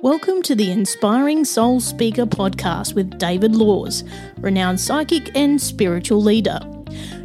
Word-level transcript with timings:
Welcome 0.00 0.42
to 0.42 0.54
the 0.54 0.70
Inspiring 0.70 1.44
Soul 1.44 1.80
Speaker 1.80 2.24
podcast 2.24 2.94
with 2.94 3.18
David 3.18 3.56
Laws, 3.56 4.04
renowned 4.38 4.78
psychic 4.78 5.36
and 5.36 5.60
spiritual 5.60 6.22
leader. 6.22 6.60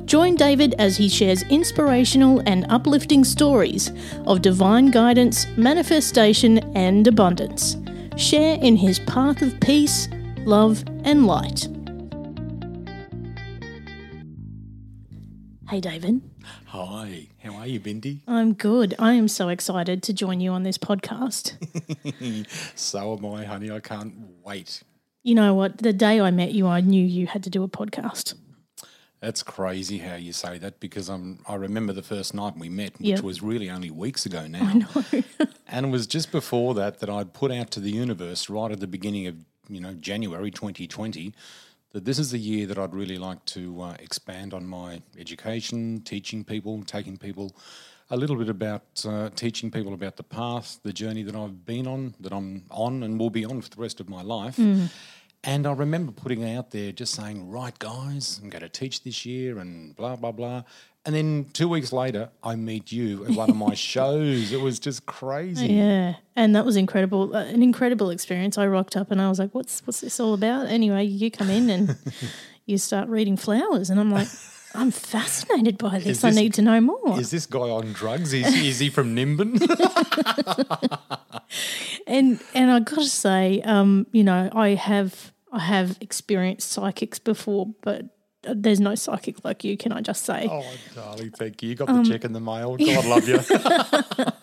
Join 0.06 0.36
David 0.36 0.74
as 0.80 0.98
he 0.98 1.08
shares 1.08 1.44
inspirational 1.44 2.42
and 2.48 2.66
uplifting 2.70 3.24
stories 3.26 3.92
of 4.26 4.42
divine 4.42 4.90
guidance, 4.90 5.46
manifestation, 5.56 6.58
and 6.76 7.06
abundance. 7.06 7.78
Share 8.18 8.58
in 8.60 8.76
his 8.76 8.98
path 8.98 9.44
of 9.44 9.60
peace, 9.60 10.10
love, 10.40 10.84
and 11.04 11.28
light. 11.28 11.68
Hey, 15.74 15.80
David. 15.82 16.22
Hi, 16.68 17.30
how 17.44 17.56
are 17.56 17.66
you, 17.66 17.80
Bindi? 17.80 18.20
I'm 18.28 18.54
good. 18.54 18.94
I 19.00 19.14
am 19.14 19.28
so 19.28 19.50
excited 19.50 20.04
to 20.04 20.14
join 20.14 20.40
you 20.40 20.52
on 20.52 20.62
this 20.62 20.78
podcast. 20.78 21.56
so 22.76 23.18
am 23.18 23.26
I, 23.26 23.44
honey. 23.44 23.72
I 23.72 23.80
can't 23.80 24.14
wait. 24.44 24.84
You 25.24 25.34
know 25.34 25.56
what? 25.56 25.80
The 25.80 25.92
day 25.92 26.22
I 26.22 26.30
met 26.30 26.52
you, 26.52 26.68
I 26.68 26.82
knew 26.82 27.04
you 27.04 27.26
had 27.26 27.44
to 27.46 27.50
do 27.50 27.64
a 27.64 27.68
podcast. 27.68 28.36
That's 29.20 29.42
crazy 29.42 29.98
how 29.98 30.14
you 30.14 30.32
say 30.32 30.60
that 30.60 30.80
because 30.80 31.10
I'm. 31.10 31.40
I 31.48 31.56
remember 31.56 31.92
the 31.92 32.04
first 32.04 32.36
night 32.36 32.56
we 32.56 32.70
met, 32.70 33.00
which 33.00 33.08
Yep. 33.08 33.22
was 33.22 33.42
really 33.42 33.72
only 33.72 33.90
weeks 33.90 34.28
ago 34.28 34.46
now. 34.48 34.62
I 34.62 34.74
know. 34.74 35.24
And 35.68 35.88
it 35.88 35.90
was 35.90 36.06
just 36.06 36.32
before 36.32 36.76
that 36.76 37.00
that 37.00 37.10
I'd 37.10 37.34
put 37.34 37.52
out 37.52 37.72
to 37.72 37.80
the 37.80 37.90
universe 37.90 38.48
right 38.48 38.72
at 38.72 38.80
the 38.80 38.86
beginning 38.86 39.26
of 39.26 39.38
you 39.68 39.80
know 39.82 39.96
January 39.96 40.52
2020 40.52 41.34
that 41.94 42.06
this 42.06 42.20
is 42.20 42.32
the 42.32 42.40
year 42.40 42.66
that 42.68 42.78
I'd 42.78 42.94
really 42.94 43.18
like 43.18 43.44
to 43.46 43.82
uh, 43.82 43.96
expand 44.00 44.54
on 44.54 44.66
my 44.66 45.02
education, 45.18 46.02
teaching 46.04 46.44
people, 46.44 46.84
taking 46.84 47.18
people 47.18 47.56
a 48.10 48.18
little 48.18 48.36
bit 48.36 48.50
about 48.50 48.84
uh, 49.08 49.30
teaching 49.36 49.72
people 49.72 49.94
about 49.94 50.18
the 50.18 50.24
path, 50.24 50.80
the 50.84 50.92
journey 50.92 51.24
that 51.24 51.36
I've 51.36 51.66
been 51.66 51.88
on, 51.88 52.16
that 52.20 52.34
I'm 52.34 52.66
on, 52.70 53.04
and 53.04 53.20
will 53.20 53.30
be 53.30 53.46
on 53.46 53.62
for 53.62 53.70
the 53.70 53.82
rest 53.82 54.00
of 54.00 54.10
my 54.10 54.22
life. 54.24 54.58
And 55.46 55.68
I 55.68 55.74
remember 55.74 56.12
putting 56.12 56.50
out 56.56 56.72
there 56.72 56.92
just 56.92 57.14
saying, 57.16 57.50
right, 57.50 57.78
guys, 57.78 58.40
I'm 58.42 58.50
going 58.50 58.62
to 58.62 58.70
teach 58.70 59.04
this 59.04 59.26
year 59.26 59.60
and 59.60 59.96
blah, 59.96 60.16
blah, 60.16 60.32
blah. 60.32 60.64
And 61.06 61.14
then 61.14 61.48
two 61.52 61.68
weeks 61.68 61.92
later, 61.92 62.30
I 62.44 62.56
meet 62.56 62.94
you 62.94 63.26
at 63.26 63.32
one 63.32 63.50
of 63.50 63.58
my 63.58 63.74
shows. 63.76 64.54
It 64.54 64.62
was 64.62 64.80
just 64.80 65.06
crazy. 65.06 65.68
Yeah, 65.68 66.16
and 66.36 66.56
that 66.56 66.66
was 66.66 66.78
incredible. 66.78 67.36
Uh, 67.36 67.44
an 67.44 67.62
incredible 67.62 68.10
experience. 68.10 68.58
I 68.58 68.68
rocked 68.68 68.96
up 68.96 69.12
and 69.12 69.22
I 69.22 69.28
was 69.28 69.38
like, 69.38 69.54
"What's 69.54 69.86
what's 69.86 70.00
this 70.00 70.20
all 70.20 70.34
about?" 70.34 70.68
Anyway, 70.68 71.04
you 71.04 71.30
come 71.30 71.50
in 71.50 71.70
and 71.70 71.98
you 72.66 72.78
start 72.78 73.10
reading 73.10 73.36
flowers, 73.36 73.90
and 73.90 74.00
I'm 74.00 74.12
like, 74.12 74.30
"I'm 74.74 74.92
fascinated 74.92 75.78
by 75.78 76.00
this. 76.00 76.24
I 76.24 76.30
need 76.30 76.54
to 76.54 76.62
know 76.62 76.80
more." 76.80 77.20
Is 77.20 77.32
this 77.32 77.48
guy 77.48 77.60
on 77.60 77.92
drugs? 77.92 78.32
Is, 78.32 78.56
is 78.56 78.80
he 78.80 78.90
from 78.90 79.14
Nimbin? 79.14 79.60
and 82.08 82.40
and 82.54 82.72
I 82.72 82.80
got 82.80 83.00
to 83.00 83.10
say, 83.10 83.62
um, 83.64 84.08
you 84.14 84.24
know, 84.24 84.50
I 84.54 84.70
have 84.70 85.34
I 85.52 85.60
have 85.60 85.98
experienced 86.00 86.72
psychics 86.72 87.20
before, 87.20 87.68
but 87.82 88.06
there's 88.44 88.80
no 88.80 88.96
psychic 88.96 89.44
like 89.44 89.64
you. 89.64 89.78
Can 89.78 89.92
I 89.92 90.02
just 90.02 90.26
say? 90.26 90.48
oh, 90.50 90.66
darling, 90.96 91.32
thank 91.32 91.62
you. 91.64 91.70
You 91.70 91.76
got 91.76 91.88
the 91.88 92.04
check 92.04 92.26
in 92.26 92.34
the 92.34 92.40
mail. 92.40 92.78
God 92.78 93.06
love 93.06 93.28
you. 93.28 93.40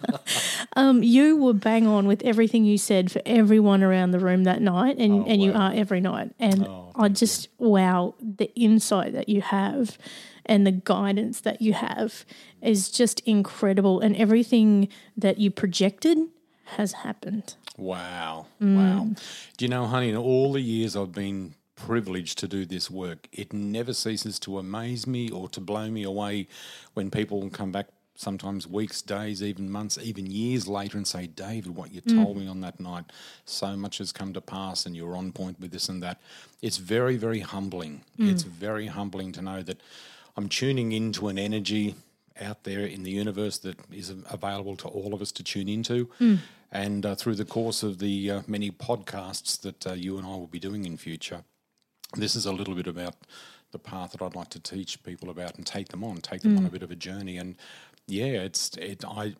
Um, 0.76 1.02
you 1.02 1.36
were 1.36 1.52
bang 1.52 1.86
on 1.86 2.06
with 2.06 2.22
everything 2.22 2.64
you 2.64 2.78
said 2.78 3.10
for 3.10 3.20
everyone 3.26 3.82
around 3.82 4.12
the 4.12 4.20
room 4.20 4.44
that 4.44 4.62
night, 4.62 4.98
and, 4.98 5.26
and 5.26 5.42
you 5.42 5.52
are 5.52 5.72
every 5.74 6.00
night. 6.00 6.32
And 6.38 6.68
I 6.94 7.08
just 7.08 7.48
wow, 7.58 8.14
the 8.20 8.54
insight 8.54 9.12
that 9.12 9.28
you 9.28 9.40
have 9.42 9.98
and 10.46 10.66
the 10.66 10.72
guidance 10.72 11.40
that 11.40 11.60
you 11.60 11.72
have 11.72 12.24
is 12.62 12.90
just 12.90 13.20
incredible. 13.20 14.00
And 14.00 14.16
everything 14.16 14.88
that 15.16 15.38
you 15.38 15.50
projected 15.50 16.18
has 16.76 16.92
happened. 16.92 17.54
Wow. 17.76 18.46
Mm. 18.60 18.76
Wow. 18.76 19.08
Do 19.56 19.64
you 19.64 19.68
know, 19.68 19.86
honey, 19.86 20.10
in 20.10 20.16
all 20.16 20.52
the 20.52 20.60
years 20.60 20.96
I've 20.96 21.12
been 21.12 21.54
privileged 21.86 22.39
to 22.39 22.48
do 22.48 22.64
this 22.64 22.91
work, 22.91 23.28
it 23.33 23.53
never 23.53 23.92
ceases 23.92 24.39
to 24.41 24.58
amaze 24.58 25.07
me 25.07 25.30
or 25.30 25.48
to 25.48 25.61
blow 25.61 25.91
me 25.91 26.02
away 26.02 26.46
when 26.95 27.11
people 27.11 27.48
come 27.51 27.73
back 27.73 27.89
sometimes 28.14 28.67
weeks, 28.67 29.01
days, 29.01 29.42
even 29.42 29.70
months, 29.70 29.98
even 29.98 30.27
years 30.27 30.69
later 30.69 30.98
and 30.98 31.07
say, 31.07 31.27
David, 31.27 31.74
what 31.74 31.90
you 31.90 32.02
told 32.02 32.36
me 32.36 32.46
on 32.46 32.61
that 32.61 32.79
night, 32.79 33.05
so 33.46 33.77
much 33.77 33.96
has 33.98 34.13
come 34.13 34.35
to 34.35 34.40
pass 34.42 34.85
and 34.85 34.95
you're 34.95 35.17
on 35.17 35.33
point 35.33 35.58
with 35.58 35.70
this 35.70 35.89
and 35.89 36.02
that. 36.02 36.20
It's 36.61 36.77
very, 36.77 37.17
very 37.17 37.40
humbling. 37.40 38.02
It's 38.19 38.42
very 38.42 38.89
humbling 38.89 39.33
to 39.33 39.42
know 39.42 39.63
that 39.63 39.80
I'm 40.36 40.48
tuning 40.51 40.92
into 40.92 41.29
an 41.29 41.39
energy 41.39 41.95
out 42.40 42.64
there 42.64 42.85
in 42.85 43.02
the 43.05 43.11
universe 43.11 43.57
that 43.58 43.77
is 43.90 44.11
available 44.30 44.77
to 44.77 44.89
all 44.89 45.14
of 45.14 45.23
us 45.23 45.33
to 45.33 45.42
tune 45.42 45.69
into. 45.69 46.08
And 46.73 47.05
uh, 47.05 47.14
through 47.17 47.35
the 47.36 47.45
course 47.46 47.83
of 47.83 47.98
the 47.98 48.30
uh, 48.30 48.42
many 48.46 48.70
podcasts 48.70 49.61
that 49.63 49.86
uh, 49.86 49.92
you 49.95 50.19
and 50.19 50.27
I 50.27 50.30
will 50.30 50.46
be 50.46 50.61
doing 50.61 50.85
in 50.85 50.96
future, 50.98 51.42
this 52.16 52.36
is 52.36 52.46
a 52.46 52.52
little 52.52 52.74
bit 52.74 52.86
about 52.86 53.14
the 53.72 53.78
path 53.78 54.12
that 54.12 54.22
I'd 54.22 54.34
like 54.34 54.48
to 54.50 54.60
teach 54.60 55.02
people 55.02 55.30
about 55.30 55.56
and 55.56 55.66
take 55.66 55.88
them 55.88 56.02
on, 56.02 56.16
take 56.16 56.42
them 56.42 56.56
on 56.56 56.64
mm. 56.64 56.68
a 56.68 56.70
bit 56.70 56.82
of 56.82 56.90
a 56.90 56.96
journey. 56.96 57.36
And 57.36 57.56
yeah, 58.06 58.42
it's 58.42 58.76
it. 58.76 59.04
I 59.04 59.34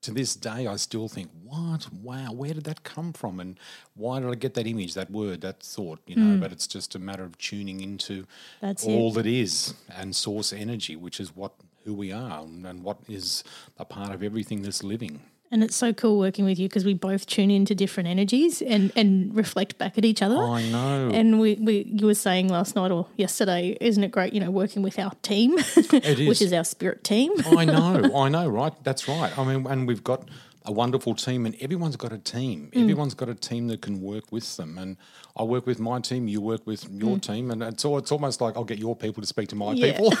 to 0.00 0.12
this 0.12 0.36
day 0.36 0.66
I 0.66 0.76
still 0.76 1.08
think, 1.08 1.30
what? 1.42 1.92
Wow, 1.92 2.32
where 2.32 2.54
did 2.54 2.64
that 2.64 2.84
come 2.84 3.12
from? 3.12 3.40
And 3.40 3.58
why 3.94 4.20
did 4.20 4.30
I 4.30 4.34
get 4.34 4.54
that 4.54 4.66
image, 4.66 4.94
that 4.94 5.10
word, 5.10 5.40
that 5.42 5.60
thought? 5.62 6.00
You 6.06 6.16
know, 6.16 6.36
mm. 6.36 6.40
but 6.40 6.52
it's 6.52 6.66
just 6.66 6.94
a 6.94 6.98
matter 6.98 7.24
of 7.24 7.36
tuning 7.38 7.80
into 7.80 8.26
That's 8.60 8.84
it. 8.84 8.90
all 8.90 9.12
that 9.12 9.26
is 9.26 9.74
and 9.96 10.14
source 10.14 10.52
energy, 10.52 10.96
which 10.96 11.20
is 11.20 11.34
what 11.34 11.52
who 11.84 11.94
we 11.94 12.12
are 12.12 12.42
and, 12.42 12.66
and 12.66 12.82
what 12.82 12.98
is 13.08 13.44
a 13.78 13.84
part 13.84 14.12
of 14.12 14.22
everything 14.22 14.62
that's 14.62 14.82
living. 14.82 15.20
And 15.50 15.64
it's 15.64 15.74
so 15.76 15.94
cool 15.94 16.18
working 16.18 16.44
with 16.44 16.58
you 16.58 16.68
because 16.68 16.84
we 16.84 16.92
both 16.92 17.24
tune 17.26 17.50
into 17.50 17.74
different 17.74 18.08
energies 18.08 18.60
and, 18.60 18.92
and 18.94 19.34
reflect 19.34 19.78
back 19.78 19.96
at 19.96 20.04
each 20.04 20.20
other. 20.20 20.36
I 20.36 20.62
know. 20.68 21.10
And 21.12 21.40
we, 21.40 21.54
we, 21.54 21.84
you 21.90 22.04
were 22.04 22.14
saying 22.14 22.48
last 22.48 22.76
night 22.76 22.90
or 22.90 23.06
yesterday, 23.16 23.76
isn't 23.80 24.04
it 24.04 24.10
great, 24.10 24.34
you 24.34 24.40
know, 24.40 24.50
working 24.50 24.82
with 24.82 24.98
our 24.98 25.12
team, 25.22 25.54
It 25.58 25.94
is. 26.20 26.28
which 26.28 26.42
is 26.42 26.52
our 26.52 26.64
spirit 26.64 27.02
team. 27.02 27.32
I 27.46 27.64
know, 27.64 28.10
I 28.14 28.28
know, 28.28 28.46
right? 28.46 28.72
That's 28.84 29.08
right. 29.08 29.36
I 29.38 29.44
mean, 29.44 29.66
and 29.66 29.88
we've 29.88 30.04
got 30.04 30.28
a 30.68 30.72
wonderful 30.72 31.14
team, 31.14 31.46
and 31.46 31.56
everyone's 31.60 31.96
got 31.96 32.12
a 32.12 32.18
team. 32.18 32.70
Everyone's 32.74 33.14
got 33.14 33.28
a 33.30 33.34
team 33.34 33.68
that 33.68 33.80
can 33.80 34.02
work 34.02 34.30
with 34.30 34.56
them. 34.58 34.76
And 34.76 34.96
I 35.36 35.42
work 35.42 35.66
with 35.66 35.80
my 35.80 35.98
team, 36.00 36.28
you 36.28 36.40
work 36.42 36.66
with 36.66 36.88
your 36.90 37.18
team, 37.18 37.50
and 37.50 37.62
it's 37.62 37.84
all, 37.84 37.96
it's 37.98 38.12
almost 38.12 38.40
like 38.40 38.54
I'll 38.56 38.64
get 38.64 38.78
your 38.78 38.94
people 38.94 39.22
to 39.22 39.26
speak 39.26 39.48
to 39.48 39.56
my 39.56 39.72
Yeah. 39.72 39.92
people, 39.92 40.10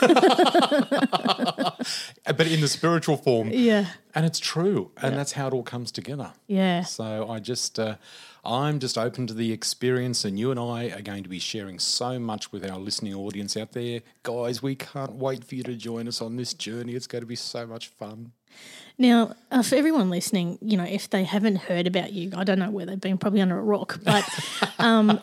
but 2.24 2.46
in 2.46 2.60
the 2.60 2.68
spiritual 2.68 3.16
form. 3.16 3.50
Yeah. 3.52 3.86
And 4.14 4.24
it's 4.26 4.38
true, 4.40 4.90
and 4.96 5.16
that's 5.16 5.32
how 5.32 5.48
it 5.48 5.52
all 5.52 5.62
comes 5.62 5.92
together. 5.92 6.32
Yeah. 6.46 6.82
So 6.82 7.28
I 7.30 7.38
just, 7.40 7.78
uh, 7.78 7.96
I'm 8.44 8.78
just 8.78 8.96
open 8.96 9.26
to 9.26 9.34
the 9.34 9.52
experience, 9.52 10.24
and 10.24 10.38
you 10.38 10.50
and 10.50 10.58
I 10.58 10.90
are 10.90 11.02
going 11.02 11.22
to 11.24 11.28
be 11.28 11.38
sharing 11.38 11.78
so 11.78 12.18
much 12.18 12.50
with 12.52 12.68
our 12.68 12.78
listening 12.78 13.14
audience 13.14 13.56
out 13.56 13.72
there, 13.72 14.00
guys. 14.22 14.62
We 14.62 14.74
can't 14.76 15.12
wait 15.12 15.44
for 15.44 15.54
you 15.56 15.62
to 15.64 15.74
join 15.74 16.08
us 16.08 16.22
on 16.22 16.36
this 16.36 16.54
journey. 16.54 16.94
It's 16.94 17.06
going 17.06 17.22
to 17.22 17.26
be 17.26 17.36
so 17.36 17.66
much 17.66 17.88
fun. 17.88 18.32
Now, 19.00 19.34
uh, 19.52 19.62
for 19.62 19.76
everyone 19.76 20.10
listening, 20.10 20.58
you 20.60 20.76
know, 20.76 20.84
if 20.84 21.08
they 21.08 21.22
haven't 21.22 21.56
heard 21.56 21.86
about 21.86 22.12
you, 22.12 22.32
I 22.36 22.42
don't 22.42 22.58
know 22.58 22.70
where 22.70 22.84
they've 22.84 23.00
been, 23.00 23.16
probably 23.16 23.40
under 23.40 23.56
a 23.56 23.62
rock, 23.62 24.00
but 24.02 24.28
um, 24.80 25.20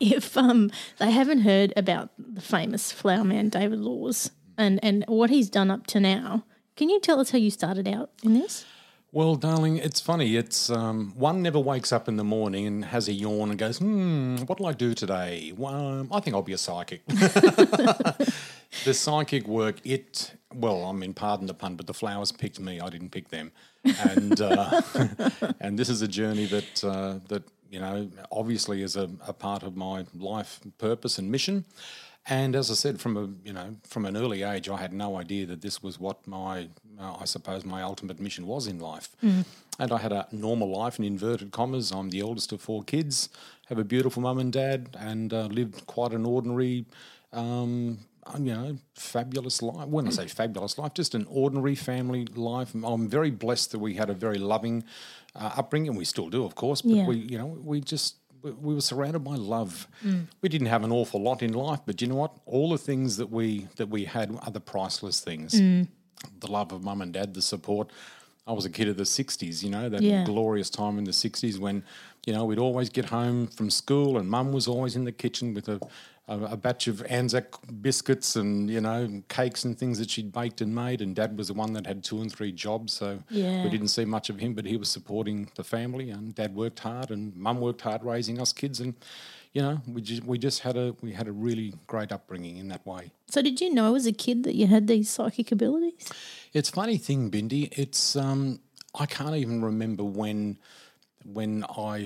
if 0.00 0.36
um, 0.36 0.72
they 0.98 1.12
haven't 1.12 1.42
heard 1.42 1.72
about 1.76 2.10
the 2.18 2.40
famous 2.40 2.90
flower 2.90 3.22
man, 3.22 3.48
David 3.48 3.78
Laws, 3.78 4.32
and, 4.58 4.80
and 4.82 5.04
what 5.06 5.30
he's 5.30 5.48
done 5.48 5.70
up 5.70 5.86
to 5.88 6.00
now, 6.00 6.44
can 6.74 6.88
you 6.90 6.98
tell 6.98 7.20
us 7.20 7.30
how 7.30 7.38
you 7.38 7.50
started 7.50 7.86
out 7.86 8.10
in 8.24 8.34
this? 8.34 8.64
Well, 9.14 9.36
darling, 9.36 9.76
it's 9.76 10.00
funny. 10.00 10.36
It's 10.36 10.70
um, 10.70 11.12
one 11.14 11.42
never 11.42 11.60
wakes 11.60 11.92
up 11.92 12.08
in 12.08 12.16
the 12.16 12.24
morning 12.24 12.66
and 12.66 12.84
has 12.86 13.08
a 13.08 13.12
yawn 13.12 13.50
and 13.50 13.58
goes, 13.58 13.76
"Hmm, 13.76 14.36
what'll 14.46 14.64
I 14.64 14.72
do 14.72 14.94
today? 14.94 15.52
Well, 15.54 15.74
um, 15.74 16.08
I 16.10 16.20
think 16.20 16.34
I'll 16.34 16.40
be 16.40 16.54
a 16.54 16.58
psychic." 16.58 17.04
the 17.06 18.94
psychic 18.94 19.46
work, 19.46 19.76
it 19.84 20.32
well, 20.54 20.84
I 20.84 20.92
mean, 20.92 21.14
pardon 21.14 21.46
the 21.46 21.54
pun, 21.54 21.76
but 21.76 21.86
the 21.86 21.94
flowers 21.94 22.32
picked 22.32 22.60
me. 22.60 22.80
I 22.80 22.88
didn't 22.88 23.10
pick 23.10 23.28
them, 23.28 23.52
and 23.84 24.40
uh, 24.40 24.80
and 25.60 25.78
this 25.78 25.88
is 25.88 26.02
a 26.02 26.08
journey 26.08 26.46
that 26.46 26.84
uh, 26.84 27.18
that 27.28 27.44
you 27.70 27.80
know 27.80 28.10
obviously 28.30 28.82
is 28.82 28.96
a, 28.96 29.10
a 29.26 29.32
part 29.32 29.62
of 29.62 29.76
my 29.76 30.04
life 30.14 30.60
purpose 30.78 31.18
and 31.18 31.30
mission. 31.30 31.64
And 32.26 32.54
as 32.54 32.70
I 32.70 32.74
said, 32.74 33.00
from 33.00 33.16
a 33.16 33.28
you 33.44 33.52
know 33.52 33.76
from 33.84 34.04
an 34.06 34.16
early 34.16 34.42
age, 34.42 34.68
I 34.68 34.76
had 34.76 34.92
no 34.92 35.16
idea 35.16 35.46
that 35.46 35.60
this 35.60 35.82
was 35.82 35.98
what 35.98 36.24
my 36.26 36.68
uh, 37.00 37.16
I 37.20 37.24
suppose 37.24 37.64
my 37.64 37.82
ultimate 37.82 38.20
mission 38.20 38.46
was 38.46 38.66
in 38.66 38.78
life. 38.78 39.10
And 39.78 39.90
I 39.90 39.98
had 39.98 40.12
a 40.12 40.28
normal 40.30 40.70
life 40.70 40.98
in 40.98 41.04
inverted 41.04 41.50
commas. 41.50 41.90
I'm 41.90 42.10
the 42.10 42.20
eldest 42.20 42.52
of 42.52 42.60
four 42.60 42.82
kids, 42.84 43.28
have 43.68 43.78
a 43.78 43.84
beautiful 43.84 44.22
mum 44.22 44.38
and 44.38 44.52
dad, 44.52 44.96
and 44.98 45.32
uh, 45.32 45.46
lived 45.46 45.86
quite 45.86 46.12
an 46.12 46.24
ordinary. 46.26 46.84
Um, 47.32 47.98
you 48.38 48.54
know, 48.54 48.76
fabulous 48.94 49.62
life. 49.62 49.88
When 49.88 50.06
I 50.06 50.10
say 50.10 50.26
fabulous 50.28 50.78
life, 50.78 50.94
just 50.94 51.14
an 51.14 51.26
ordinary 51.28 51.74
family 51.74 52.24
life. 52.26 52.74
I'm 52.74 53.08
very 53.08 53.30
blessed 53.30 53.72
that 53.72 53.78
we 53.80 53.94
had 53.94 54.10
a 54.10 54.14
very 54.14 54.38
loving 54.38 54.84
uh, 55.34 55.52
upbringing. 55.56 55.94
We 55.96 56.04
still 56.04 56.28
do, 56.30 56.44
of 56.44 56.54
course, 56.54 56.82
but 56.82 56.92
Yeah. 56.92 57.06
we, 57.06 57.16
you 57.16 57.38
know, 57.38 57.46
we 57.46 57.80
just 57.80 58.16
we, 58.42 58.50
we 58.52 58.74
were 58.74 58.80
surrounded 58.80 59.20
by 59.20 59.36
love. 59.36 59.86
We 60.40 60.48
didn't 60.48 60.68
have 60.68 60.84
an 60.84 60.92
awful 60.92 61.20
lot 61.20 61.42
in 61.42 61.52
life, 61.52 61.80
but 61.86 62.00
you 62.00 62.08
know 62.08 62.16
what? 62.16 62.32
All 62.46 62.70
the 62.70 62.78
things 62.78 63.16
that 63.16 63.30
we 63.30 63.68
that 63.76 63.88
we 63.88 64.04
had 64.04 64.36
are 64.42 64.50
the 64.50 64.60
priceless 64.60 65.20
things. 65.20 65.60
The 66.40 66.46
love 66.50 66.72
of 66.72 66.84
mum 66.84 67.02
and 67.02 67.12
dad, 67.12 67.34
the 67.34 67.42
support, 67.42 67.90
I 68.46 68.52
was 68.52 68.64
a 68.64 68.70
kid 68.70 68.88
of 68.88 68.96
the 68.96 69.04
'60s. 69.04 69.62
You 69.64 69.70
know 69.70 69.88
that 69.88 70.02
Yeah. 70.02 70.24
glorious 70.24 70.70
time 70.70 70.98
in 70.98 71.04
the 71.04 71.12
'60s 71.12 71.58
when, 71.58 71.84
you 72.26 72.32
know, 72.32 72.44
we'd 72.44 72.58
always 72.58 72.88
get 72.88 73.06
home 73.06 73.46
from 73.48 73.70
school 73.70 74.16
and 74.18 74.28
Mum 74.28 74.52
was 74.52 74.68
always 74.68 74.94
in 74.96 75.04
the 75.04 75.12
kitchen 75.12 75.54
with 75.54 75.68
a 75.68 75.80
a, 76.28 76.38
a 76.38 76.56
batch 76.56 76.86
of 76.86 77.02
Anzac 77.08 77.54
biscuits 77.82 78.36
and 78.36 78.70
you 78.70 78.80
know 78.80 79.22
cakes 79.28 79.64
and 79.64 79.76
things 79.78 79.98
that 79.98 80.08
she'd 80.10 80.32
baked 80.32 80.60
and 80.60 80.74
made, 80.74 81.00
and 81.00 81.14
Dad 81.16 81.36
was 81.36 81.48
the 81.48 81.54
one 81.54 81.72
that 81.72 81.86
had 81.86 82.04
two 82.04 82.20
and 82.20 82.30
three 82.32 82.52
jobs, 82.52 82.92
so 82.92 83.18
Yeah. 83.30 83.64
we 83.64 83.70
didn't 83.70 83.88
see 83.88 84.04
much 84.04 84.30
of 84.30 84.38
him, 84.38 84.54
but 84.54 84.64
he 84.64 84.76
was 84.76 84.88
supporting 84.88 85.50
the 85.56 85.64
family, 85.64 86.10
and 86.10 86.34
Dad 86.34 86.54
worked 86.54 86.78
hard, 86.80 87.10
and 87.10 87.34
Mum 87.36 87.60
worked 87.60 87.80
hard 87.80 88.04
raising 88.04 88.40
us 88.40 88.52
kids, 88.52 88.78
and 88.80 88.94
you 89.52 89.60
know 89.62 89.80
we 89.86 90.00
just 90.00 90.24
we 90.24 90.38
just 90.38 90.60
had 90.60 90.76
a 90.76 90.94
we 91.02 91.12
had 91.12 91.26
a 91.28 91.32
really 91.32 91.74
great 91.86 92.12
upbringing 92.12 92.56
in 92.56 92.68
that 92.68 92.86
way. 92.86 93.10
So, 93.28 93.42
did 93.42 93.60
you 93.60 93.72
know 93.74 93.94
as 93.96 94.06
a 94.06 94.12
kid 94.12 94.44
that 94.44 94.54
you 94.54 94.66
had 94.68 94.86
these 94.86 95.10
psychic 95.10 95.50
abilities? 95.52 96.08
It's 96.52 96.70
funny 96.70 96.98
thing, 96.98 97.30
Bindi. 97.30 97.68
It's 97.76 98.14
um, 98.16 98.60
I 98.94 99.06
can't 99.06 99.34
even 99.36 99.62
remember 99.62 100.04
when 100.04 100.58
when 101.24 101.64
I 101.76 101.96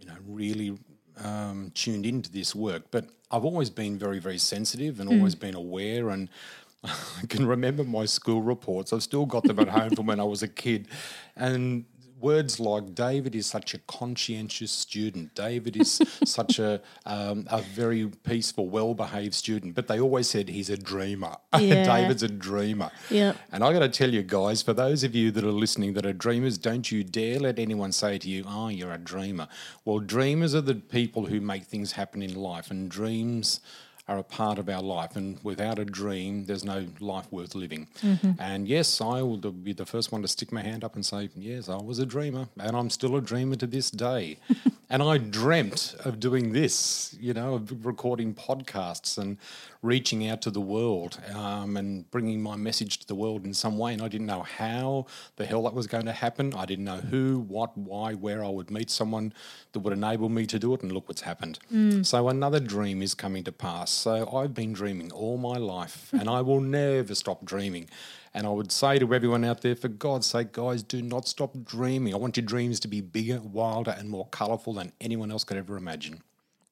you 0.00 0.06
know 0.06 0.16
really 0.26 0.78
um, 1.22 1.70
tuned 1.74 2.06
into 2.06 2.30
this 2.30 2.54
work, 2.54 2.84
but 2.90 3.06
I've 3.30 3.44
always 3.44 3.70
been 3.70 3.98
very 3.98 4.18
very 4.18 4.38
sensitive 4.38 5.00
and 5.00 5.08
always 5.08 5.34
been 5.34 5.54
aware 5.54 6.10
and. 6.10 6.28
I 6.86 7.24
can 7.30 7.46
remember 7.46 7.82
my 7.82 8.04
school 8.04 8.42
reports. 8.42 8.92
I've 8.92 9.02
still 9.02 9.24
got 9.24 9.44
them 9.44 9.58
at 9.58 9.68
home 9.68 9.96
from 9.96 10.04
when 10.04 10.20
I 10.20 10.24
was 10.24 10.42
a 10.42 10.48
kid, 10.48 10.86
and 11.34 11.86
words 12.24 12.58
like 12.58 12.94
David 12.94 13.34
is 13.34 13.46
such 13.46 13.74
a 13.74 13.78
conscientious 13.80 14.72
student. 14.72 15.34
David 15.34 15.76
is 15.76 16.00
such 16.24 16.58
a 16.58 16.80
um, 17.04 17.46
a 17.50 17.60
very 17.60 18.06
peaceful, 18.24 18.68
well 18.68 18.94
behaved 18.94 19.34
student. 19.34 19.74
But 19.74 19.88
they 19.88 20.00
always 20.00 20.28
said 20.28 20.48
he's 20.48 20.70
a 20.70 20.76
dreamer. 20.76 21.36
Yeah. 21.64 21.84
David's 21.84 22.22
a 22.22 22.28
dreamer. 22.28 22.90
Yeah. 23.10 23.34
And 23.50 23.64
I 23.64 23.72
got 23.72 23.78
to 23.78 23.88
tell 23.88 24.12
you 24.12 24.22
guys, 24.22 24.60
for 24.60 24.74
those 24.74 25.02
of 25.02 25.14
you 25.14 25.30
that 25.30 25.44
are 25.44 25.58
listening 25.64 25.94
that 25.94 26.04
are 26.04 26.12
dreamers, 26.12 26.58
don't 26.58 26.90
you 26.92 27.04
dare 27.04 27.38
let 27.38 27.58
anyone 27.58 27.92
say 27.92 28.18
to 28.18 28.28
you, 28.28 28.44
"Oh, 28.46 28.68
you're 28.68 28.92
a 28.92 28.98
dreamer." 28.98 29.48
Well, 29.84 30.00
dreamers 30.00 30.54
are 30.54 30.60
the 30.60 30.74
people 30.74 31.26
who 31.26 31.40
make 31.40 31.64
things 31.64 31.92
happen 31.92 32.22
in 32.22 32.34
life, 32.34 32.70
and 32.70 32.90
dreams 32.90 33.60
are 34.06 34.18
a 34.18 34.22
part 34.22 34.58
of 34.58 34.68
our 34.68 34.82
life. 34.82 35.16
And 35.16 35.38
without 35.42 35.78
a 35.78 35.84
dream, 35.84 36.44
there's 36.44 36.64
no 36.64 36.86
life 37.00 37.30
worth 37.30 37.54
living. 37.54 37.88
Mm-hmm. 38.02 38.32
And 38.38 38.68
yes, 38.68 39.00
I 39.00 39.22
will 39.22 39.38
be 39.38 39.72
the 39.72 39.86
first 39.86 40.12
one 40.12 40.22
to 40.22 40.28
stick 40.28 40.52
my 40.52 40.62
hand 40.62 40.84
up 40.84 40.94
and 40.94 41.04
say, 41.04 41.30
"Yes, 41.36 41.68
I 41.68 41.76
was 41.76 41.98
a 41.98 42.06
dreamer, 42.06 42.48
and 42.58 42.76
I'm 42.76 42.90
still 42.90 43.16
a 43.16 43.20
dreamer 43.20 43.56
to 43.56 43.66
this 43.66 43.90
day." 43.90 44.38
and 44.90 45.02
I 45.02 45.18
dreamt 45.18 45.94
of 46.04 46.20
doing 46.20 46.52
this, 46.52 47.16
you 47.18 47.32
know, 47.32 47.54
of 47.54 47.86
recording 47.86 48.34
podcasts 48.34 49.18
and 49.18 49.38
reaching 49.82 50.26
out 50.28 50.42
to 50.42 50.50
the 50.50 50.60
world 50.60 51.18
um, 51.34 51.76
and 51.76 52.10
bringing 52.10 52.42
my 52.42 52.56
message 52.56 52.98
to 52.98 53.06
the 53.06 53.14
world 53.14 53.44
in 53.44 53.54
some 53.54 53.76
way. 53.78 53.92
And 53.92 54.02
I 54.02 54.08
didn't 54.08 54.26
know 54.26 54.42
how 54.42 55.06
the 55.36 55.46
hell 55.46 55.62
that 55.64 55.74
was 55.74 55.86
going 55.86 56.06
to 56.06 56.12
happen. 56.12 56.54
I 56.54 56.64
didn't 56.64 56.84
know 56.84 56.98
who, 56.98 57.40
what, 57.40 57.76
why, 57.76 58.14
where 58.14 58.44
I 58.44 58.48
would 58.48 58.70
meet 58.70 58.90
someone 58.90 59.32
that 59.72 59.80
would 59.80 59.92
enable 59.92 60.28
me 60.28 60.46
to 60.46 60.58
do 60.58 60.72
it. 60.74 60.82
And 60.82 60.92
look 60.92 61.08
what's 61.08 61.22
happened. 61.22 61.58
So 62.04 62.28
another 62.28 62.60
dream 62.60 63.02
is 63.02 63.14
coming 63.14 63.44
to 63.44 63.52
pass. 63.52 63.90
So 63.90 64.30
I've 64.34 64.54
been 64.54 64.72
dreaming 64.72 65.12
all 65.12 65.36
my 65.36 65.56
life 65.58 66.12
and 66.18 66.28
I 66.28 66.40
will 66.40 66.60
never 66.60 67.14
stop 67.14 67.44
dreaming. 67.44 67.88
And 68.34 68.46
I 68.48 68.50
would 68.50 68.72
say 68.72 68.98
to 68.98 69.14
everyone 69.14 69.44
out 69.44 69.60
there, 69.60 69.76
for 69.76 69.86
God's 69.86 70.26
sake, 70.26 70.52
guys, 70.52 70.82
do 70.82 71.00
not 71.00 71.28
stop 71.28 71.54
dreaming. 71.64 72.12
I 72.12 72.16
want 72.16 72.36
your 72.36 72.44
dreams 72.44 72.80
to 72.80 72.88
be 72.88 73.00
bigger, 73.00 73.40
wilder, 73.40 73.94
and 73.96 74.10
more 74.10 74.26
colourful 74.26 74.74
than 74.74 74.92
anyone 75.00 75.30
else 75.30 75.44
could 75.44 75.56
ever 75.56 75.76
imagine. 75.76 76.20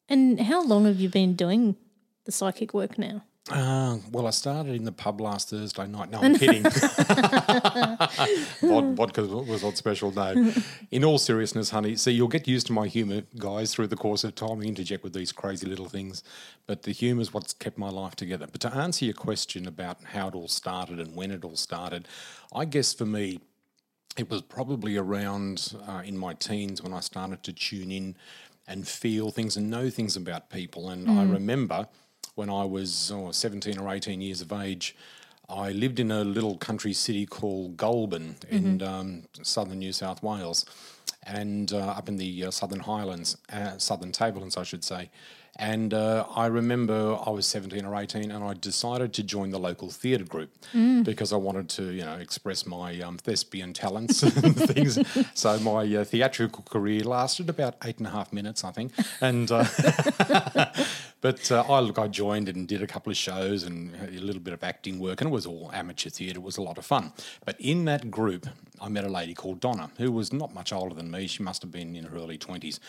And 0.08 0.40
how 0.40 0.64
long 0.64 0.86
have 0.86 0.98
you 0.98 1.08
been 1.08 1.34
doing 1.34 1.76
the 2.24 2.32
psychic 2.32 2.74
work 2.74 2.98
now? 2.98 3.22
Uh, 3.50 3.98
well, 4.12 4.28
I 4.28 4.30
started 4.30 4.76
in 4.76 4.84
the 4.84 4.92
pub 4.92 5.20
last 5.20 5.50
Thursday 5.50 5.86
night. 5.88 6.10
No, 6.10 6.20
I'm 6.20 6.38
kidding. 6.38 6.62
Vodka 8.62 9.26
was 9.26 9.64
on 9.64 9.74
special. 9.74 10.12
No. 10.12 10.52
In 10.92 11.04
all 11.04 11.18
seriousness, 11.18 11.70
honey, 11.70 11.96
see, 11.96 12.12
you'll 12.12 12.28
get 12.28 12.46
used 12.46 12.68
to 12.68 12.72
my 12.72 12.86
humour, 12.86 13.22
guys, 13.38 13.74
through 13.74 13.88
the 13.88 13.96
course 13.96 14.22
of 14.22 14.36
time. 14.36 14.60
I 14.60 14.64
interject 14.64 15.02
with 15.02 15.12
these 15.12 15.32
crazy 15.32 15.66
little 15.66 15.88
things. 15.88 16.22
But 16.68 16.84
the 16.84 16.92
humour 16.92 17.22
is 17.22 17.34
what's 17.34 17.52
kept 17.52 17.78
my 17.78 17.90
life 17.90 18.14
together. 18.14 18.46
But 18.46 18.60
to 18.60 18.72
answer 18.72 19.06
your 19.06 19.14
question 19.14 19.66
about 19.66 20.04
how 20.04 20.28
it 20.28 20.34
all 20.36 20.48
started 20.48 21.00
and 21.00 21.16
when 21.16 21.32
it 21.32 21.44
all 21.44 21.56
started, 21.56 22.06
I 22.54 22.64
guess 22.64 22.94
for 22.94 23.06
me, 23.06 23.40
it 24.16 24.30
was 24.30 24.42
probably 24.42 24.96
around 24.96 25.74
uh, 25.88 26.02
in 26.04 26.16
my 26.16 26.34
teens 26.34 26.80
when 26.80 26.92
I 26.92 27.00
started 27.00 27.42
to 27.42 27.52
tune 27.52 27.90
in 27.90 28.16
and 28.68 28.86
feel 28.86 29.30
things 29.32 29.56
and 29.56 29.68
know 29.68 29.90
things 29.90 30.14
about 30.16 30.48
people. 30.48 30.90
And 30.90 31.10
I 31.10 31.24
remember 31.24 31.88
when 32.34 32.50
I 32.50 32.64
was 32.64 33.10
oh, 33.14 33.30
17 33.30 33.78
or 33.78 33.92
18 33.92 34.20
years 34.20 34.40
of 34.40 34.52
age, 34.52 34.96
I 35.48 35.70
lived 35.70 36.00
in 36.00 36.10
a 36.10 36.24
little 36.24 36.56
country 36.56 36.92
city 36.92 37.26
called 37.26 37.76
Goulburn 37.76 38.36
in 38.48 38.82
um, 38.82 39.24
southern 39.42 39.80
New 39.80 39.92
South 39.92 40.22
Wales 40.22 40.64
and 41.24 41.72
uh, 41.72 41.78
up 41.78 42.08
in 42.08 42.16
the 42.16 42.44
uh, 42.44 42.50
southern 42.50 42.80
highlands, 42.80 43.36
uh, 43.52 43.78
southern 43.78 44.12
tablelands, 44.12 44.56
I 44.56 44.62
should 44.62 44.84
say. 44.84 45.10
And 45.56 45.92
uh, 45.92 46.24
I 46.34 46.46
remember 46.46 47.18
I 47.26 47.28
was 47.28 47.46
17 47.46 47.84
or 47.84 47.94
18 47.94 48.30
and 48.30 48.42
I 48.42 48.54
decided 48.54 49.12
to 49.12 49.22
join 49.22 49.50
the 49.50 49.58
local 49.58 49.90
theatre 49.90 50.24
group 50.24 50.50
because 51.04 51.30
I 51.30 51.36
wanted 51.36 51.68
to, 51.70 51.92
you 51.92 52.06
know, 52.06 52.14
express 52.14 52.64
my 52.64 52.98
um, 53.00 53.18
thespian 53.18 53.74
talents 53.74 54.22
and 54.22 54.56
things. 54.56 54.98
So 55.34 55.60
my 55.60 55.82
uh, 55.94 56.04
theatrical 56.04 56.64
career 56.64 57.04
lasted 57.04 57.50
about 57.50 57.74
eight 57.84 57.98
and 57.98 58.06
a 58.06 58.10
half 58.10 58.32
minutes, 58.32 58.64
I 58.64 58.72
think. 58.72 58.92
And 59.20 59.52
uh, 59.52 59.66
but 61.22 61.50
uh, 61.50 61.64
I 61.68 61.80
look, 61.80 61.98
I 61.98 62.08
joined 62.08 62.48
and 62.48 62.68
did 62.68 62.82
a 62.82 62.86
couple 62.86 63.10
of 63.10 63.16
shows 63.16 63.62
and 63.62 63.94
a 63.94 64.20
little 64.20 64.42
bit 64.42 64.52
of 64.52 64.62
acting 64.62 64.98
work, 64.98 65.20
and 65.20 65.30
it 65.30 65.32
was 65.32 65.46
all 65.46 65.70
amateur 65.72 66.10
theatre. 66.10 66.38
It 66.38 66.42
was 66.42 66.58
a 66.58 66.62
lot 66.62 66.76
of 66.76 66.84
fun. 66.84 67.12
But 67.46 67.58
in 67.60 67.86
that 67.86 68.10
group, 68.10 68.46
I 68.80 68.88
met 68.88 69.04
a 69.04 69.08
lady 69.08 69.32
called 69.32 69.60
Donna, 69.60 69.92
who 69.98 70.10
was 70.10 70.32
not 70.32 70.52
much 70.52 70.72
older 70.72 70.94
than 70.94 71.10
me. 71.10 71.28
She 71.28 71.42
must 71.44 71.62
have 71.62 71.70
been 71.70 71.94
in 71.94 72.04
her 72.06 72.16
early 72.16 72.36
twenties, 72.36 72.80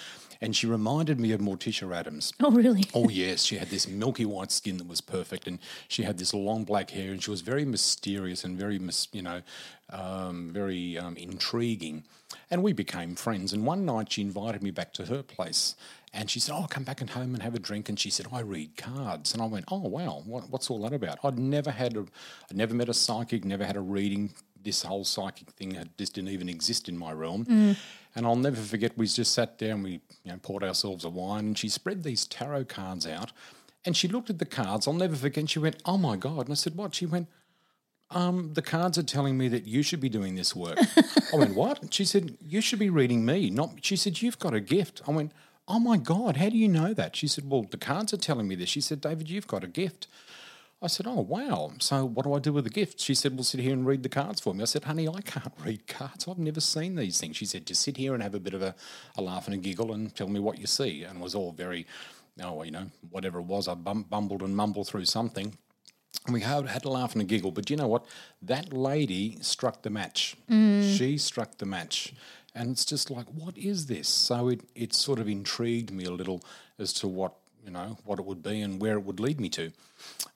and 0.41 0.55
she 0.55 0.65
reminded 0.65 1.19
me 1.19 1.31
of 1.31 1.39
Morticia 1.39 1.95
Addams. 1.95 2.33
Oh, 2.41 2.51
really? 2.51 2.85
Oh 2.95 3.09
yes, 3.09 3.43
she 3.43 3.57
had 3.57 3.69
this 3.69 3.87
milky 3.87 4.25
white 4.25 4.51
skin 4.51 4.77
that 4.77 4.87
was 4.87 5.01
perfect, 5.01 5.47
and 5.47 5.59
she 5.87 6.03
had 6.03 6.17
this 6.17 6.33
long 6.33 6.63
black 6.63 6.89
hair, 6.89 7.11
and 7.11 7.23
she 7.23 7.31
was 7.31 7.41
very 7.41 7.65
mysterious 7.65 8.43
and 8.43 8.57
very, 8.57 8.79
you 9.11 9.21
know, 9.21 9.41
um, 9.89 10.51
very 10.51 10.97
um, 10.97 11.15
intriguing. 11.17 12.03
And 12.49 12.63
we 12.63 12.73
became 12.73 13.15
friends. 13.15 13.53
And 13.53 13.65
one 13.65 13.85
night 13.85 14.11
she 14.11 14.21
invited 14.21 14.63
me 14.63 14.71
back 14.71 14.93
to 14.93 15.05
her 15.05 15.21
place, 15.23 15.75
and 16.13 16.29
she 16.29 16.39
said, 16.39 16.53
"Oh, 16.55 16.67
come 16.69 16.83
back 16.83 17.01
and 17.01 17.09
home 17.09 17.33
and 17.33 17.41
have 17.41 17.55
a 17.55 17.59
drink." 17.59 17.89
And 17.89 17.99
she 17.99 18.09
said, 18.09 18.27
"I 18.31 18.41
read 18.41 18.77
cards," 18.77 19.33
and 19.33 19.41
I 19.41 19.45
went, 19.47 19.65
"Oh 19.71 19.87
wow, 19.87 20.21
what, 20.25 20.49
what's 20.49 20.69
all 20.69 20.79
that 20.83 20.93
about?" 20.93 21.17
I'd 21.23 21.39
never 21.39 21.71
had 21.71 21.97
a, 21.97 22.05
I'd 22.49 22.57
never 22.57 22.73
met 22.73 22.87
a 22.89 22.93
psychic, 22.93 23.43
never 23.43 23.65
had 23.65 23.75
a 23.75 23.81
reading. 23.81 24.33
This 24.61 24.83
whole 24.83 25.03
psychic 25.03 25.49
thing 25.51 25.71
had 25.71 25.97
just 25.97 26.13
didn't 26.13 26.29
even 26.29 26.47
exist 26.47 26.87
in 26.87 26.97
my 26.97 27.11
realm. 27.11 27.75
And 28.15 28.25
I'll 28.25 28.35
never 28.35 28.61
forget, 28.61 28.97
we 28.97 29.07
just 29.07 29.33
sat 29.33 29.57
down, 29.57 29.81
we 29.83 29.91
you 30.23 30.31
know, 30.31 30.37
poured 30.41 30.63
ourselves 30.63 31.03
a 31.03 31.09
wine, 31.09 31.47
and 31.47 31.57
she 31.57 31.67
spread 31.67 32.03
these 32.03 32.25
tarot 32.25 32.65
cards 32.65 33.07
out. 33.07 33.31
And 33.85 33.97
she 33.97 34.07
looked 34.07 34.29
at 34.29 34.39
the 34.39 34.45
cards. 34.45 34.87
I'll 34.87 34.93
never 34.93 35.15
forget. 35.15 35.39
And 35.39 35.49
she 35.49 35.59
went, 35.59 35.81
"Oh 35.85 35.97
my 35.97 36.15
god!" 36.15 36.41
And 36.41 36.51
I 36.51 36.53
said, 36.53 36.75
"What?" 36.75 36.95
She 36.95 37.05
went, 37.05 37.27
"Um, 38.11 38.53
the 38.53 38.61
cards 38.61 38.97
are 38.97 39.03
telling 39.03 39.37
me 39.37 39.47
that 39.49 39.65
you 39.65 39.81
should 39.83 39.99
be 39.99 40.09
doing 40.09 40.35
this 40.35 40.55
work." 40.55 40.77
I 41.33 41.35
went, 41.35 41.55
"What?" 41.55 41.93
She 41.93 42.05
said, 42.05 42.37
"You 42.39 42.61
should 42.61 42.79
be 42.79 42.89
reading 42.89 43.25
me." 43.25 43.49
Not. 43.49 43.79
She 43.81 43.97
said, 43.97 44.21
"You've 44.21 44.39
got 44.39 44.53
a 44.53 44.61
gift." 44.61 45.01
I 45.07 45.11
went, 45.11 45.33
"Oh 45.67 45.79
my 45.79 45.97
god! 45.97 46.37
How 46.37 46.49
do 46.49 46.57
you 46.57 46.67
know 46.67 46.93
that?" 46.93 47.15
She 47.15 47.27
said, 47.27 47.49
"Well, 47.49 47.63
the 47.69 47.77
cards 47.77 48.13
are 48.13 48.17
telling 48.17 48.47
me 48.47 48.55
this." 48.55 48.69
She 48.69 48.81
said, 48.81 49.01
"David, 49.01 49.29
you've 49.29 49.47
got 49.47 49.63
a 49.63 49.67
gift." 49.67 50.07
I 50.83 50.87
said, 50.87 51.07
Oh, 51.07 51.21
wow. 51.21 51.71
So 51.79 52.03
what 52.03 52.25
do 52.25 52.33
I 52.33 52.39
do 52.39 52.51
with 52.51 52.65
the 52.65 52.69
gift? 52.69 52.99
She 52.99 53.15
said, 53.15 53.35
Well, 53.35 53.45
sit 53.45 53.61
here 53.61 53.71
and 53.71 53.85
read 53.85 54.03
the 54.03 54.09
cards 54.09 54.41
for 54.41 54.53
me. 54.53 54.63
I 54.63 54.65
said, 54.65 54.83
Honey, 54.83 55.07
I 55.07 55.21
can't 55.21 55.53
read 55.63 55.87
cards. 55.87 56.27
I've 56.27 56.37
never 56.37 56.59
seen 56.59 56.95
these 56.95 57.21
things. 57.21 57.37
She 57.37 57.45
said, 57.45 57.65
Just 57.65 57.81
sit 57.81 57.95
here 57.95 58.13
and 58.13 58.21
have 58.21 58.35
a 58.35 58.39
bit 58.39 58.53
of 58.53 58.61
a, 58.61 58.75
a 59.17 59.21
laugh 59.21 59.47
and 59.47 59.55
a 59.55 59.57
giggle 59.57 59.93
and 59.93 60.13
tell 60.13 60.27
me 60.27 60.41
what 60.41 60.59
you 60.59 60.67
see. 60.67 61.03
And 61.03 61.19
it 61.19 61.23
was 61.23 61.35
all 61.35 61.53
very, 61.53 61.87
oh, 62.41 62.63
you 62.63 62.71
know, 62.71 62.87
whatever 63.11 63.39
it 63.39 63.45
was. 63.45 63.69
I 63.69 63.75
bum- 63.75 64.07
bumbled 64.09 64.41
and 64.41 64.57
mumbled 64.57 64.89
through 64.89 65.05
something. 65.05 65.57
And 66.25 66.33
we 66.33 66.41
had, 66.41 66.67
had 66.67 66.83
a 66.83 66.89
laugh 66.89 67.13
and 67.13 67.21
a 67.21 67.25
giggle. 67.25 67.51
But 67.51 67.69
you 67.69 67.77
know 67.77 67.87
what? 67.87 68.05
That 68.41 68.73
lady 68.73 69.37
struck 69.39 69.83
the 69.83 69.89
match. 69.89 70.35
Mm. 70.51 70.97
She 70.97 71.17
struck 71.17 71.59
the 71.59 71.65
match. 71.65 72.13
And 72.55 72.69
it's 72.71 72.85
just 72.85 73.09
like, 73.09 73.25
what 73.27 73.57
is 73.57 73.87
this? 73.87 74.07
So 74.07 74.49
it, 74.49 74.61
it 74.75 74.93
sort 74.93 75.19
of 75.19 75.27
intrigued 75.27 75.91
me 75.91 76.03
a 76.05 76.11
little 76.11 76.43
as 76.77 76.93
to 76.93 77.07
what, 77.07 77.33
you 77.65 77.71
know, 77.71 77.97
what 78.05 78.19
it 78.19 78.25
would 78.25 78.43
be 78.43 78.61
and 78.61 78.79
where 78.81 78.93
it 78.97 79.03
would 79.03 79.19
lead 79.19 79.39
me 79.41 79.49
to. 79.49 79.71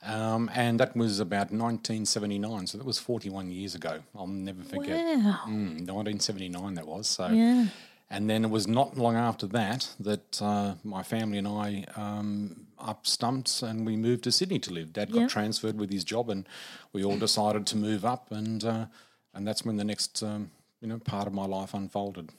Um, 0.03 0.49
and 0.53 0.79
that 0.79 0.95
was 0.95 1.19
about 1.19 1.51
1979. 1.51 2.67
So 2.67 2.77
that 2.77 2.85
was 2.87 2.99
41 2.99 3.51
years 3.51 3.75
ago. 3.75 3.99
I'll 4.15 4.27
never 4.27 4.63
forget. 4.63 4.97
Wow. 5.17 5.39
Mm, 5.47 5.85
1979 5.87 6.73
that 6.75 6.87
was. 6.87 7.07
So, 7.07 7.27
Yeah. 7.27 7.67
and 8.09 8.29
then 8.29 8.43
it 8.45 8.49
was 8.49 8.67
not 8.67 8.97
long 8.97 9.15
after 9.15 9.45
that 9.47 9.89
that 9.99 10.41
uh, 10.41 10.75
my 10.83 11.03
family 11.03 11.37
and 11.37 11.47
I 11.47 11.85
um, 11.95 12.67
up 12.79 13.05
stumps 13.05 13.61
and 13.61 13.85
we 13.85 13.95
moved 13.95 14.23
to 14.23 14.31
Sydney 14.31 14.59
to 14.59 14.71
live. 14.73 14.93
Dad 14.93 15.11
got 15.11 15.21
Yeah. 15.21 15.27
transferred 15.27 15.77
with 15.77 15.91
his 15.91 16.03
job, 16.03 16.29
and 16.29 16.47
we 16.93 17.03
all 17.03 17.17
decided 17.17 17.67
to 17.67 17.77
move 17.77 18.05
up, 18.05 18.31
and 18.31 18.63
uh, 18.63 18.85
and 19.33 19.47
that's 19.47 19.63
when 19.65 19.77
the 19.77 19.83
next 19.83 20.23
um, 20.23 20.51
you 20.81 20.87
know 20.87 20.99
part 20.99 21.27
of 21.27 21.33
my 21.33 21.45
life 21.45 21.73
unfolded. 21.73 22.31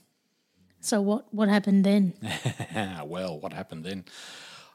So 0.81 1.01
what 1.01 1.33
what 1.33 1.49
happened 1.49 1.85
then? 1.85 2.15
well, 3.05 3.39
what 3.39 3.53
happened 3.53 3.85
then? 3.85 4.05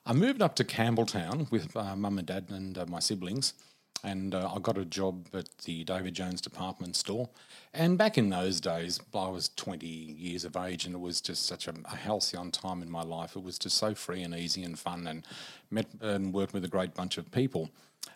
I 0.06 0.14
moved 0.14 0.42
up 0.42 0.56
to 0.58 0.66
Campbelltown 0.66 1.50
with 1.50 1.76
uh, 1.78 1.96
mum 1.96 2.18
and 2.18 2.28
dad 2.28 2.48
and 2.50 2.78
uh, 2.78 2.86
my 2.88 3.00
siblings, 3.00 3.54
and 4.04 4.36
uh, 4.36 4.52
I 4.54 4.60
got 4.60 4.78
a 4.78 4.84
job 4.84 5.28
at 5.34 5.58
the 5.60 5.86
David 5.86 6.14
Jones 6.14 6.42
department 6.42 6.98
store. 6.98 7.30
And 7.74 7.98
back 7.98 8.18
in 8.18 8.30
those 8.30 8.60
days, 8.60 9.00
I 9.16 9.30
was 9.30 9.50
20 9.56 9.88
years 9.88 10.44
of 10.44 10.58
age, 10.58 10.86
and 10.86 10.94
it 10.94 11.00
was 11.00 11.22
just 11.22 11.46
such 11.46 11.70
a, 11.70 11.74
a 11.86 11.96
halcyon 11.96 12.52
time 12.52 12.82
in 12.82 12.92
my 12.92 13.02
life. 13.02 13.38
It 13.38 13.44
was 13.44 13.58
just 13.58 13.78
so 13.78 13.96
free 13.96 14.24
and 14.24 14.36
easy 14.36 14.64
and 14.64 14.78
fun, 14.78 15.08
and 15.08 15.26
met 15.72 15.88
and 16.02 16.34
worked 16.34 16.54
with 16.54 16.66
a 16.66 16.70
great 16.70 16.94
bunch 16.94 17.18
of 17.18 17.32
people. 17.32 17.70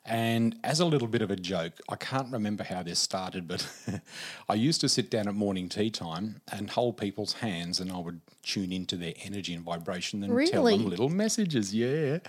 And 0.07 0.57
as 0.63 0.79
a 0.79 0.85
little 0.85 1.07
bit 1.07 1.21
of 1.21 1.31
a 1.31 1.35
joke, 1.35 1.73
I 1.89 1.97
can't 1.97 2.31
remember 2.31 2.63
how 2.63 2.81
this 2.81 2.97
started, 2.97 3.45
but 3.45 3.67
I 4.49 4.53
used 4.53 4.79
to 4.81 4.89
sit 4.89 5.11
down 5.11 5.27
at 5.27 5.35
morning 5.35 5.67
tea 5.67 5.89
time 5.89 6.39
and 6.49 6.69
hold 6.69 6.95
people's 6.95 7.33
hands, 7.33 7.81
and 7.81 7.91
I 7.91 7.97
would 7.97 8.21
tune 8.41 8.71
into 8.71 8.95
their 8.95 9.13
energy 9.23 9.53
and 9.53 9.65
vibration 9.65 10.23
and 10.23 10.47
tell 10.47 10.63
them 10.63 10.85
little 10.85 11.09
messages. 11.09 11.75
Yeah. 11.75 12.19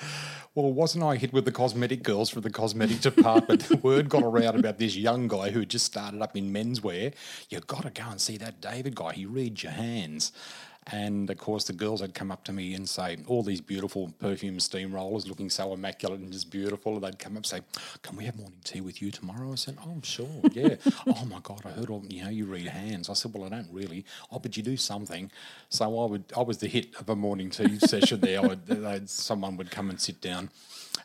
Well, 0.56 0.72
wasn't 0.72 1.04
I 1.04 1.14
hit 1.14 1.32
with 1.32 1.44
the 1.44 1.52
cosmetic 1.52 2.02
girls 2.02 2.30
for 2.30 2.40
the 2.40 2.50
cosmetic 2.50 3.00
department? 3.14 3.70
Word 3.84 4.08
got 4.08 4.24
around 4.24 4.58
about 4.58 4.78
this 4.78 4.96
young 4.96 5.28
guy 5.28 5.50
who 5.50 5.60
had 5.60 5.68
just 5.68 5.86
started 5.86 6.20
up 6.20 6.36
in 6.36 6.52
menswear. 6.52 7.14
You've 7.48 7.68
got 7.68 7.82
to 7.82 7.90
go 7.90 8.10
and 8.10 8.20
see 8.20 8.36
that 8.38 8.60
David 8.60 8.96
guy. 8.96 9.12
He 9.12 9.24
reads 9.24 9.62
your 9.62 9.72
hands. 9.72 10.32
And 10.90 11.28
of 11.28 11.36
course, 11.38 11.64
the 11.64 11.72
girls 11.72 12.00
had 12.00 12.14
come 12.14 12.30
up 12.30 12.44
to 12.44 12.52
me 12.52 12.74
and 12.74 12.88
say, 12.88 13.18
all 13.26 13.42
these 13.42 13.60
beautiful 13.60 14.12
perfume 14.18 14.58
steam 14.60 14.94
rollers 14.94 15.28
looking 15.28 15.50
so 15.50 15.72
immaculate 15.72 16.20
and 16.20 16.32
just 16.32 16.50
beautiful. 16.50 16.94
And 16.94 17.04
they'd 17.04 17.18
come 17.18 17.32
up 17.32 17.38
and 17.38 17.46
say, 17.46 17.60
Can 18.02 18.16
we 18.16 18.24
have 18.24 18.36
morning 18.36 18.58
tea 18.64 18.80
with 18.80 19.02
you 19.02 19.10
tomorrow? 19.10 19.52
I 19.52 19.56
said, 19.56 19.76
Oh, 19.84 20.00
sure, 20.02 20.42
yeah. 20.52 20.76
oh 21.06 21.24
my 21.26 21.40
God, 21.42 21.62
I 21.64 21.70
heard 21.70 21.90
all, 21.90 22.04
you 22.08 22.24
know, 22.24 22.30
you 22.30 22.46
read 22.46 22.66
hands. 22.66 23.10
I 23.10 23.12
said, 23.12 23.34
Well, 23.34 23.44
I 23.44 23.48
don't 23.50 23.68
really. 23.70 24.04
Oh, 24.32 24.38
but 24.38 24.56
you 24.56 24.62
do 24.62 24.76
something. 24.76 25.30
So 25.68 25.84
I 25.84 26.10
would, 26.10 26.24
I 26.36 26.42
was 26.42 26.58
the 26.58 26.68
hit 26.68 26.94
of 26.98 27.08
a 27.08 27.16
morning 27.16 27.50
tea 27.50 27.78
session 27.80 28.20
there. 28.20 28.40
I 28.40 28.46
would, 28.46 29.10
someone 29.10 29.56
would 29.56 29.70
come 29.70 29.90
and 29.90 30.00
sit 30.00 30.20
down. 30.20 30.50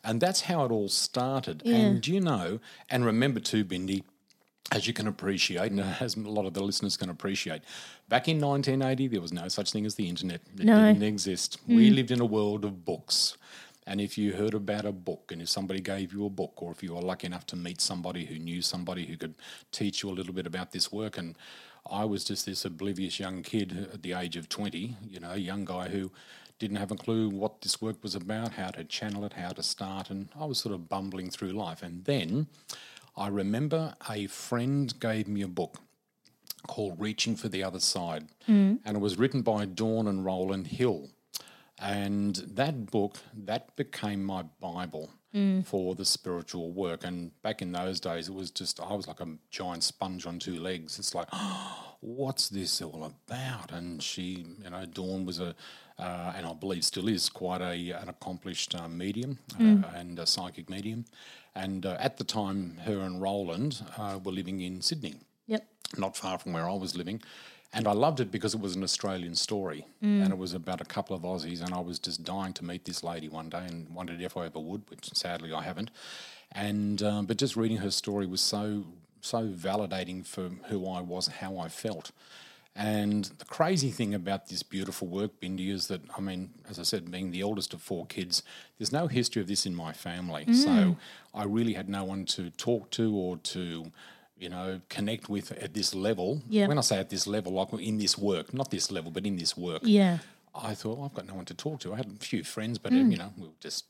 And 0.03 0.19
that's 0.19 0.41
how 0.41 0.65
it 0.65 0.71
all 0.71 0.89
started. 0.89 1.63
And 1.65 2.05
you 2.05 2.19
know, 2.19 2.59
and 2.89 3.05
remember 3.05 3.39
too, 3.39 3.63
Bindi, 3.63 4.03
as 4.72 4.88
you 4.88 4.93
can 4.93 5.08
appreciate, 5.08 5.72
and 5.72 5.79
as 6.00 6.15
a 6.15 6.22
lot 6.22 6.46
of 6.46 6.53
the 6.53 6.63
listeners 6.63 6.98
can 6.98 7.10
appreciate, 7.10 7.62
back 8.10 8.27
in 8.27 8.39
1980, 8.39 9.08
there 9.08 9.22
was 9.22 9.34
no 9.34 9.48
such 9.48 9.72
thing 9.72 9.86
as 9.86 9.96
the 9.96 10.08
internet. 10.08 10.41
It 10.58 10.65
No. 10.65 10.88
didn't 10.93 11.03
exist. 11.03 11.58
We 11.67 11.89
hmm. 11.89 11.96
lived 11.96 12.12
in 12.12 12.22
a 12.22 12.25
world 12.25 12.65
of 12.65 12.86
books. 12.86 13.38
And 13.86 14.00
if 14.00 14.17
you 14.17 14.34
heard 14.34 14.53
about 14.53 14.86
a 14.86 14.93
book, 14.93 15.29
and 15.32 15.41
if 15.41 15.50
somebody 15.50 15.82
gave 15.82 16.13
you 16.13 16.25
a 16.25 16.29
book, 16.29 16.53
or 16.55 16.72
if 16.72 16.82
you 16.82 16.93
were 16.93 17.01
lucky 17.01 17.27
enough 17.27 17.46
to 17.48 17.58
meet 17.58 17.82
somebody 17.82 18.25
who 18.25 18.39
knew 18.39 18.62
somebody 18.62 19.05
who 19.05 19.17
could 19.17 19.36
teach 19.74 20.03
you 20.03 20.10
a 20.10 20.13
little 20.13 20.34
bit 20.34 20.48
about 20.48 20.72
this 20.72 20.89
work, 20.89 21.17
and 21.17 21.36
I 21.89 22.05
was 22.05 22.24
just 22.24 22.46
this 22.46 22.63
oblivious 22.63 23.20
young 23.20 23.43
kid 23.43 23.89
at 23.93 24.01
the 24.01 24.13
age 24.13 24.38
of 24.38 24.48
20, 24.48 24.96
you 25.10 25.20
know, 25.20 25.34
young 25.34 25.65
guy 25.65 25.89
who 25.89 26.12
didn't 26.60 26.77
have 26.77 26.91
a 26.91 26.96
clue 26.96 27.27
what 27.27 27.60
this 27.62 27.82
work 27.82 28.01
was 28.01 28.15
about, 28.15 28.53
how 28.53 28.70
to 28.70 28.86
channel 28.86 29.25
it, 29.25 29.34
how 29.34 29.50
to 29.50 29.62
start, 29.62 30.10
and 30.10 30.29
I 30.39 30.46
was 30.46 30.60
sort 30.60 30.74
of 30.74 30.88
bumbling 30.88 31.29
through 31.29 31.51
life. 31.51 31.84
And 31.84 32.05
then 32.05 32.48
I 33.15 33.27
remember 33.27 33.96
a 34.10 34.27
friend 34.27 34.93
gave 35.00 35.27
me 35.27 35.41
a 35.41 35.48
book 35.48 35.77
called 36.67 37.00
Reaching 37.00 37.36
for 37.36 37.50
the 37.50 37.63
Other 37.63 37.79
Side, 37.79 38.27
and 38.48 38.79
it 38.86 39.00
was 39.00 39.17
written 39.17 39.41
by 39.41 39.65
Dawn 39.65 40.08
and 40.08 40.24
Roland 40.25 40.67
Hill. 40.67 41.10
And 41.79 42.36
that 42.36 42.89
book, 42.91 43.17
that 43.36 43.75
became 43.75 44.24
my 44.24 44.43
Bible 44.62 45.10
for 45.65 45.96
the 45.96 46.05
spiritual 46.05 46.72
work. 46.72 47.03
And 47.03 47.32
back 47.41 47.62
in 47.62 47.72
those 47.72 48.00
days, 48.00 48.29
it 48.29 48.36
was 48.36 48.51
just, 48.51 48.79
I 48.79 48.93
was 48.93 49.08
like 49.08 49.20
a 49.20 49.27
giant 49.50 49.84
sponge 49.84 50.25
on 50.27 50.38
two 50.39 50.60
legs. 50.60 51.00
It's 51.00 51.15
like, 51.15 51.27
what's 52.01 52.50
this 52.50 52.82
all 52.82 53.03
about? 53.03 53.72
And 53.72 54.01
she, 54.01 54.46
you 54.63 54.70
know, 54.70 54.86
Dawn 54.86 55.25
was 55.25 55.39
a, 55.39 55.55
uh, 55.98 56.34
and 56.36 56.46
I 56.46 56.53
believe 56.53 56.84
still 56.86 57.08
is, 57.08 57.29
quite 57.29 57.62
a 57.62 57.91
an 57.91 58.10
accomplished 58.10 58.75
uh, 58.75 58.88
medium 58.88 59.39
uh, 59.60 59.88
and 59.96 60.20
a 60.20 60.25
psychic 60.27 60.70
medium. 60.70 61.05
And 61.55 61.86
uh, 61.86 61.98
at 62.00 62.17
the 62.17 62.24
time, 62.24 62.77
her 62.86 63.00
and 63.00 63.22
Roland 63.22 63.83
uh, 63.98 64.19
were 64.24 64.31
living 64.31 64.62
in 64.62 64.81
Sydney 64.81 65.15
Yep. 65.48 65.67
not 65.98 66.17
far 66.17 66.39
from 66.39 66.53
where 66.53 66.67
I 66.69 66.74
was 66.74 66.95
living. 66.95 67.22
And 67.75 67.88
I 67.88 67.91
loved 67.93 68.19
it 68.19 68.31
because 68.31 68.53
it 68.53 68.62
was 68.62 68.75
an 68.75 68.83
Australian 68.83 69.33
story 69.36 69.88
and 70.01 70.31
it 70.31 70.38
was 70.38 70.53
about 70.53 70.79
a 70.79 70.86
couple 70.86 71.15
of 71.15 71.24
Aussies. 71.24 71.62
And 71.63 71.74
I 71.74 71.79
was 71.79 71.98
just 71.98 72.24
dying 72.24 72.53
to 72.53 72.63
meet 72.63 72.86
this 72.86 73.03
lady 73.03 73.27
one 73.29 73.50
day 73.50 73.65
and 73.67 73.89
wondered 73.95 74.22
if 74.22 74.38
I 74.38 74.45
ever 74.45 74.60
would, 74.60 74.83
which 74.91 75.12
sadly 75.13 75.51
I 75.51 75.63
haven't. 75.63 75.89
And 76.51 77.01
um, 77.01 77.25
but 77.25 77.38
just 77.38 77.55
reading 77.55 77.77
her 77.77 77.89
story 77.89 78.27
was 78.27 78.41
so 78.41 78.86
so 79.22 79.48
validating 79.48 80.24
for 80.24 80.50
who 80.69 80.88
I 80.88 81.01
was, 81.01 81.27
how 81.27 81.57
I 81.57 81.67
felt. 81.67 82.12
And 82.75 83.25
the 83.37 83.45
crazy 83.45 83.91
thing 83.91 84.15
about 84.15 84.47
this 84.47 84.63
beautiful 84.63 85.07
work, 85.07 85.39
Bindi, 85.39 85.69
is 85.69 85.87
that, 85.89 86.01
I 86.17 86.21
mean, 86.21 86.49
as 86.67 86.79
I 86.79 86.83
said, 86.83 87.11
being 87.11 87.29
the 87.29 87.41
eldest 87.41 87.73
of 87.75 87.83
four 87.83 88.07
kids, 88.07 88.41
there's 88.79 88.91
no 88.91 89.05
history 89.05 89.41
of 89.43 89.47
this 89.47 89.67
in 89.67 89.75
my 89.75 89.93
family. 89.93 90.51
So 90.53 90.97
I 91.35 91.43
really 91.43 91.73
had 91.73 91.87
no 91.87 92.03
one 92.03 92.25
to 92.25 92.49
talk 92.49 92.89
to 92.91 93.15
or 93.15 93.37
to, 93.37 93.91
you 94.37 94.49
know, 94.49 94.81
connect 94.89 95.29
with 95.29 95.51
at 95.51 95.75
this 95.75 95.93
level. 95.93 96.41
Yeah. 96.49 96.67
When 96.67 96.79
I 96.79 96.81
say 96.81 96.97
at 96.97 97.11
this 97.11 97.27
level, 97.27 97.53
like 97.53 97.71
in 97.73 97.99
this 97.99 98.17
work, 98.17 98.55
not 98.55 98.71
this 98.71 98.91
level, 98.91 99.11
but 99.11 99.27
in 99.27 99.35
this 99.35 99.55
work. 99.55 99.81
Yeah. 99.83 100.17
I 100.55 100.73
thought, 100.73 100.97
well, 100.97 101.05
I've 101.05 101.13
got 101.13 101.27
no 101.27 101.35
one 101.35 101.45
to 101.45 101.53
talk 101.53 101.79
to. 101.81 101.93
I 101.93 101.97
had 101.97 102.07
a 102.07 102.23
few 102.23 102.43
friends, 102.43 102.79
but, 102.79 102.91
uh, 102.91 102.95
you 102.95 103.17
know, 103.17 103.33
we 103.37 103.47
were 103.47 103.53
just, 103.59 103.85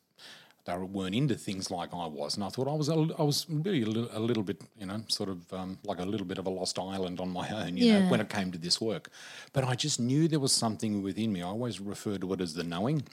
they 0.66 0.76
weren't 0.78 1.14
into 1.16 1.36
things 1.36 1.70
like 1.70 1.94
I 1.94 2.08
was. 2.08 2.36
And 2.36 2.44
I 2.44 2.50
thought 2.50 2.68
I 2.68 2.74
was, 2.74 2.90
a, 2.90 2.94
I 3.20 3.24
was 3.24 3.46
really 3.50 3.82
a 3.82 3.86
little, 3.86 4.10
a 4.14 4.20
little 4.20 4.44
bit, 4.44 4.62
you 4.80 4.86
know, 4.86 5.04
sort 5.08 5.30
of 5.30 5.52
um, 5.54 5.78
like 5.84 6.00
a 6.00 6.06
little 6.06 6.26
bit 6.26 6.38
of 6.38 6.48
a 6.48 6.50
lost 6.50 6.80
island 6.80 7.20
on 7.20 7.30
my 7.30 7.50
own, 7.50 7.76
you 7.78 7.86
Yeah. 7.86 8.00
know, 8.00 8.10
when 8.10 8.22
it 8.22 8.30
came 8.30 8.52
to 8.52 8.58
this 8.58 8.80
work. 8.80 9.10
But 9.52 9.66
I 9.66 9.76
just 9.76 10.00
knew 10.00 10.28
there 10.28 10.40
was 10.40 10.54
something 10.54 11.04
within 11.04 11.34
me. 11.34 11.42
I 11.42 11.48
always 11.48 11.80
refer 11.80 12.18
to 12.18 12.34
it 12.34 12.42
as 12.42 12.54
the 12.54 12.64
knowing. 12.64 13.04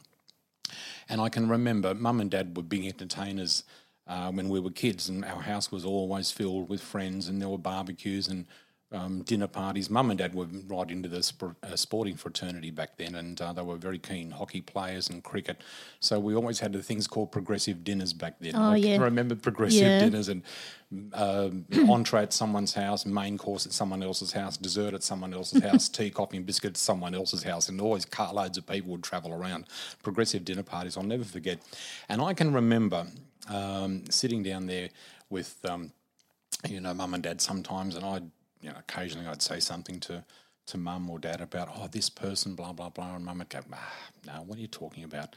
And 1.09 1.21
I 1.21 1.29
can 1.29 1.49
remember 1.49 1.95
mum 1.95 2.21
and 2.21 2.31
dad 2.31 2.57
were 2.57 2.63
big 2.63 2.87
entertainers 2.87 3.65
uh, 4.07 4.31
when 4.31 4.49
we 4.49 4.61
were 4.61 4.71
kids, 4.71 5.09
and 5.09 5.25
our 5.25 5.43
house 5.43 5.71
was 5.73 5.85
always 5.85 6.31
filled 6.31 6.69
with 6.69 6.81
friends, 6.81 7.29
and 7.29 7.41
there 7.41 7.49
were 7.49 7.59
barbecues 7.59 8.29
and 8.29 8.47
um, 8.93 9.23
dinner 9.23 9.47
parties. 9.47 9.89
Mum 9.89 10.11
and 10.11 10.19
dad 10.19 10.35
were 10.35 10.47
right 10.67 10.91
into 10.91 11.09
the 11.09 11.23
sp- 11.23 11.55
uh, 11.63 11.77
sporting 11.77 12.17
fraternity 12.17 12.71
back 12.71 12.97
then, 12.97 13.15
and 13.15 13.41
uh, 13.41 13.53
they 13.53 13.63
were 13.63 13.77
very 13.77 13.99
keen 13.99 14.31
hockey 14.33 14.61
players 14.61 15.09
and 15.09 15.23
cricket. 15.23 15.63
So 16.01 16.19
we 16.19 16.35
always 16.35 16.59
had 16.61 16.73
the 16.73 16.83
things 16.83 17.07
called 17.07 17.31
progressive 17.31 17.85
dinners 17.85 18.13
back 18.13 18.37
then. 18.41 18.57
Oh, 18.57 18.73
I 18.73 18.77
yeah. 18.77 18.95
can 18.95 19.03
remember 19.03 19.37
progressive 19.37 19.83
Yeah. 19.83 19.99
dinners 20.01 20.29
and 20.29 20.43
um, 21.15 21.67
entree 21.89 22.23
at 22.23 22.33
someone's 22.33 22.75
house, 22.75 23.07
main 23.07 23.39
course 23.39 23.65
at 23.65 23.73
someone 23.73 24.03
else's 24.03 24.33
house, 24.33 24.57
dessert 24.57 24.93
at 24.93 25.05
someone 25.05 25.33
else's 25.33 25.63
house, 25.63 25.89
tea, 25.99 26.11
coffee, 26.11 26.39
and 26.39 26.47
biscuit 26.47 26.71
at 26.71 26.77
someone 26.77 27.15
else's 27.15 27.45
house, 27.45 27.69
and 27.69 27.81
always 27.81 28.05
carloads 28.05 28.59
of 28.59 28.67
people 28.67 28.91
would 28.91 29.05
travel 29.05 29.33
around. 29.33 29.67
Progressive 30.03 30.45
dinner 30.45 30.65
parties, 30.65 30.97
I'll 30.97 31.05
never 31.05 31.23
forget. 31.25 31.61
And 32.09 32.21
I 32.21 32.35
can 32.35 32.53
remember 32.53 33.07
um, 33.49 34.05
sitting 34.11 34.43
down 34.43 34.67
there 34.67 34.89
with, 35.29 35.57
um, 35.65 35.93
you 36.69 36.81
know, 36.81 36.93
mum 36.93 37.15
and 37.15 37.23
dad 37.23 37.41
sometimes, 37.41 37.95
and 37.95 38.05
I'd, 38.05 38.31
you 38.61 38.71
know, 38.71 38.77
occasionally 38.79 39.27
I'd 39.27 39.43
say 39.43 39.61
something 39.61 40.01
to 40.01 40.25
to 40.67 40.79
mum 40.79 41.11
or 41.11 41.19
dad 41.19 41.41
about, 41.41 41.69
oh, 41.75 41.89
this 41.89 42.09
person, 42.09 42.55
blah 42.55 42.73
blah 42.73 42.91
blah, 42.91 43.17
and 43.17 43.25
mum 43.25 43.39
would 43.39 43.49
go, 43.49 43.61
ah, 43.73 43.93
no, 44.27 44.43
what 44.47 44.59
are 44.59 44.61
you 44.61 44.69
talking 44.69 45.05
about? 45.05 45.35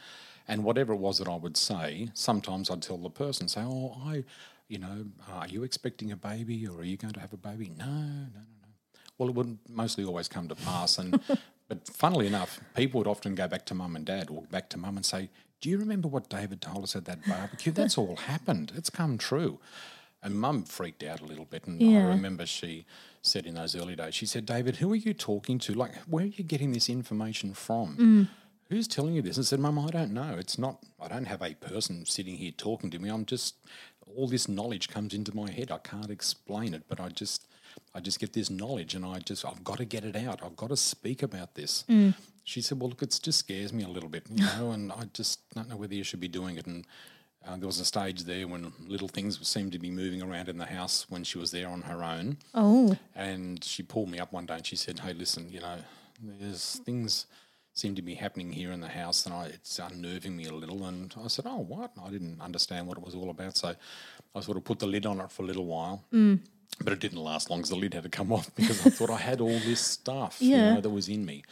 And 0.48 0.64
whatever 0.64 0.94
it 0.94 0.98
was 0.98 1.18
that 1.20 1.28
I 1.28 1.36
would 1.36 1.58
say, 1.58 2.10
sometimes 2.14 2.70
I'd 2.70 2.82
tell 2.82 2.98
the 2.98 3.10
person, 3.10 3.48
say, 3.48 3.62
oh, 3.62 3.96
I, 4.06 4.26
you 4.68 4.78
know, 4.78 5.06
are 5.32 5.48
you 5.48 5.64
expecting 5.64 6.12
a 6.12 6.18
baby 6.18 6.68
or 6.68 6.82
are 6.82 6.84
you 6.84 6.98
going 6.98 7.14
to 7.14 7.20
have 7.20 7.34
a 7.34 7.38
baby? 7.38 7.72
No, 7.78 7.86
no, 7.86 7.94
no, 8.34 8.42
no. 8.62 8.70
Well, 9.18 9.30
it 9.30 9.36
would 9.36 9.58
mostly 9.70 10.04
always 10.04 10.28
come 10.28 10.50
to 10.50 10.56
pass. 10.56 10.98
And 10.98 11.20
but 11.70 11.88
funnily 11.88 12.28
enough, 12.28 12.60
people 12.76 13.00
would 13.00 13.08
often 13.08 13.36
go 13.36 13.48
back 13.48 13.66
to 13.68 13.76
mum 13.76 13.96
and 13.96 14.06
dad 14.06 14.30
or 14.30 14.44
back 14.52 14.70
to 14.72 14.78
mum 14.78 14.98
and 14.98 15.06
say, 15.06 15.30
"Do 15.62 15.70
you 15.70 15.78
remember 15.78 16.10
what 16.10 16.30
David 16.30 16.62
told 16.62 16.84
us 16.84 16.96
at 16.96 17.06
that 17.06 17.26
barbecue? 17.26 17.72
That's 17.72 17.98
all 17.98 18.18
happened. 18.18 18.74
It's 18.76 18.90
come 18.90 19.18
true." 19.18 19.60
And 20.24 20.36
mum 20.36 20.64
freaked 20.64 21.04
out 21.04 21.20
a 21.22 21.26
little 21.26 21.46
bit. 21.46 21.68
And 21.68 21.82
Yeah. 21.82 22.00
I 22.00 22.10
remember 22.10 22.46
she 22.46 22.86
said 23.22 23.46
in 23.46 23.56
those 23.56 23.76
early 23.76 23.96
days, 23.96 24.16
she 24.16 24.26
said, 24.26 24.46
David, 24.46 24.78
who 24.78 24.92
are 24.94 24.96
you 24.98 25.14
talking 25.14 25.60
to? 25.60 25.74
Like, 25.74 25.96
where 26.04 26.24
are 26.24 26.28
you 26.28 26.44
getting 26.44 26.72
this 26.72 26.90
information 26.90 27.54
from? 27.54 27.98
Mm. 27.98 28.28
Who's 28.70 28.88
telling 28.88 29.14
you 29.14 29.22
this? 29.22 29.38
I 29.38 29.42
said, 29.42 29.60
Mum, 29.60 29.78
I 29.78 29.90
don't 29.90 30.14
know. 30.14 30.36
It's 30.40 30.58
not, 30.58 30.78
I 31.00 31.08
don't 31.10 31.26
have 31.26 31.42
a 31.42 31.54
person 31.56 32.06
sitting 32.06 32.38
here 32.38 32.52
talking 32.52 32.90
to 32.92 33.00
me. 33.00 33.10
I'm 33.10 33.26
just, 33.26 33.56
all 34.16 34.28
this 34.28 34.48
knowledge 34.48 34.88
comes 34.90 35.14
into 35.14 35.36
my 35.36 35.52
head. 35.52 35.72
I 35.72 35.78
can't 35.80 36.10
explain 36.10 36.74
it, 36.74 36.84
but 36.88 37.00
I 37.00 37.10
just, 37.10 37.46
I 37.94 38.00
just 38.00 38.20
get 38.20 38.34
this 38.34 38.50
knowledge 38.50 38.96
and 38.96 39.06
I 39.06 39.20
just, 39.20 39.46
I've 39.46 39.64
got 39.64 39.78
to 39.78 39.86
get 39.86 40.06
it 40.06 40.16
out. 40.16 40.42
I've 40.44 40.56
got 40.56 40.70
to 40.70 40.78
speak 40.78 41.22
about 41.22 41.56
this. 41.56 41.84
Mm. 41.90 42.16
She 42.46 42.62
said, 42.62 42.80
Well, 42.80 42.90
look, 42.90 43.02
it 43.04 43.20
just 43.22 43.40
scares 43.40 43.72
me 43.74 43.84
a 43.84 43.88
little 43.90 44.10
bit, 44.10 44.24
you 44.30 44.44
know, 44.46 44.72
and 44.72 44.92
I 44.92 45.06
just 45.14 45.40
don't 45.54 45.70
know 45.70 45.78
whether 45.78 45.94
you 45.96 46.04
should 46.04 46.20
be 46.20 46.28
doing 46.28 46.58
it. 46.58 46.66
And 46.66 46.86
uh, 47.48 47.58
there 47.58 47.68
was 47.68 47.80
a 47.80 47.86
stage 47.86 48.24
there 48.24 48.48
when 48.48 48.72
little 48.88 49.08
things 49.08 49.46
seemed 49.48 49.72
to 49.74 49.80
be 49.80 49.92
moving 49.92 50.22
around 50.22 50.50
in 50.50 50.58
the 50.58 50.66
house 50.66 51.06
when 51.10 51.24
she 51.24 51.38
was 51.38 51.52
there 51.52 51.68
on 51.68 51.82
her 51.84 52.04
own. 52.04 52.38
Oh. 52.54 52.98
And 53.16 53.64
she 53.64 53.84
pulled 53.84 54.10
me 54.10 54.20
up 54.20 54.32
one 54.32 54.46
day 54.46 54.56
and 54.56 54.66
she 54.66 54.76
said, 54.76 55.00
"Hey, 55.00 55.14
listen, 55.14 55.50
you 55.52 55.60
know, 55.60 55.78
there's 56.22 56.80
things 56.86 57.26
seem 57.76 57.96
to 57.96 58.02
be 58.04 58.14
happening 58.14 58.52
here 58.52 58.72
in 58.72 58.80
the 58.82 58.88
house, 58.88 59.26
and 59.26 59.34
I, 59.34 59.46
it's 59.48 59.80
unnerving 59.80 60.36
me 60.38 60.46
a 60.46 60.54
little." 60.54 60.86
And 60.86 61.14
I 61.24 61.28
said, 61.28 61.46
"Oh, 61.48 61.58
what?" 61.60 61.92
I 62.04 62.10
didn't 62.10 62.40
understand 62.42 62.88
what 62.88 62.98
it 62.98 63.04
was 63.04 63.16
all 63.16 63.30
about, 63.30 63.58
so 63.58 63.76
I 64.36 64.40
sort 64.42 64.58
of 64.58 64.64
put 64.64 64.80
the 64.80 64.88
lid 64.88 65.06
on 65.06 65.20
it 65.20 65.32
for 65.32 65.44
a 65.44 65.46
little 65.46 65.66
while. 65.66 66.04
But 66.84 66.92
it 66.94 67.00
didn't 67.00 67.20
last 67.20 67.50
long 67.50 67.60
because 67.60 67.70
the 67.70 67.76
lid 67.76 67.94
had 67.94 68.04
to 68.04 68.10
come 68.10 68.32
off 68.32 68.54
because 68.56 68.84
I 68.86 68.90
thought 68.90 69.10
I 69.12 69.18
had 69.18 69.42
all 69.42 69.60
this 69.60 69.80
stuff, 69.80 70.38
you 70.42 70.50
Yeah. 70.56 70.74
know, 70.76 70.82
that 70.82 70.90
was 70.90 71.08
in 71.10 71.24
me. 71.26 71.44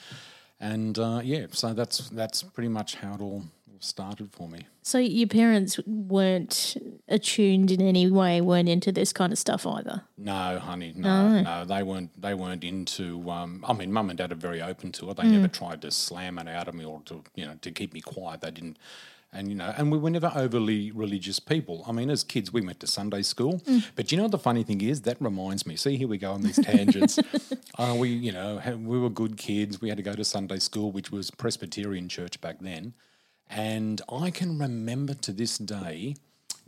And 0.60 0.98
uh, 1.00 1.22
yeah, 1.24 1.48
so 1.52 1.74
that's 1.74 2.10
that's 2.10 2.44
pretty 2.44 2.70
much 2.70 2.96
how 2.96 3.16
it 3.16 3.22
all 3.22 3.44
started 3.84 4.32
for 4.32 4.48
me. 4.48 4.66
So 4.84 4.98
your 4.98 5.28
parents 5.28 5.80
weren't 5.86 6.78
attuned 7.08 7.72
in 7.72 7.82
any 7.82 8.10
way, 8.10 8.42
weren't 8.42 8.70
into 8.70 8.92
this 8.92 9.14
kind 9.14 9.32
of 9.32 9.40
stuff 9.40 9.66
either. 9.68 10.04
No, 10.18 10.60
honey, 10.60 10.94
no, 10.96 11.42
no, 11.42 11.66
they 11.66 11.84
weren't. 11.84 12.20
They 12.22 12.34
weren't 12.34 12.64
into. 12.64 13.30
Um, 13.30 13.64
I 13.68 13.74
mean, 13.74 13.92
mum 13.92 14.10
and 14.10 14.18
dad 14.18 14.32
are 14.32 14.36
very 14.36 14.62
open 14.62 14.92
to 14.94 15.10
it. 15.10 15.18
They 15.18 15.28
never 15.28 15.48
tried 15.48 15.82
to 15.84 15.92
slam 15.92 16.38
it 16.40 16.48
out 16.48 16.68
of 16.68 16.74
me 16.74 16.86
or 16.86 17.02
to 17.06 17.24
you 17.36 17.46
know 17.46 17.56
to 17.62 17.72
keep 17.72 17.94
me 17.94 18.02
quiet. 18.02 18.42
They 18.42 18.52
didn't. 18.52 18.78
And 19.34 19.48
you 19.48 19.56
know, 19.56 19.74
and 19.78 19.92
we 19.92 19.98
were 19.98 20.10
never 20.10 20.30
overly 20.36 20.92
religious 20.92 21.40
people. 21.40 21.86
I 21.88 21.94
mean, 21.94 22.10
as 22.10 22.22
kids, 22.22 22.52
we 22.52 22.60
went 22.60 22.82
to 22.82 22.88
Sunday 22.88 23.22
school. 23.22 23.62
But 23.96 24.12
you 24.12 24.18
know 24.18 24.24
what 24.24 24.32
the 24.32 24.38
funny 24.38 24.64
thing 24.64 24.82
is? 24.82 25.04
That 25.04 25.16
reminds 25.22 25.66
me. 25.66 25.78
See, 25.78 25.96
here 25.96 26.10
we 26.10 26.18
go 26.18 26.34
on 26.34 26.42
these 26.42 26.60
tangents. 26.62 27.18
uh, 27.78 27.96
we, 27.98 28.10
you 28.10 28.34
know, 28.34 28.62
we 28.78 29.00
were 29.00 29.10
good 29.10 29.38
kids. 29.38 29.80
We 29.80 29.88
had 29.88 29.98
to 29.98 30.04
go 30.04 30.14
to 30.16 30.26
Sunday 30.26 30.60
school, 30.60 30.92
which 30.92 31.12
was 31.12 31.32
Presbyterian 31.32 32.10
church 32.10 32.42
back 32.42 32.58
then. 32.60 32.94
And 33.52 34.02
I 34.10 34.32
can 34.32 34.58
remember 34.58 35.14
to 35.14 35.32
this 35.34 35.58
day 35.58 36.16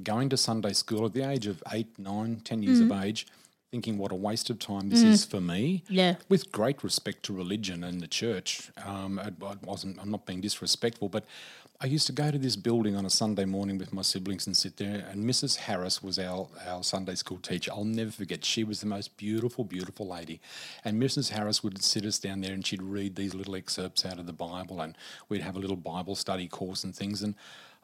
going 0.04 0.30
to 0.30 0.38
Sunday 0.38 0.74
school 0.74 1.06
at 1.06 1.13
the 1.13 1.28
age 1.28 1.48
of 1.48 1.63
eight, 1.72 1.98
nine, 1.98 2.42
ten 2.44 2.62
years 2.62 2.82
of 2.82 2.88
mm. 2.88 3.04
age, 3.04 3.25
thinking 3.74 3.98
what 3.98 4.12
a 4.12 4.15
waste 4.15 4.51
of 4.51 4.60
time 4.60 4.89
this 4.89 5.01
is 5.01 5.25
for 5.25 5.42
me. 5.42 5.84
Yeah. 5.89 6.18
With 6.30 6.51
great 6.51 6.84
respect 6.84 7.24
to 7.24 7.34
religion 7.34 7.84
and 7.84 8.01
the 8.01 8.08
church, 8.08 8.70
um, 8.86 9.18
it, 9.18 9.34
it 9.42 9.63
wasn't. 9.63 10.00
I'm 10.00 10.12
not 10.12 10.27
being 10.27 10.42
disrespectful, 10.42 11.10
but 11.10 11.25
I 11.82 11.88
used 11.88 12.06
to 12.06 12.13
go 12.13 12.30
to 12.30 12.38
this 12.38 12.56
building 12.56 12.96
on 12.96 13.03
a 13.03 13.10
Sunday 13.10 13.46
morning 13.46 13.80
with 13.80 13.92
my 13.92 14.03
siblings 14.03 14.46
and 14.46 14.56
sit 14.56 14.77
there. 14.77 15.03
And 15.10 15.25
Mrs. 15.27 15.56
Harris 15.56 16.03
was 16.03 16.20
our 16.20 16.48
our 16.68 16.84
Sunday 16.84 17.15
school 17.15 17.39
teacher. 17.39 17.72
I'll 17.74 17.84
never 17.84 18.12
forget. 18.12 18.46
She 18.46 18.63
was 18.63 18.80
the 18.80 18.86
most 18.86 19.18
beautiful, 19.18 19.63
beautiful 19.63 20.08
lady. 20.08 20.39
And 20.86 21.01
Mrs. 21.01 21.30
Harris 21.30 21.63
would 21.63 21.84
sit 21.84 22.06
us 22.06 22.20
down 22.20 22.42
there 22.42 22.53
and 22.53 22.63
she'd 22.63 22.84
read 22.84 23.15
these 23.15 23.34
little 23.34 23.56
excerpts 23.56 24.06
out 24.06 24.20
of 24.20 24.27
the 24.27 24.34
Bible, 24.34 24.82
and 24.82 24.96
we'd 25.30 25.42
have 25.42 25.56
a 25.56 25.60
little 25.60 25.77
Bible 25.77 26.15
study 26.15 26.48
course 26.48 26.84
and 26.84 26.96
things. 26.96 27.24
And 27.24 27.34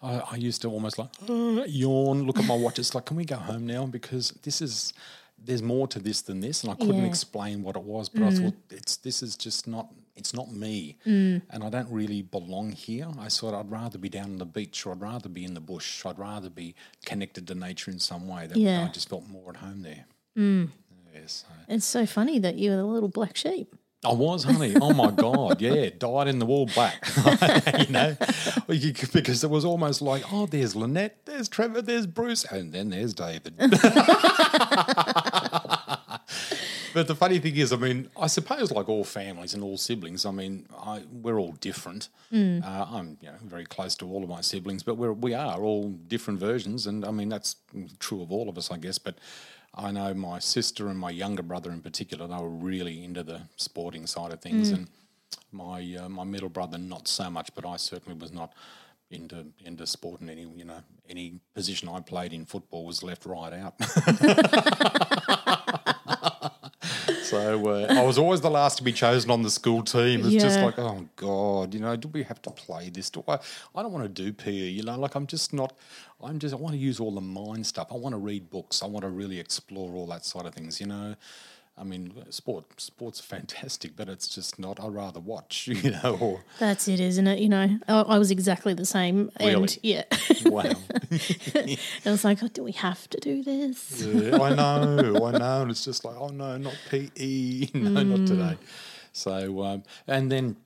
I, 0.04 0.22
I 0.34 0.36
used 0.36 0.62
to 0.62 0.68
almost 0.70 1.00
like 1.00 1.10
"Uh," 1.28 1.64
yawn, 1.66 2.28
look 2.28 2.38
at 2.38 2.46
my 2.46 2.56
watch. 2.56 2.78
It's 2.78 2.94
like, 2.94 3.06
can 3.06 3.18
we 3.18 3.26
go 3.26 3.38
home 3.38 3.66
now? 3.66 3.88
Because 3.88 4.30
this 4.44 4.62
is 4.62 4.94
there's 5.44 5.62
more 5.62 5.88
to 5.88 6.00
this 6.00 6.22
than 6.22 6.40
this, 6.42 6.64
and 6.64 6.72
I 6.72 6.76
couldn't 6.76 6.98
Yeah. 6.98 7.06
explain 7.06 7.64
what 7.64 7.76
it 7.76 7.84
was. 7.84 8.10
But 8.10 8.24
I 8.24 8.28
mm. 8.28 8.44
thought 8.44 8.56
it's 8.70 8.98
this 8.98 9.22
is 9.24 9.36
just 9.36 9.68
not 9.68 9.90
it's 10.16 10.34
not 10.34 10.52
me, 10.52 10.98
mm. 11.08 11.42
and 11.50 11.64
I 11.64 11.70
don't 11.70 11.90
really 11.90 12.22
belong 12.22 12.72
here. 12.74 13.08
I 13.18 13.30
thought 13.30 13.54
I'd 13.54 13.72
rather 13.72 13.98
be 13.98 14.10
down 14.10 14.26
on 14.26 14.38
the 14.38 14.46
beach, 14.46 14.86
or 14.86 14.92
I'd 14.92 15.02
rather 15.02 15.30
be 15.30 15.46
in 15.46 15.54
the 15.54 15.62
bush. 15.62 16.06
I'd 16.06 16.20
rather 16.20 16.50
be 16.50 16.76
connected 17.06 17.48
to 17.48 17.56
nature 17.56 17.90
in 17.90 18.00
some 18.00 18.28
way. 18.28 18.46
That 18.48 18.58
Yeah. 18.58 18.84
I 18.86 18.90
just 18.92 19.08
felt 19.10 19.28
more 19.30 19.50
at 19.50 19.58
home 19.58 19.82
there. 19.82 20.06
Mm. 20.38 20.70
Yes, 21.14 21.46
so- 21.48 21.74
It's 21.74 21.86
so 21.86 22.06
funny 22.06 22.38
that 22.40 22.56
you 22.56 22.72
were 22.72 22.78
the 22.78 22.86
little 22.86 23.10
black 23.10 23.36
sheep. 23.38 23.76
I 24.06 24.14
was, 24.14 24.46
honey. 24.46 24.76
Oh 24.80 24.94
my 24.94 25.12
God, 25.12 25.60
yeah, 25.68 25.90
died 25.98 26.28
in 26.30 26.40
the 26.40 26.46
wall 26.46 26.68
black. 26.74 26.96
you 27.80 27.88
know, 27.92 28.16
Well, 28.68 28.78
you 28.78 28.94
could- 28.94 29.12
because 29.12 29.44
it 29.44 29.50
was 29.50 29.66
almost 29.66 30.02
like, 30.02 30.24
oh, 30.32 30.46
there's 30.46 30.76
Lynette, 30.76 31.26
there's 31.26 31.50
Trevor, 31.50 31.82
there's 31.82 32.08
Bruce, 32.08 32.46
and 32.46 32.72
then 32.72 32.90
there's 32.90 33.14
David. 33.14 33.56
but 36.94 37.08
the 37.08 37.16
funny 37.16 37.40
thing 37.40 37.56
is, 37.56 37.72
I 37.72 37.78
mean, 37.78 38.10
I 38.20 38.28
suppose 38.28 38.72
like 38.72 38.90
all 38.90 39.04
families 39.04 39.54
and 39.54 39.64
all 39.64 39.78
siblings, 39.78 40.26
I 40.26 40.32
mean, 40.32 40.68
I, 40.78 41.04
we're 41.12 41.40
all 41.40 41.54
different. 41.54 42.10
Uh, 42.64 42.86
I'm 42.90 43.18
you 43.22 43.30
know, 43.30 43.36
very 43.44 43.66
close 43.66 43.96
to 43.98 44.08
all 44.08 44.24
of 44.24 44.30
my 44.30 44.42
siblings, 44.42 44.84
but 44.84 44.96
we're 44.96 45.14
we 45.14 45.34
are 45.34 45.62
all 45.62 45.90
different 45.90 46.40
versions, 46.40 46.88
and 46.88 47.06
I 47.06 47.12
mean 47.12 47.30
that's 47.30 47.56
true 48.00 48.22
of 48.22 48.32
all 48.32 48.50
of 48.50 48.58
us, 48.58 48.72
I 48.72 48.78
guess. 48.78 49.00
But 49.00 49.16
I 49.76 49.92
know 49.92 50.14
my 50.14 50.40
sister 50.40 50.90
and 50.90 51.00
my 51.00 51.10
younger 51.10 51.44
brother 51.44 51.72
in 51.72 51.82
particular, 51.82 52.28
they 52.28 52.36
were 52.36 52.50
really 52.50 53.04
into 53.04 53.24
the 53.24 53.42
sporting 53.56 54.08
side 54.08 54.32
of 54.32 54.42
things, 54.42 54.72
and 54.72 54.88
my 55.52 55.96
uh, 56.00 56.10
my 56.10 56.24
middle 56.24 56.50
brother 56.50 56.78
not 56.78 57.08
so 57.08 57.30
much, 57.30 57.50
but 57.56 57.66
I 57.66 57.78
certainly 57.78 58.20
was 58.20 58.32
not 58.32 58.54
into 59.12 59.46
into 59.66 59.88
sport 59.88 60.22
in 60.22 60.30
any 60.30 60.46
you 60.56 60.66
know 60.66 60.84
any 61.10 61.40
position 61.56 61.90
I 61.90 62.00
played 62.00 62.34
in 62.34 62.46
football 62.46 62.86
was 62.86 63.02
left 63.02 63.26
right 63.26 63.54
out. 63.54 63.74
So 67.30 67.70
uh, 67.70 67.86
I 67.90 68.02
was 68.02 68.18
always 68.18 68.42
the 68.42 68.50
last 68.50 68.78
to 68.80 68.84
be 68.84 68.92
chosen 68.92 69.30
on 69.30 69.44
the 69.44 69.52
school 69.52 69.84
team. 69.84 70.22
It's 70.22 70.42
just 70.42 70.60
like, 70.60 70.80
oh 70.80 71.08
God, 71.16 71.76
you 71.76 71.80
know, 71.80 71.96
do 71.96 72.08
we 72.08 72.24
have 72.24 72.42
to 72.42 72.50
play 72.50 72.90
this? 72.90 73.12
Do 73.12 73.24
I? 73.28 73.38
I 73.76 73.84
don't 73.84 73.92
want 73.92 74.04
to 74.04 74.24
do 74.24 74.34
PE. 74.34 74.52
You 74.52 74.84
know, 74.84 74.98
like 74.98 75.14
I'm 75.14 75.28
just 75.28 75.54
not. 75.54 75.74
I'm 76.24 76.40
just. 76.40 76.56
I 76.56 76.58
want 76.58 76.74
to 76.74 76.80
use 76.80 77.00
all 77.00 77.14
the 77.14 77.22
mind 77.22 77.68
stuff. 77.68 77.90
I 77.92 77.96
want 77.96 78.14
to 78.14 78.20
read 78.20 78.50
books. 78.50 78.82
I 78.82 78.88
want 78.88 79.04
to 79.04 79.10
really 79.10 79.40
explore 79.40 79.94
all 79.94 80.08
that 80.08 80.26
side 80.26 80.48
of 80.48 80.56
things. 80.56 80.82
You 80.82 80.88
know, 80.88 81.16
I 81.80 81.84
mean, 81.84 82.14
sport. 82.30 82.66
Sport's 82.78 83.20
fantastic, 83.36 83.96
but 83.96 84.10
it's 84.10 84.28
just 84.28 84.60
not. 84.60 84.80
I'd 84.80 84.94
rather 84.94 85.20
watch. 85.20 85.68
You 85.80 85.92
know, 85.92 86.18
or 86.20 86.44
That's 86.60 86.90
it, 86.90 87.00
isn't 87.00 87.26
it? 87.26 87.40
You 87.40 87.48
know, 87.48 87.80
I, 87.88 88.02
I 88.02 88.18
was 88.18 88.32
exactly 88.32 88.74
the 88.74 88.86
same. 88.86 89.32
And 89.38 89.78
yeah, 89.84 90.04
wow. 90.46 90.74
I 91.12 91.78
was 92.06 92.26
like, 92.26 92.44
oh, 92.44 92.50
do 92.50 92.64
we 92.64 92.74
have 92.74 93.10
to 93.12 93.18
do 93.18 93.42
this? 93.42 94.02
Yeah, 94.06 94.42
I 94.42 94.54
know, 94.56 95.26
I 95.26 95.32
know. 95.38 95.62
And 95.62 95.72
it's 95.72 95.86
just 95.86 96.04
like, 96.04 96.18
oh 96.18 96.28
no, 96.30 96.58
not 96.58 96.76
PE, 96.90 97.70
no, 97.76 98.04
not 98.04 98.28
today. 98.28 98.58
So, 99.14 99.64
um, 99.64 99.84
and 100.06 100.30
then 100.30 100.58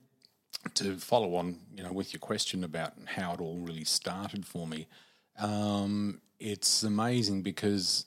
to 0.74 0.96
follow 0.96 1.36
on, 1.36 1.58
you 1.76 1.84
know, 1.84 1.92
with 1.92 2.12
your 2.12 2.20
question 2.20 2.64
about 2.64 2.94
how 3.04 3.34
it 3.34 3.40
all 3.40 3.58
really 3.58 3.84
started 3.84 4.44
for 4.44 4.66
me, 4.66 4.88
um, 5.38 6.20
it's 6.40 6.82
amazing 6.82 7.42
because 7.42 8.06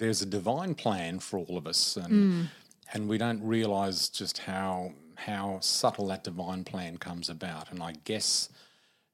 there's 0.00 0.22
a 0.22 0.26
divine 0.26 0.74
plan 0.74 1.20
for 1.20 1.38
all 1.38 1.56
of 1.56 1.66
us, 1.66 1.96
and 1.96 2.48
and 2.92 3.08
we 3.08 3.18
don't 3.18 3.42
realise 3.42 4.08
just 4.08 4.38
how 4.38 4.92
how 5.14 5.58
subtle 5.60 6.08
that 6.08 6.24
divine 6.24 6.64
plan 6.64 6.96
comes 6.96 7.28
about. 7.28 7.70
And 7.70 7.82
I 7.82 7.92
guess 8.04 8.48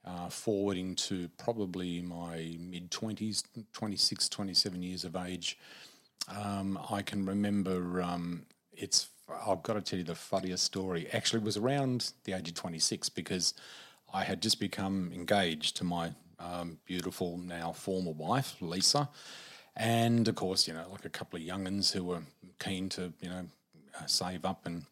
uh, 0.05 0.29
forwarding 0.29 0.95
to 0.95 1.29
probably 1.37 2.01
my 2.01 2.57
mid 2.61 2.93
20s, 2.93 3.43
26, 3.73 4.29
27 4.29 4.83
years 4.83 5.05
of 5.05 5.17
age, 5.17 5.59
um, 6.29 6.79
I 6.89 7.03
can 7.03 7.27
remember 7.27 8.01
um, 8.01 8.47
it's, 8.73 9.09
I've 9.45 9.65
got 9.65 9.75
to 9.75 9.83
tell 9.83 9.99
you 9.99 10.05
the 10.05 10.15
funniest 10.15 10.63
story. 10.63 11.09
Actually, 11.13 11.41
it 11.41 11.45
was 11.45 11.57
around 11.57 12.13
the 12.23 12.35
age 12.35 12.49
of 12.49 12.55
26 12.55 13.09
because 13.09 13.55
I 14.15 14.23
had 14.23 14.41
just 14.41 14.61
become 14.61 15.11
engaged 15.13 15.77
to 15.79 15.85
my 15.85 16.13
um, 16.39 16.79
beautiful, 16.85 17.37
now 17.39 17.73
former 17.73 18.13
wife, 18.13 18.55
Lisa. 18.61 19.09
And 19.77 20.27
of 20.27 20.35
course, 20.35 20.67
you 20.67 20.75
know, 20.75 20.87
like 20.91 21.05
a 21.05 21.11
couple 21.11 21.37
of 21.37 21.43
young'uns 21.43 21.93
who 21.93 22.05
were 22.05 22.23
keen 22.59 22.89
to, 22.91 23.13
you 23.21 23.29
know, 23.29 23.47
uh, 23.99 24.07
save 24.07 24.45
up 24.45 24.65
and 24.65 24.85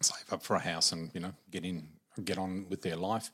save 0.00 0.32
up 0.32 0.42
for 0.42 0.56
a 0.56 0.60
house 0.60 0.92
and 0.92 1.10
you 1.14 1.20
know 1.20 1.32
get 1.50 1.64
in 1.64 1.88
get 2.24 2.38
on 2.38 2.66
with 2.68 2.82
their 2.82 2.96
life. 2.96 3.30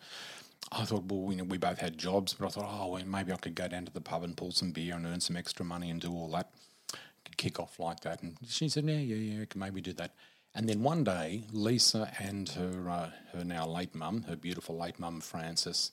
I 0.72 0.84
thought, 0.84 1.04
well, 1.04 1.30
you 1.30 1.38
know, 1.38 1.44
we 1.44 1.58
both 1.58 1.78
had 1.78 1.96
jobs, 1.96 2.34
but 2.34 2.46
I 2.46 2.48
thought, 2.48 2.66
oh, 2.68 2.88
well, 2.88 3.04
maybe 3.04 3.32
I 3.32 3.36
could 3.36 3.54
go 3.54 3.68
down 3.68 3.84
to 3.84 3.92
the 3.92 4.00
pub 4.00 4.24
and 4.24 4.36
pull 4.36 4.50
some 4.50 4.72
beer 4.72 4.96
and 4.96 5.06
earn 5.06 5.20
some 5.20 5.36
extra 5.36 5.64
money 5.64 5.90
and 5.90 6.00
do 6.00 6.12
all 6.12 6.28
that. 6.32 6.50
Could 7.24 7.36
kick 7.36 7.60
off 7.60 7.78
like 7.78 8.00
that. 8.00 8.22
And 8.22 8.36
she 8.48 8.68
said, 8.68 8.84
yeah, 8.84 8.98
yeah, 8.98 9.38
yeah, 9.38 9.44
can 9.44 9.60
maybe 9.60 9.80
do 9.80 9.92
that. 9.94 10.14
And 10.56 10.68
then 10.68 10.82
one 10.82 11.04
day, 11.04 11.44
Lisa 11.52 12.10
and 12.18 12.48
her 12.50 12.88
uh, 12.90 13.10
her 13.32 13.44
now 13.44 13.66
late 13.66 13.94
mum, 13.94 14.22
her 14.22 14.36
beautiful 14.36 14.76
late 14.76 14.98
mum 14.98 15.20
Frances, 15.20 15.92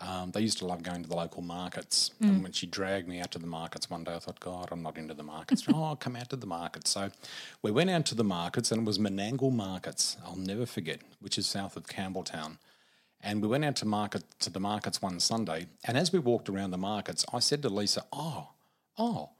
um, 0.00 0.30
they 0.32 0.40
used 0.40 0.58
to 0.58 0.66
love 0.66 0.82
going 0.82 1.02
to 1.02 1.08
the 1.08 1.16
local 1.16 1.42
markets. 1.42 2.10
And 2.20 2.42
when 2.42 2.52
she 2.52 2.66
dragged 2.66 3.06
me 3.08 3.20
out 3.20 3.30
to 3.32 3.38
the 3.38 3.46
markets 3.46 3.88
one 3.88 4.04
day, 4.04 4.14
I 4.14 4.18
thought, 4.18 4.40
God, 4.40 4.68
I'm 4.72 4.82
not 4.82 4.96
into 4.96 5.14
the 5.14 5.22
markets. 5.22 5.64
oh, 5.72 5.84
I'll 5.84 5.96
come 5.96 6.16
out 6.16 6.30
to 6.30 6.36
the 6.36 6.46
markets. 6.46 6.90
So 6.90 7.10
we 7.62 7.70
went 7.70 7.90
out 7.90 8.06
to 8.06 8.14
the 8.14 8.24
markets, 8.24 8.72
and 8.72 8.82
it 8.82 8.84
was 8.84 8.98
Menangle 8.98 9.52
Markets. 9.52 10.16
I'll 10.24 10.36
never 10.36 10.66
forget, 10.66 11.00
which 11.20 11.38
is 11.38 11.46
south 11.46 11.76
of 11.76 11.86
Campbelltown. 11.86 12.58
And 13.20 13.40
we 13.40 13.46
went 13.46 13.64
out 13.64 13.76
to 13.76 13.86
market 13.86 14.24
to 14.40 14.50
the 14.50 14.58
markets 14.58 15.00
one 15.00 15.20
Sunday, 15.20 15.66
and 15.84 15.96
as 15.96 16.12
we 16.12 16.18
walked 16.18 16.48
around 16.48 16.72
the 16.72 16.78
markets, 16.78 17.24
I 17.32 17.38
said 17.38 17.62
to 17.62 17.68
Lisa, 17.68 18.04
"Oh, 18.12 18.48
oh, 18.98 19.30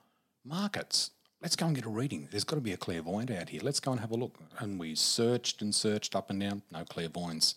markets. 0.44 1.10
Let's 1.40 1.56
go 1.56 1.66
and 1.66 1.74
get 1.74 1.84
a 1.84 1.88
reading. 1.88 2.28
There's 2.30 2.44
got 2.44 2.54
to 2.54 2.62
be 2.62 2.72
a 2.72 2.76
clairvoyant 2.76 3.32
out 3.32 3.48
here. 3.48 3.60
Let's 3.60 3.80
go 3.80 3.90
and 3.90 4.00
have 4.00 4.12
a 4.12 4.16
look." 4.16 4.38
And 4.60 4.78
we 4.78 4.94
searched 4.94 5.62
and 5.62 5.74
searched 5.74 6.14
up 6.14 6.30
and 6.30 6.38
down, 6.38 6.62
no 6.70 6.84
clairvoyants. 6.84 7.56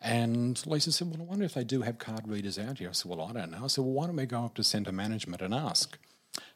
And 0.00 0.64
Lisa 0.66 0.92
said, 0.92 1.08
Well, 1.10 1.22
I 1.22 1.24
wonder 1.24 1.44
if 1.44 1.54
they 1.54 1.64
do 1.64 1.82
have 1.82 1.98
card 1.98 2.28
readers 2.28 2.58
out 2.58 2.78
here. 2.78 2.88
I 2.88 2.92
said, 2.92 3.10
Well, 3.10 3.22
I 3.22 3.32
don't 3.32 3.50
know. 3.50 3.64
I 3.64 3.66
said, 3.66 3.84
Well, 3.84 3.94
why 3.94 4.06
don't 4.06 4.16
we 4.16 4.26
go 4.26 4.44
up 4.44 4.54
to 4.54 4.64
centre 4.64 4.92
management 4.92 5.42
and 5.42 5.54
ask? 5.54 5.98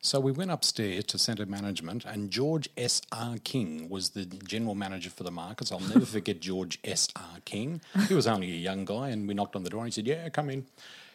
So 0.02 0.20
we 0.20 0.32
went 0.32 0.50
upstairs 0.50 1.04
to 1.04 1.18
centre 1.18 1.46
management, 1.46 2.04
and 2.04 2.30
George 2.30 2.68
S. 2.76 3.00
R. 3.12 3.36
King 3.44 3.88
was 3.88 4.10
the 4.10 4.24
general 4.26 4.74
manager 4.74 5.10
for 5.10 5.24
the 5.24 5.30
markets. 5.30 5.72
I'll 5.72 5.80
never 5.80 6.04
forget 6.06 6.40
George 6.40 6.78
S. 6.84 7.08
R. 7.16 7.38
King. 7.44 7.80
He 8.08 8.14
was 8.14 8.26
only 8.26 8.50
a 8.52 8.56
young 8.56 8.84
guy, 8.84 9.08
and 9.08 9.26
we 9.26 9.34
knocked 9.34 9.56
on 9.56 9.62
the 9.62 9.70
door, 9.70 9.80
and 9.80 9.88
he 9.88 9.92
said, 9.92 10.06
"Yeah, 10.06 10.28
come 10.28 10.50
in." 10.50 10.66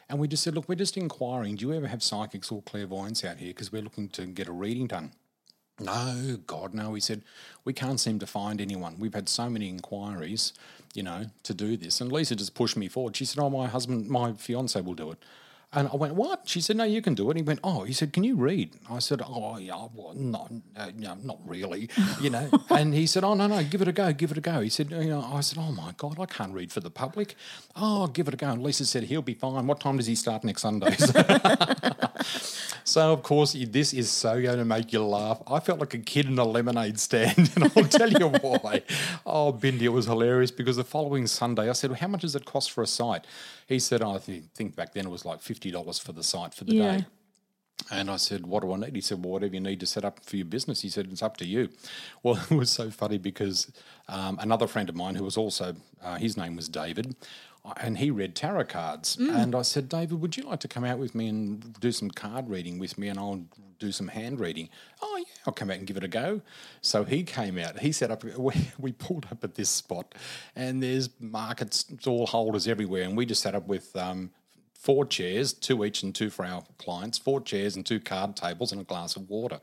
And 0.10 0.20
we 0.20 0.28
just 0.28 0.44
said, 0.44 0.56
"Look, 0.56 0.68
we're 0.70 0.76
just 0.76 0.98
inquiring. 0.98 1.56
Do 1.56 1.68
you 1.68 1.74
ever 1.74 1.88
have 1.88 2.04
psychics 2.04 2.52
or 2.52 2.62
clairvoyants 2.64 3.24
out 3.24 3.38
here? 3.38 3.50
Because 3.50 3.72
we're 3.72 3.82
looking 3.82 4.10
to 4.10 4.26
get 4.26 4.48
a 4.48 4.52
reading 4.52 4.88
done." 4.88 5.12
No, 5.80 6.38
God, 6.48 6.74
no. 6.74 6.94
He 6.94 7.02
said, 7.02 7.22
we 7.66 7.74
can't 7.74 8.00
seem 8.00 8.18
to 8.20 8.26
find 8.26 8.62
anyone. 8.62 8.96
We've 8.98 9.14
had 9.14 9.28
so 9.28 9.50
many 9.50 9.68
inquiries, 9.68 10.54
you 10.96 11.04
know, 11.04 11.26
to 11.44 11.54
do 11.54 11.78
this. 11.78 12.02
And 12.02 12.12
Lisa 12.12 12.36
just 12.36 12.56
pushed 12.56 12.78
me 12.78 12.88
forward. 12.88 13.16
She 13.16 13.26
said, 13.26 13.42
oh, 13.42 13.50
my 13.50 13.68
husband, 13.68 14.08
my 14.08 14.34
fiance 14.34 14.80
will 14.82 14.94
do 14.94 15.12
it. 15.12 15.20
And 15.74 15.90
I 15.92 15.96
went, 15.98 16.16
what? 16.16 16.48
She 16.48 16.62
said, 16.62 16.78
no, 16.78 16.86
you 16.86 17.02
can 17.02 17.16
do 17.16 17.30
it. 17.30 17.36
He 17.36 17.44
went, 17.44 17.60
oh, 17.62 17.84
he 17.84 17.92
said, 17.92 18.14
can 18.14 18.24
you 18.24 18.36
read? 18.36 18.72
I 18.90 19.00
said, 19.00 19.22
oh, 19.22 19.58
yeah, 19.58 19.88
well, 19.94 20.14
not, 20.14 20.50
uh, 20.78 20.92
no, 20.96 21.16
not 21.16 21.40
really, 21.46 21.90
you 22.22 22.30
know. 22.30 22.50
and 22.70 22.94
he 22.94 23.06
said, 23.06 23.26
oh, 23.26 23.34
no, 23.34 23.48
no, 23.48 23.62
give 23.62 23.82
it 23.82 23.88
a 23.90 23.92
go, 23.92 24.14
give 24.14 24.32
it 24.32 24.38
a 24.38 24.42
go. 24.42 24.62
He 24.62 24.70
said, 24.70 24.92
you 24.92 25.10
know, 25.10 25.22
I 25.22 25.42
said, 25.42 25.58
oh 25.62 25.74
my 25.74 25.92
God, 25.98 26.18
I 26.18 26.28
can't 26.28 26.54
read 26.54 26.72
for 26.72 26.80
the 26.80 26.90
public. 26.90 27.36
Oh, 27.76 28.08
give 28.08 28.30
it 28.30 28.34
a 28.34 28.38
go. 28.38 28.52
And 28.52 28.64
Lisa 28.64 28.86
said, 28.86 29.04
he'll 29.04 29.22
be 29.22 29.34
fine. 29.34 29.68
What 29.68 29.82
time 29.82 29.98
does 29.98 30.08
he 30.08 30.16
start 30.16 30.46
next 30.46 30.62
Sundays? 30.62 31.12
so, 32.96 33.12
of 33.12 33.24
course, 33.24 33.52
this 33.52 33.94
is 33.94 34.10
so 34.10 34.42
going 34.42 34.58
to 34.58 34.64
make 34.64 34.94
you 34.94 35.04
laugh. 35.04 35.42
I 35.48 35.60
felt 35.60 35.82
like 35.82 35.94
a 35.94 35.98
kid 35.98 36.28
in 36.28 36.40
a 36.40 36.46
lemonade 36.46 36.98
stand, 36.98 37.52
and 37.56 37.70
I'll 37.76 37.90
tell 37.90 38.10
you 38.10 38.30
why. 38.30 38.84
Oh, 39.26 39.52
Bindi, 39.52 39.82
it 39.82 39.90
was 39.90 40.06
hilarious 40.06 40.50
because 40.50 40.78
the 40.78 40.86
following 40.86 41.28
Sunday 41.28 41.70
I 41.70 41.74
said, 41.74 41.90
well, 41.90 42.00
how 42.00 42.08
much 42.08 42.22
does 42.22 42.38
it 42.38 42.46
cost 42.46 42.72
for 42.72 42.82
a 42.82 42.88
site? 42.88 43.28
He 43.68 43.80
said, 43.80 44.02
oh, 44.02 44.12
I 44.16 44.20
think 44.20 44.78
back 44.78 44.94
then 44.94 45.08
it 45.08 45.10
was 45.10 45.26
like 45.26 45.42
$50 45.42 46.02
for 46.02 46.14
the 46.14 46.24
site 46.24 46.54
for 46.54 46.64
the 46.64 46.74
Yeah. 46.74 46.98
day. 47.00 47.06
And 47.92 48.10
I 48.10 48.16
said, 48.16 48.48
What 48.48 48.64
do 48.64 48.72
I 48.72 48.78
need? 48.78 48.96
He 48.96 49.02
said, 49.02 49.22
Well, 49.22 49.34
whatever 49.34 49.54
you 49.54 49.60
need 49.60 49.82
to 49.82 49.86
set 49.86 50.06
up 50.06 50.24
for 50.24 50.38
your 50.38 50.46
business. 50.46 50.82
He 50.82 50.90
said, 50.90 51.10
It's 51.12 51.22
up 51.22 51.36
to 51.38 51.46
you. 51.46 51.68
Well, 52.24 52.40
it 52.50 52.56
was 52.56 52.72
so 52.72 52.90
funny 52.90 53.18
because 53.18 53.70
um, 54.08 54.40
another 54.42 54.66
friend 54.66 54.88
of 54.88 54.96
mine 54.96 55.16
who 55.16 55.26
was 55.26 55.36
also, 55.36 55.76
uh, 56.02 56.16
his 56.16 56.38
name 56.38 56.56
was 56.56 56.70
David, 56.70 57.16
and 57.78 57.98
he 57.98 58.12
read 58.12 58.36
tarot 58.36 58.66
cards. 58.66 59.18
And 59.36 59.56
I 59.56 59.62
said, 59.62 59.90
David, 59.90 60.22
would 60.22 60.38
you 60.38 60.44
like 60.44 60.60
to 60.62 60.68
come 60.68 60.84
out 60.84 61.00
with 61.00 61.16
me 61.16 61.28
and 61.28 61.80
do 61.80 61.92
some 61.92 62.10
card 62.10 62.50
reading 62.50 62.80
with 62.80 62.98
me 62.98 63.08
and 63.08 63.20
I'll 63.20 63.46
do 63.80 63.92
some 63.92 64.08
hand 64.08 64.40
reading? 64.40 64.70
Oh, 65.02 65.18
yeah, 65.18 65.34
I'll 65.46 65.54
come 65.54 65.70
out 65.70 65.78
and 65.78 65.88
give 65.88 65.98
it 65.98 66.04
a 66.04 66.08
go. 66.08 66.42
So 66.82 67.04
he 67.04 67.24
came 67.24 67.58
out. 67.58 67.80
He 67.80 67.92
set 67.92 68.12
up, 68.12 68.24
we, 68.38 68.54
we 68.78 68.92
pulled 68.92 69.28
up 69.32 69.44
at 69.44 69.56
this 69.56 69.70
spot 69.70 70.16
and 70.56 70.82
there's 70.82 71.10
market 71.20 71.74
stall 71.74 72.28
holders 72.28 72.68
everywhere. 72.68 73.04
And 73.04 73.18
we 73.18 73.26
just 73.26 73.42
sat 73.42 73.56
up 73.56 73.68
with, 73.68 73.96
um, 73.96 74.32
four 74.86 75.04
chairs, 75.04 75.52
two 75.52 75.84
each 75.84 76.04
and 76.04 76.14
two 76.14 76.30
for 76.30 76.46
our 76.46 76.64
clients, 76.78 77.18
four 77.18 77.42
chairs 77.42 77.76
and 77.76 77.84
two 77.84 78.00
card 78.00 78.36
tables 78.36 78.72
and 78.72 78.80
a 78.80 78.84
glass 78.84 79.16
of 79.16 79.28
water. 79.28 79.60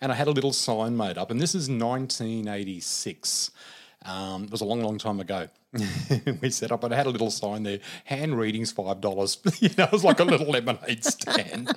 And 0.00 0.12
I 0.12 0.14
had 0.14 0.28
a 0.28 0.30
little 0.30 0.52
sign 0.52 0.96
made 0.96 1.18
up, 1.18 1.32
and 1.32 1.40
this 1.40 1.52
is 1.52 1.68
1986. 1.68 3.50
Um, 4.04 4.44
it 4.44 4.50
was 4.50 4.60
a 4.60 4.64
long, 4.64 4.82
long 4.82 4.98
time 4.98 5.20
ago. 5.20 5.48
we 6.42 6.50
set 6.50 6.70
up, 6.70 6.84
and 6.84 6.92
I 6.92 6.96
had 6.96 7.06
a 7.06 7.10
little 7.10 7.30
sign 7.30 7.62
there: 7.62 7.78
hand 8.04 8.38
readings 8.38 8.72
five 8.72 9.00
dollars. 9.00 9.38
you 9.60 9.70
know, 9.78 9.84
it 9.84 9.92
was 9.92 10.04
like 10.04 10.20
a 10.20 10.24
little 10.24 10.46
lemonade 10.50 11.04
stand, 11.04 11.70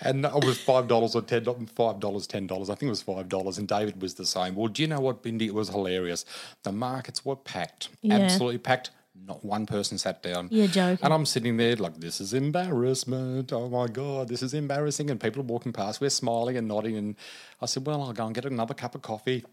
and 0.00 0.24
it 0.24 0.44
was 0.44 0.58
five 0.60 0.86
dollars 0.88 1.14
or 1.14 1.22
ten 1.22 1.44
dollars, 1.44 1.68
five 1.74 2.00
dollars, 2.00 2.26
ten 2.26 2.46
dollars. 2.46 2.68
I 2.68 2.74
think 2.74 2.88
it 2.88 2.90
was 2.90 3.02
five 3.02 3.28
dollars. 3.28 3.56
And 3.58 3.66
David 3.66 4.02
was 4.02 4.14
the 4.14 4.26
same. 4.26 4.54
Well, 4.54 4.68
do 4.68 4.82
you 4.82 4.88
know 4.88 5.00
what, 5.00 5.22
Bindi? 5.22 5.42
It 5.46 5.54
was 5.54 5.68
hilarious. 5.70 6.24
The 6.62 6.72
markets 6.72 7.24
were 7.24 7.36
packed, 7.36 7.88
Yeah. 8.02 8.16
absolutely 8.16 8.58
packed. 8.58 8.90
Not 9.26 9.44
one 9.44 9.66
person 9.66 9.98
sat 9.98 10.22
down. 10.22 10.48
You're 10.50 10.68
joking. 10.68 11.04
And 11.04 11.12
I'm 11.12 11.26
sitting 11.26 11.56
there 11.56 11.74
like, 11.76 11.98
this 11.98 12.20
is 12.20 12.32
embarrassment. 12.32 13.52
Oh 13.52 13.68
my 13.68 13.86
God, 13.88 14.28
this 14.28 14.42
is 14.42 14.54
embarrassing. 14.54 15.10
And 15.10 15.20
people 15.20 15.42
are 15.42 15.44
walking 15.44 15.72
past. 15.72 16.00
We're 16.00 16.10
smiling 16.10 16.56
and 16.56 16.68
nodding. 16.68 16.96
And 16.96 17.16
I 17.60 17.66
said, 17.66 17.84
well, 17.86 18.00
I'll 18.02 18.12
go 18.12 18.24
and 18.26 18.34
get 18.34 18.44
another 18.44 18.74
cup 18.74 18.94
of 18.94 19.02
coffee. 19.02 19.44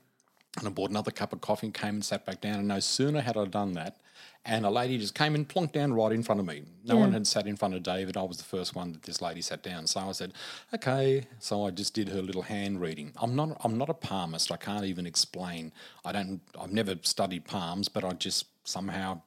And 0.57 0.67
I 0.67 0.71
bought 0.71 0.89
another 0.89 1.11
cup 1.11 1.33
of 1.33 1.41
coffee 1.41 1.67
and 1.67 1.73
came 1.73 1.95
and 1.95 2.05
sat 2.05 2.25
back 2.25 2.39
down. 2.41 2.59
And 2.59 2.67
no 2.67 2.79
sooner 2.79 3.19
had 3.21 3.35
I 3.35 3.45
done 3.45 3.73
that, 3.73 3.97
and 4.45 4.65
a 4.65 4.69
lady 4.69 4.97
just 4.97 5.13
came 5.15 5.35
and 5.35 5.47
plonked 5.47 5.73
down 5.73 5.91
right 5.93 6.11
in 6.13 6.23
front 6.23 6.39
of 6.39 6.47
me. 6.47 6.63
No 6.85 6.95
Yeah. 6.95 7.01
one 7.01 7.11
had 7.11 7.27
sat 7.27 7.45
in 7.45 7.57
front 7.57 7.73
of 7.73 7.83
David. 7.83 8.15
I 8.15 8.21
was 8.23 8.37
the 8.37 8.43
first 8.45 8.73
one 8.75 8.93
that 8.93 9.03
this 9.03 9.21
lady 9.21 9.41
sat 9.41 9.63
down. 9.63 9.85
So 9.87 9.99
I 9.99 10.11
said, 10.13 10.33
okay. 10.73 11.27
So 11.39 11.65
I 11.65 11.71
just 11.71 11.93
did 11.93 12.09
her 12.09 12.21
little 12.21 12.43
hand 12.43 12.79
reading. 12.79 13.11
I'm 13.17 13.35
not 13.35 13.57
I'm 13.65 13.77
not 13.77 13.89
a 13.89 13.93
palmist. 13.93 14.51
I 14.51 14.57
can't 14.57 14.85
even 14.85 15.05
explain. 15.05 15.73
I 16.05 16.11
don't 16.11 16.39
I've 16.59 16.71
never 16.71 16.95
studied 17.01 17.45
palms, 17.45 17.89
but 17.89 18.03
I 18.05 18.11
just 18.11 18.45
somehow 18.63 19.21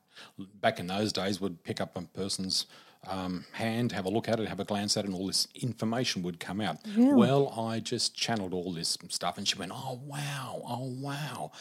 back 0.60 0.80
in 0.80 0.86
those 0.86 1.12
days 1.12 1.40
would 1.40 1.62
pick 1.62 1.80
up 1.80 1.96
a 1.96 2.02
person's 2.02 2.66
um, 3.06 3.44
hand, 3.52 3.92
have 3.92 4.04
a 4.04 4.10
look 4.10 4.28
at 4.28 4.40
it, 4.40 4.48
have 4.48 4.60
a 4.60 4.64
glance 4.64 4.96
at 4.96 5.04
it, 5.04 5.08
and 5.08 5.14
all 5.14 5.26
this 5.26 5.46
information 5.54 6.22
would 6.22 6.40
come 6.40 6.60
out. 6.60 6.78
Well, 6.96 7.54
I 7.58 7.80
just 7.80 8.14
channeled 8.14 8.52
all 8.52 8.72
this 8.72 8.98
stuff, 9.08 9.38
and 9.38 9.46
she 9.46 9.56
went, 9.56 9.72
"Oh 9.74 10.00
wow, 10.04 10.62
oh 10.66 10.94
wow." 11.00 11.52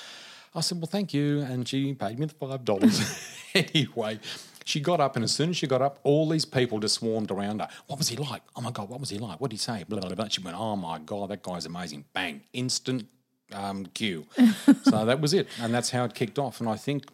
I 0.55 0.61
said, 0.61 0.79
"Well, 0.79 0.87
thank 0.87 1.13
you," 1.13 1.41
and 1.41 1.67
she 1.67 1.93
paid 1.93 2.19
me 2.19 2.25
the 2.25 2.33
five 2.33 2.65
dollars. 2.65 2.99
anyway, 3.55 4.19
she 4.65 4.79
got 4.79 4.99
up, 4.99 5.15
and 5.15 5.23
as 5.23 5.31
soon 5.31 5.49
as 5.49 5.57
she 5.57 5.67
got 5.67 5.81
up, 5.81 5.99
all 6.03 6.27
these 6.27 6.45
people 6.45 6.79
just 6.79 6.95
swarmed 6.95 7.31
around 7.31 7.61
her. 7.61 7.67
What 7.87 7.97
was 7.97 8.09
he 8.09 8.17
like? 8.17 8.41
Oh 8.55 8.61
my 8.61 8.71
god, 8.71 8.89
what 8.89 8.99
was 8.99 9.09
he 9.09 9.17
like? 9.17 9.39
What 9.39 9.51
did 9.51 9.55
he 9.55 9.59
say? 9.59 9.85
Blah 9.87 9.99
blah 9.99 10.13
blah. 10.13 10.27
She 10.27 10.41
went, 10.41 10.57
"Oh 10.57 10.75
my 10.75 10.99
god, 10.99 11.29
that 11.29 11.43
guy's 11.43 11.65
amazing!" 11.65 12.05
Bang, 12.13 12.41
instant 12.53 13.07
um, 13.53 13.85
queue. 13.87 14.25
so 14.83 15.05
that 15.05 15.21
was 15.21 15.33
it, 15.33 15.47
and 15.61 15.73
that's 15.73 15.91
how 15.91 16.03
it 16.05 16.13
kicked 16.13 16.39
off. 16.39 16.59
And 16.59 16.69
I 16.69 16.75
think 16.75 17.05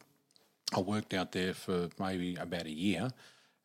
I 0.75 0.79
worked 0.79 1.13
out 1.13 1.31
there 1.31 1.53
for 1.53 1.89
maybe 1.99 2.35
about 2.35 2.65
a 2.65 2.71
year, 2.71 3.11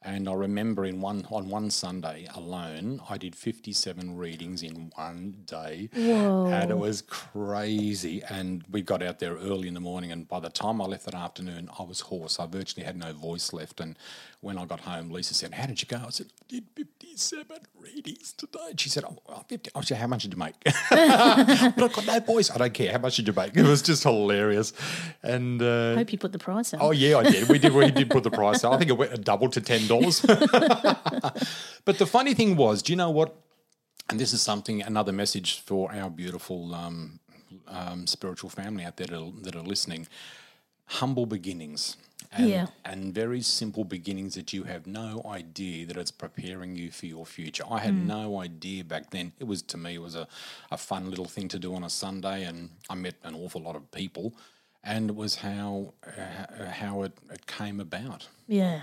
and 0.03 0.29
I 0.29 0.33
remember 0.33 0.85
in 0.85 1.01
one 1.01 1.27
on 1.31 1.49
one 1.49 1.71
Sunday 1.71 2.29
alone, 2.35 3.01
I 3.09 3.19
did 3.19 3.35
fifty 3.35 3.73
seven 3.73 4.17
readings 4.17 4.63
in 4.63 4.93
one 4.95 5.39
day, 5.45 5.91
and 5.93 6.71
it 6.71 6.79
was 6.79 7.03
crazy. 7.03 8.23
And 8.23 8.65
we 8.71 8.83
got 8.83 9.03
out 9.03 9.19
there 9.19 9.35
early 9.35 9.67
in 9.69 9.75
the 9.75 9.81
morning, 9.81 10.13
and 10.13 10.29
by 10.29 10.41
the 10.41 10.51
time 10.51 10.81
I 10.81 10.85
left 10.85 11.05
that 11.07 11.15
afternoon, 11.15 11.69
I 11.79 11.83
was 11.83 12.01
hoarse. 12.01 12.39
I 12.39 12.47
virtually 12.47 12.87
had 12.87 12.97
no 12.97 13.13
voice 13.13 13.53
left. 13.53 13.81
And 13.81 13.99
when 14.41 14.57
I 14.57 14.65
got 14.67 14.81
home, 14.81 15.11
Lisa 15.11 15.35
said, 15.35 15.53
"How 15.53 15.67
did 15.67 15.83
you 15.83 15.89
go?" 15.89 16.01
I 16.07 16.11
said, 16.11 16.29
"I 16.41 16.45
did 16.49 16.65
fifty 16.75 17.17
seven 17.17 17.59
readings 17.79 18.33
today." 18.33 18.69
And 18.71 18.81
she 18.81 18.89
said, 18.89 19.05
"Oh, 19.05 19.19
oh, 19.29 19.43
50. 19.49 19.71
I 19.75 19.81
said, 19.81 19.99
"How 19.99 20.07
much 20.07 20.23
did 20.23 20.33
you 20.33 20.39
make?" 20.39 20.55
but 20.65 20.73
I've 20.91 21.77
got 21.93 22.07
no 22.07 22.21
voice. 22.21 22.51
I 22.51 22.59
don't 22.59 22.73
care. 22.73 22.93
How 22.93 22.99
much 22.99 23.17
did 23.17 23.27
you 23.27 23.33
make? 23.33 23.57
It 23.57 23.65
was 23.65 23.83
just 23.83 24.05
hilarious. 24.05 24.73
And 25.23 25.61
uh, 25.61 25.97
Hope 25.97 26.13
you 26.13 26.19
put 26.19 26.33
the 26.33 26.39
price 26.39 26.73
up. 26.73 26.83
Oh 26.83 26.93
yeah, 26.93 27.19
I 27.19 27.25
did. 27.25 27.49
We 27.49 27.59
did. 27.59 27.73
We 27.73 27.91
did 27.91 28.11
put 28.11 28.23
the 28.23 28.31
price. 28.31 28.63
up. 28.63 28.73
I 28.73 28.79
think 28.79 28.91
it 28.91 28.99
went 28.99 29.25
double 29.25 29.49
to 29.51 29.61
ten 29.61 29.87
dollars. 29.89 30.21
but 30.21 31.99
the 31.99 32.07
funny 32.07 32.35
thing 32.35 32.57
was, 32.57 32.83
do 32.83 32.93
you 32.93 32.97
know 32.97 33.11
what? 33.11 33.35
And 34.09 34.19
this 34.19 34.33
is 34.33 34.41
something 34.41 34.83
another 34.83 35.13
message 35.13 35.61
for 35.61 35.93
our 35.93 36.09
beautiful 36.09 36.75
um, 36.75 37.21
um, 37.67 38.07
spiritual 38.07 38.51
family 38.51 38.85
out 38.85 38.97
there 38.97 39.09
that 39.09 39.19
are, 39.19 39.33
that 39.43 39.57
are 39.57 39.63
listening. 39.63 40.07
Humble 40.89 41.27
beginnings. 41.27 41.97
And, 42.31 42.49
Yeah. 42.51 42.67
and 42.85 43.15
very 43.15 43.41
simple 43.41 43.85
beginnings 43.85 44.35
that 44.35 44.53
you 44.53 44.65
have 44.65 44.87
no 44.87 45.23
idea 45.25 45.87
that 45.87 45.97
it's 45.97 46.11
preparing 46.11 46.77
you 46.77 46.91
for 46.91 47.07
your 47.07 47.25
future. 47.25 47.65
I 47.71 47.79
had 47.79 47.95
no 48.07 48.39
idea 48.41 48.85
back 48.85 49.11
then. 49.11 49.33
It 49.39 49.45
was 49.45 49.63
to 49.63 49.79
me, 49.79 49.95
it 49.95 50.03
was 50.03 50.15
a, 50.15 50.29
a 50.71 50.77
fun 50.77 51.09
little 51.09 51.25
thing 51.25 51.49
to 51.49 51.59
do 51.59 51.75
on 51.75 51.83
a 51.85 51.89
Sunday, 51.91 52.45
and 52.45 52.71
I 52.91 52.97
met 52.97 53.15
an 53.23 53.35
awful 53.35 53.63
lot 53.63 53.77
of 53.77 53.91
people, 53.93 54.35
and 54.85 55.09
it 55.09 55.17
was 55.17 55.37
how 55.37 55.95
uh, 56.07 56.67
how 56.71 57.03
it, 57.05 57.13
it 57.33 57.47
came 57.47 57.81
about. 57.81 58.29
yeah. 58.47 58.83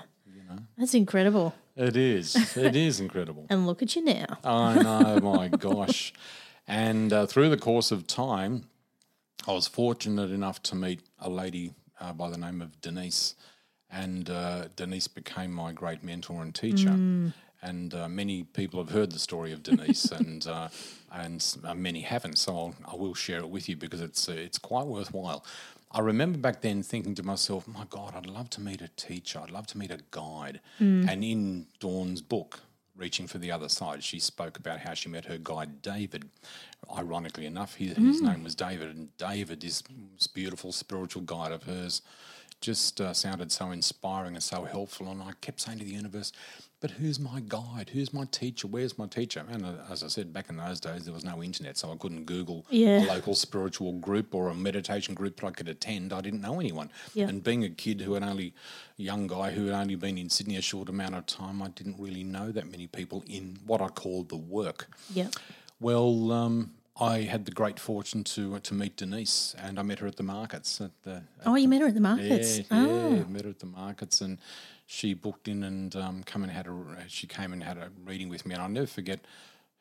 That's 0.78 0.94
incredible. 0.94 1.54
It 1.76 1.96
is. 1.98 2.56
It 2.56 2.76
is 2.88 3.00
incredible. 3.00 3.46
And 3.50 3.66
look 3.68 3.82
at 3.82 3.96
you 3.96 4.04
now. 4.04 4.38
I 4.44 4.76
know, 4.82 5.20
my 5.36 5.48
gosh. 5.50 6.14
And 6.68 7.12
uh, 7.12 7.26
through 7.26 7.50
the 7.50 7.58
course 7.58 7.92
of 7.92 8.06
time, 8.08 8.66
I 9.48 9.52
was 9.54 9.68
fortunate 9.68 10.32
enough 10.32 10.62
to 10.64 10.76
meet 10.76 11.02
a 11.20 11.30
lady 11.30 11.74
uh, 12.00 12.14
by 12.14 12.30
the 12.30 12.38
name 12.38 12.62
of 12.62 12.80
Denise. 12.82 13.36
And 13.90 14.30
uh, 14.30 14.66
Denise 14.76 15.08
became 15.08 15.52
my 15.52 15.72
great 15.72 16.04
mentor 16.04 16.42
and 16.42 16.54
teacher. 16.54 16.90
And 17.62 17.94
uh, 17.94 18.08
many 18.10 18.44
people 18.44 18.80
have 18.84 18.92
heard 18.94 19.12
the 19.12 19.20
story 19.20 19.52
of 19.52 19.64
Denise, 19.64 20.12
and 20.20 20.46
uh, 20.46 20.68
and 21.12 21.44
uh, 21.64 21.74
many 21.74 22.02
haven't. 22.02 22.38
So 22.38 22.52
I'll, 22.56 22.76
I 22.92 22.96
will 22.96 23.14
share 23.16 23.40
it 23.40 23.50
with 23.50 23.68
you 23.70 23.76
because 23.76 24.02
it's 24.02 24.28
uh, 24.30 24.34
it's 24.34 24.58
quite 24.60 24.86
worthwhile. 24.86 25.44
I 25.92 26.02
remember 26.02 26.38
back 26.38 26.62
then 26.62 26.84
thinking 26.84 27.16
to 27.16 27.24
myself, 27.24 27.68
"My 27.68 27.86
God, 27.90 28.14
I'd 28.16 28.28
love 28.28 28.50
to 28.52 28.62
meet 28.62 28.82
a 28.82 28.90
teacher. 28.90 29.40
I'd 29.40 29.50
love 29.52 29.66
to 29.68 29.78
meet 29.78 29.92
a 29.92 30.00
guide." 30.12 30.60
And 31.10 31.24
in 31.24 31.68
Dawn's 31.80 32.22
book, 32.22 32.60
reaching 32.98 33.28
for 33.28 33.38
the 33.38 33.52
other 33.52 33.70
side. 33.70 34.04
She 34.04 34.20
spoke 34.20 34.58
about 34.58 34.80
how 34.80 34.94
she 34.94 35.10
met 35.10 35.26
her 35.26 35.38
guide 35.38 35.82
David. 35.82 36.30
Ironically 36.96 37.46
enough, 37.46 37.76
his, 37.76 37.98
his 37.98 38.22
name 38.22 38.44
was 38.44 38.56
David, 38.56 38.96
and 38.96 39.16
David, 39.18 39.62
this 39.62 39.82
beautiful 40.34 40.72
spiritual 40.72 41.24
guide 41.24 41.52
of 41.52 41.64
hers, 41.64 42.02
just 42.62 43.02
uh, 43.02 43.14
sounded 43.14 43.52
so 43.52 43.72
inspiring 43.72 44.36
and 44.36 44.44
so 44.44 44.64
helpful. 44.64 45.10
And 45.10 45.22
I 45.22 45.32
kept 45.42 45.62
saying 45.62 45.80
to 45.80 45.86
the 45.86 45.92
universe, 45.92 46.32
"But 46.86 46.92
who's 47.00 47.20
my 47.20 47.40
guide? 47.40 47.90
Who's 47.94 48.14
my 48.14 48.26
teacher? 48.26 48.68
Where's 48.68 48.96
my 48.98 49.08
teacher?" 49.08 49.44
And 49.50 49.66
uh, 49.66 49.74
as 49.90 50.04
I 50.04 50.08
said, 50.08 50.32
back 50.32 50.50
in 50.50 50.58
those 50.58 50.80
days, 50.80 51.06
there 51.06 51.14
was 51.14 51.24
no 51.26 51.42
internet, 51.42 51.78
so 51.78 51.92
I 51.92 51.96
couldn't 51.98 52.26
Google 52.26 52.64
Yeah. 52.70 53.04
a 53.04 53.08
local 53.16 53.34
spiritual 53.34 53.94
group 53.94 54.36
or 54.36 54.50
a 54.50 54.54
meditation 54.54 55.16
group 55.16 55.38
that 55.40 55.48
I 55.48 55.52
could 55.52 55.68
attend. 55.68 56.14
I 56.14 56.22
didn't 56.22 56.42
know 56.42 56.60
anyone. 56.60 56.90
Yeah. 57.14 57.28
And 57.30 57.44
being 57.44 57.64
a 57.64 57.70
kid 57.70 58.02
who 58.02 58.14
had 58.14 58.24
only, 58.24 58.54
young 58.98 59.26
guy 59.28 59.52
who 59.52 59.66
had 59.66 59.74
only 59.74 59.96
been 59.96 60.18
in 60.18 60.30
Sydney 60.30 60.58
a 60.58 60.62
short 60.62 60.90
amount 60.90 61.16
of 61.16 61.26
time, 61.26 61.62
I 61.62 61.70
didn't 61.70 61.98
really 62.00 62.24
know 62.24 62.52
that 62.52 62.70
many 62.70 62.88
people 62.88 63.24
in 63.28 63.58
what 63.66 63.82
I 63.82 63.88
called 63.88 64.30
the 64.30 64.38
work. 64.38 64.88
Yeah. 65.14 65.30
Well, 65.80 66.32
um, 66.32 66.72
I 66.98 67.22
had 67.34 67.44
the 67.46 67.52
great 67.52 67.78
fortune 67.80 68.24
to 68.36 68.58
to 68.60 68.74
meet 68.74 68.96
Denise, 68.96 69.54
and 69.62 69.78
I 69.78 69.82
met 69.82 70.00
her 70.00 70.08
at 70.08 70.16
the 70.16 70.24
markets. 70.24 70.80
At 70.80 70.92
the, 71.04 71.24
Oh, 71.46 71.56
you 71.56 71.68
met 71.68 71.82
her 71.82 71.88
at 71.88 71.94
the 71.94 72.00
markets. 72.00 72.58
yeah, 72.60 72.64
oh. 72.72 73.16
yeah, 73.16 73.24
met 73.26 73.44
her 73.44 73.50
at 73.50 73.60
the 73.60 73.66
markets, 73.66 74.22
and 74.22 74.38
she 74.86 75.14
booked 75.14 75.48
in 75.48 75.64
and 75.64 75.96
um, 75.96 76.24
come 76.24 76.44
and 76.44 76.52
had 76.52 76.68
a. 76.68 76.74
She 77.08 77.28
came 77.28 77.54
and 77.54 77.64
had 77.64 77.78
a 77.78 77.90
reading 78.06 78.30
with 78.30 78.46
me, 78.46 78.54
and 78.54 78.62
I'll 78.64 78.70
never 78.70 78.88
forget. 78.88 79.26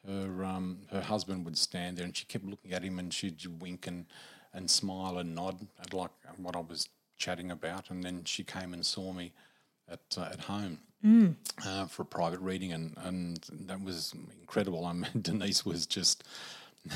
Her 0.06 0.44
um, 0.44 0.80
her 0.90 1.00
husband 1.00 1.44
would 1.44 1.56
stand 1.56 1.96
there, 1.96 2.04
and 2.04 2.16
she 2.16 2.24
kept 2.26 2.44
looking 2.44 2.72
at 2.72 2.82
him, 2.82 2.98
and 2.98 3.12
she'd 3.12 3.44
wink 3.60 3.86
and 3.86 4.06
and 4.52 4.70
smile 4.70 5.18
and 5.18 5.34
nod 5.34 5.66
at 5.80 5.92
like 5.92 6.10
what 6.36 6.56
I 6.56 6.60
was 6.60 6.88
chatting 7.16 7.50
about, 7.50 7.90
and 7.90 8.02
then 8.02 8.24
she 8.24 8.44
came 8.44 8.72
and 8.74 8.84
saw 8.84 9.12
me, 9.12 9.32
at 9.88 10.00
uh, 10.16 10.28
at 10.32 10.40
home 10.40 10.78
uh, 11.64 11.86
for 11.86 12.02
a 12.02 12.06
private 12.06 12.40
reading, 12.40 12.72
and 12.72 12.96
and 13.04 13.38
that 13.66 13.82
was 13.82 14.14
incredible. 14.40 14.84
I 14.86 14.92
mean, 14.92 15.10
Denise 15.20 15.64
was 15.64 15.86
just. 15.86 16.24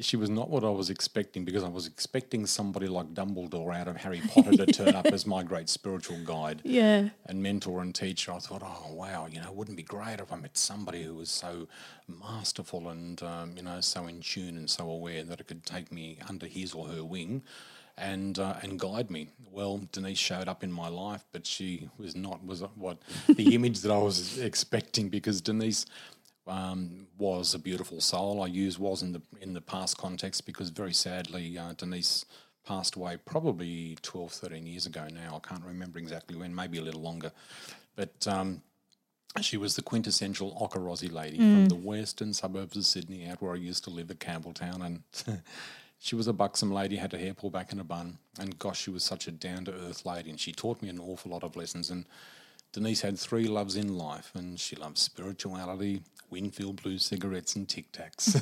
She 0.00 0.16
was 0.16 0.30
not 0.30 0.48
what 0.48 0.64
I 0.64 0.70
was 0.70 0.88
expecting 0.88 1.44
because 1.44 1.62
I 1.62 1.68
was 1.68 1.86
expecting 1.86 2.46
somebody 2.46 2.86
like 2.86 3.12
Dumbledore 3.12 3.74
out 3.76 3.88
of 3.88 3.96
Harry 3.98 4.22
Potter 4.26 4.52
to 4.56 4.64
turn 4.66 4.94
up 4.94 5.04
as 5.06 5.26
my 5.26 5.42
great 5.42 5.68
spiritual 5.68 6.16
guide 6.24 6.62
Yeah. 6.64 7.10
and 7.26 7.42
mentor 7.42 7.82
and 7.82 7.94
teacher. 7.94 8.32
I 8.32 8.38
thought, 8.38 8.62
oh 8.64 8.94
wow, 8.94 9.26
you 9.30 9.40
know, 9.42 9.52
wouldn't 9.52 9.74
it 9.78 9.82
be 9.82 9.82
great 9.82 10.18
if 10.20 10.32
I 10.32 10.36
met 10.36 10.56
somebody 10.56 11.02
who 11.02 11.14
was 11.16 11.28
so 11.30 11.68
masterful 12.08 12.88
and 12.88 13.22
um, 13.22 13.52
you 13.56 13.62
know 13.62 13.80
so 13.80 14.06
in 14.06 14.20
tune 14.20 14.56
and 14.56 14.68
so 14.70 14.88
aware 14.88 15.24
that 15.24 15.40
it 15.40 15.46
could 15.46 15.64
take 15.66 15.92
me 15.92 16.18
under 16.28 16.46
his 16.46 16.72
or 16.74 16.86
her 16.88 17.04
wing. 17.04 17.42
And 17.98 18.38
uh, 18.38 18.54
and 18.62 18.80
guide 18.80 19.10
me. 19.10 19.28
Well, 19.50 19.82
Denise 19.92 20.16
showed 20.18 20.48
up 20.48 20.64
in 20.64 20.72
my 20.72 20.88
life, 20.88 21.26
but 21.30 21.46
she 21.46 21.90
was 21.98 22.16
not 22.16 22.42
was 22.44 22.62
what 22.74 22.96
the 23.28 23.54
image 23.54 23.80
that 23.80 23.92
I 23.92 23.98
was 23.98 24.38
expecting 24.38 25.10
because 25.10 25.42
Denise 25.42 25.84
um, 26.46 27.06
was 27.18 27.54
a 27.54 27.58
beautiful 27.58 28.00
soul. 28.00 28.42
I 28.42 28.46
use 28.46 28.78
was 28.78 29.02
in 29.02 29.12
the 29.12 29.22
in 29.40 29.54
the 29.54 29.60
past 29.60 29.98
context 29.98 30.46
because 30.46 30.70
very 30.70 30.92
sadly 30.92 31.56
uh, 31.58 31.72
Denise 31.74 32.24
passed 32.66 32.94
away 32.96 33.16
probably 33.24 33.96
12, 34.02 34.32
13 34.32 34.66
years 34.66 34.86
ago 34.86 35.06
now. 35.12 35.40
I 35.42 35.48
can't 35.48 35.64
remember 35.64 35.98
exactly 35.98 36.36
when, 36.36 36.54
maybe 36.54 36.78
a 36.78 36.82
little 36.82 37.00
longer. 37.00 37.32
But 37.96 38.26
um, 38.28 38.62
she 39.40 39.56
was 39.56 39.76
the 39.76 39.82
quintessential 39.82 40.56
Ocker 40.60 40.82
Aussie 40.82 41.12
lady 41.12 41.38
from 41.38 41.66
the 41.66 41.74
western 41.74 42.32
suburbs 42.32 42.76
of 42.76 42.84
Sydney, 42.84 43.26
out 43.26 43.40
where 43.42 43.52
I 43.52 43.56
used 43.56 43.84
to 43.84 43.90
live 43.90 44.10
at 44.10 44.18
Campbelltown. 44.18 44.84
And 44.84 45.02
she 45.98 46.14
was 46.14 46.26
a 46.26 46.32
buxom 46.32 46.70
lady, 46.70 46.96
had 46.96 47.12
her 47.12 47.18
hair 47.18 47.34
pulled 47.34 47.52
back 47.52 47.72
in 47.72 47.80
a 47.80 47.84
bun. 47.84 48.18
And 48.38 48.58
gosh, 48.58 48.80
she 48.82 48.90
was 48.90 49.04
such 49.04 49.26
a 49.26 49.32
down 49.32 49.64
to 49.64 49.72
earth 49.72 50.04
lady. 50.04 50.30
And 50.30 50.38
she 50.38 50.52
taught 50.52 50.82
me 50.82 50.88
an 50.88 51.00
awful 51.00 51.32
lot 51.32 51.42
of 51.42 51.56
lessons. 51.56 51.90
And 51.90 52.04
Denise 52.72 53.02
had 53.02 53.18
three 53.18 53.46
loves 53.46 53.76
in 53.76 53.98
life, 53.98 54.30
and 54.34 54.58
she 54.58 54.76
loved 54.76 54.96
spirituality, 54.96 56.02
Winfield 56.30 56.82
Blue 56.82 56.96
cigarettes, 56.96 57.54
and 57.54 57.68
Tic 57.68 57.92
Tacs. 57.92 58.40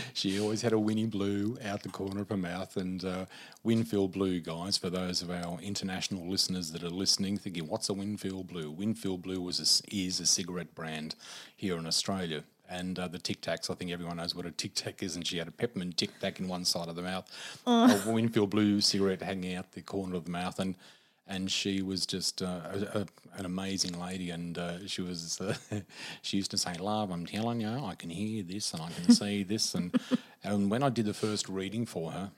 she 0.14 0.40
always 0.40 0.62
had 0.62 0.72
a 0.72 0.78
Winnie 0.78 1.04
Blue 1.06 1.58
out 1.62 1.82
the 1.82 1.90
corner 1.90 2.22
of 2.22 2.30
her 2.30 2.38
mouth. 2.38 2.74
And 2.78 3.04
uh, 3.04 3.26
Winfield 3.62 4.12
Blue, 4.12 4.40
guys, 4.40 4.78
for 4.78 4.88
those 4.88 5.20
of 5.20 5.30
our 5.30 5.60
international 5.60 6.26
listeners 6.26 6.72
that 6.72 6.82
are 6.82 6.88
listening, 6.88 7.36
thinking, 7.36 7.68
what's 7.68 7.90
a 7.90 7.94
Winfield 7.94 8.48
Blue? 8.48 8.70
Winfield 8.70 9.20
Blue 9.20 9.42
was 9.42 9.60
a 9.60 9.94
is 9.94 10.18
a 10.18 10.26
cigarette 10.26 10.74
brand 10.74 11.14
here 11.54 11.76
in 11.76 11.86
Australia. 11.86 12.44
And 12.66 12.98
uh, 12.98 13.08
the 13.08 13.18
Tic 13.18 13.42
Tacs, 13.42 13.68
I 13.68 13.74
think 13.74 13.90
everyone 13.90 14.16
knows 14.16 14.34
what 14.34 14.46
a 14.46 14.50
Tic 14.50 14.74
Tac 14.74 15.02
is. 15.02 15.16
And 15.16 15.26
she 15.26 15.36
had 15.36 15.48
a 15.48 15.52
peppermint 15.52 15.98
Tic 15.98 16.18
Tac 16.18 16.40
in 16.40 16.48
one 16.48 16.64
side 16.64 16.88
of 16.88 16.96
the 16.96 17.02
mouth, 17.02 17.30
a 17.66 18.00
Winfield 18.06 18.48
Blue 18.48 18.80
cigarette 18.80 19.20
hanging 19.20 19.54
out 19.54 19.72
the 19.72 19.82
corner 19.82 20.16
of 20.16 20.24
the 20.24 20.30
mouth. 20.30 20.58
And 20.58 20.76
and 21.26 21.50
she 21.50 21.82
was 21.82 22.06
just 22.06 22.42
uh, 22.42 22.60
a, 22.72 22.98
a, 23.00 23.06
an 23.38 23.46
amazing 23.46 23.98
lady. 23.98 24.30
And 24.30 24.58
uh, 24.58 24.86
she 24.86 25.02
was, 25.02 25.40
uh, 25.40 25.54
she 26.22 26.36
used 26.36 26.50
to 26.50 26.58
say, 26.58 26.74
"Love, 26.74 27.10
I'm 27.10 27.26
telling 27.26 27.60
you, 27.60 27.68
I 27.68 27.94
can 27.94 28.10
hear 28.10 28.42
this 28.42 28.72
and 28.72 28.82
I 28.82 28.90
can 28.90 29.14
see 29.14 29.42
this." 29.42 29.74
And 29.74 29.98
and 30.42 30.70
when 30.70 30.82
I 30.82 30.88
did 30.88 31.06
the 31.06 31.14
first 31.14 31.48
reading 31.48 31.86
for 31.86 32.12
her, 32.12 32.30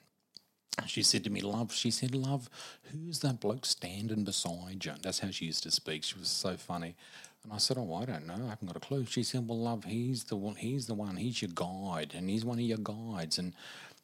she 0.86 1.02
said 1.02 1.24
to 1.24 1.30
me, 1.30 1.40
"Love," 1.40 1.72
she 1.72 1.90
said, 1.90 2.14
"Love, 2.14 2.50
who's 2.92 3.20
that 3.20 3.40
bloke 3.40 3.66
standing 3.66 4.24
beside 4.24 4.84
you?" 4.84 4.92
That's 5.02 5.20
how 5.20 5.30
she 5.30 5.46
used 5.46 5.62
to 5.64 5.70
speak. 5.70 6.04
She 6.04 6.18
was 6.18 6.28
so 6.28 6.56
funny. 6.56 6.94
And 7.42 7.52
I 7.52 7.58
said, 7.58 7.76
"Oh, 7.78 7.94
I 7.94 8.04
don't 8.04 8.26
know. 8.26 8.34
I 8.46 8.50
haven't 8.50 8.66
got 8.66 8.76
a 8.76 8.80
clue." 8.80 9.06
She 9.06 9.22
said, 9.22 9.48
"Well, 9.48 9.58
love, 9.58 9.84
he's 9.84 10.24
the 10.24 10.36
one. 10.36 10.56
He's 10.56 10.86
the 10.86 10.94
one. 10.94 11.16
He's 11.16 11.42
your 11.42 11.50
guide, 11.54 12.12
and 12.14 12.28
he's 12.28 12.44
one 12.44 12.58
of 12.58 12.64
your 12.64 12.78
guides, 12.78 13.38
and." 13.38 13.54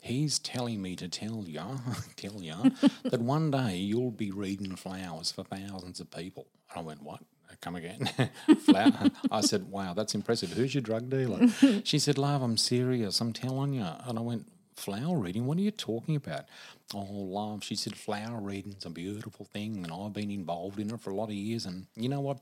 He's 0.01 0.39
telling 0.39 0.81
me 0.81 0.97
to 0.97 1.09
tell 1.09 1.45
ya, 1.47 1.77
tell 2.17 2.43
ya, 2.43 2.71
that 3.05 3.21
one 3.21 3.51
day 3.51 3.77
you'll 3.77 4.11
be 4.11 4.31
reading 4.31 4.77
flowers 4.77 5.31
for 5.31 5.45
thousands 5.45 6.01
of 6.01 6.11
people. 6.11 6.47
And 6.71 6.81
I 6.81 6.83
went, 6.83 7.03
what? 7.03 7.21
Uh, 7.51 7.55
come 7.61 7.77
again? 7.77 8.09
Flower? 8.65 9.11
I 9.31 9.41
said, 9.43 9.71
wow, 9.71 9.93
that's 9.95 10.15
impressive. 10.15 10.53
Who's 10.53 10.75
your 10.75 10.83
drug 10.83 11.11
dealer? 11.11 11.49
she 11.85 11.99
said, 11.99 12.17
love, 12.17 12.43
I'm 12.43 12.57
serious. 12.57 13.21
I'm 13.21 13.33
telling 13.33 13.75
you. 13.75 13.87
And 14.07 14.19
I 14.19 14.23
went, 14.23 14.47
flower 14.75 15.19
reading? 15.19 15.47
What 15.47 15.59
are 15.59 15.63
you 15.63 15.71
talking 15.71 16.17
about? 16.17 16.47
Oh, 16.95 17.05
love. 17.05 17.63
She 17.63 17.77
said, 17.77 17.97
flower 17.97 18.41
reading's 18.41 18.87
a 18.87 18.91
beautiful 18.91 19.45
thing, 19.45 19.85
and 19.85 19.93
I've 19.93 20.15
been 20.15 20.31
involved 20.31 20.81
in 20.81 20.91
it 20.91 21.01
for 21.01 21.11
a 21.11 21.15
lot 21.15 21.29
of 21.29 21.35
years. 21.35 21.67
And 21.67 21.87
you 21.95 22.09
know 22.09 22.21
what? 22.21 22.39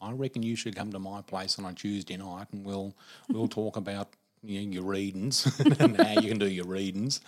I 0.00 0.10
reckon 0.12 0.42
you 0.42 0.56
should 0.56 0.74
come 0.74 0.90
to 0.92 0.98
my 0.98 1.22
place 1.22 1.58
on 1.58 1.64
a 1.64 1.72
Tuesday 1.72 2.16
night, 2.16 2.48
and 2.52 2.64
we'll 2.64 2.94
we'll 3.28 3.46
talk 3.46 3.76
about 3.76 4.08
your 4.42 4.84
readings 4.84 5.60
and 5.78 5.96
how 5.96 6.20
you 6.20 6.28
can 6.28 6.38
do 6.38 6.48
your 6.48 6.66
readings. 6.66 7.20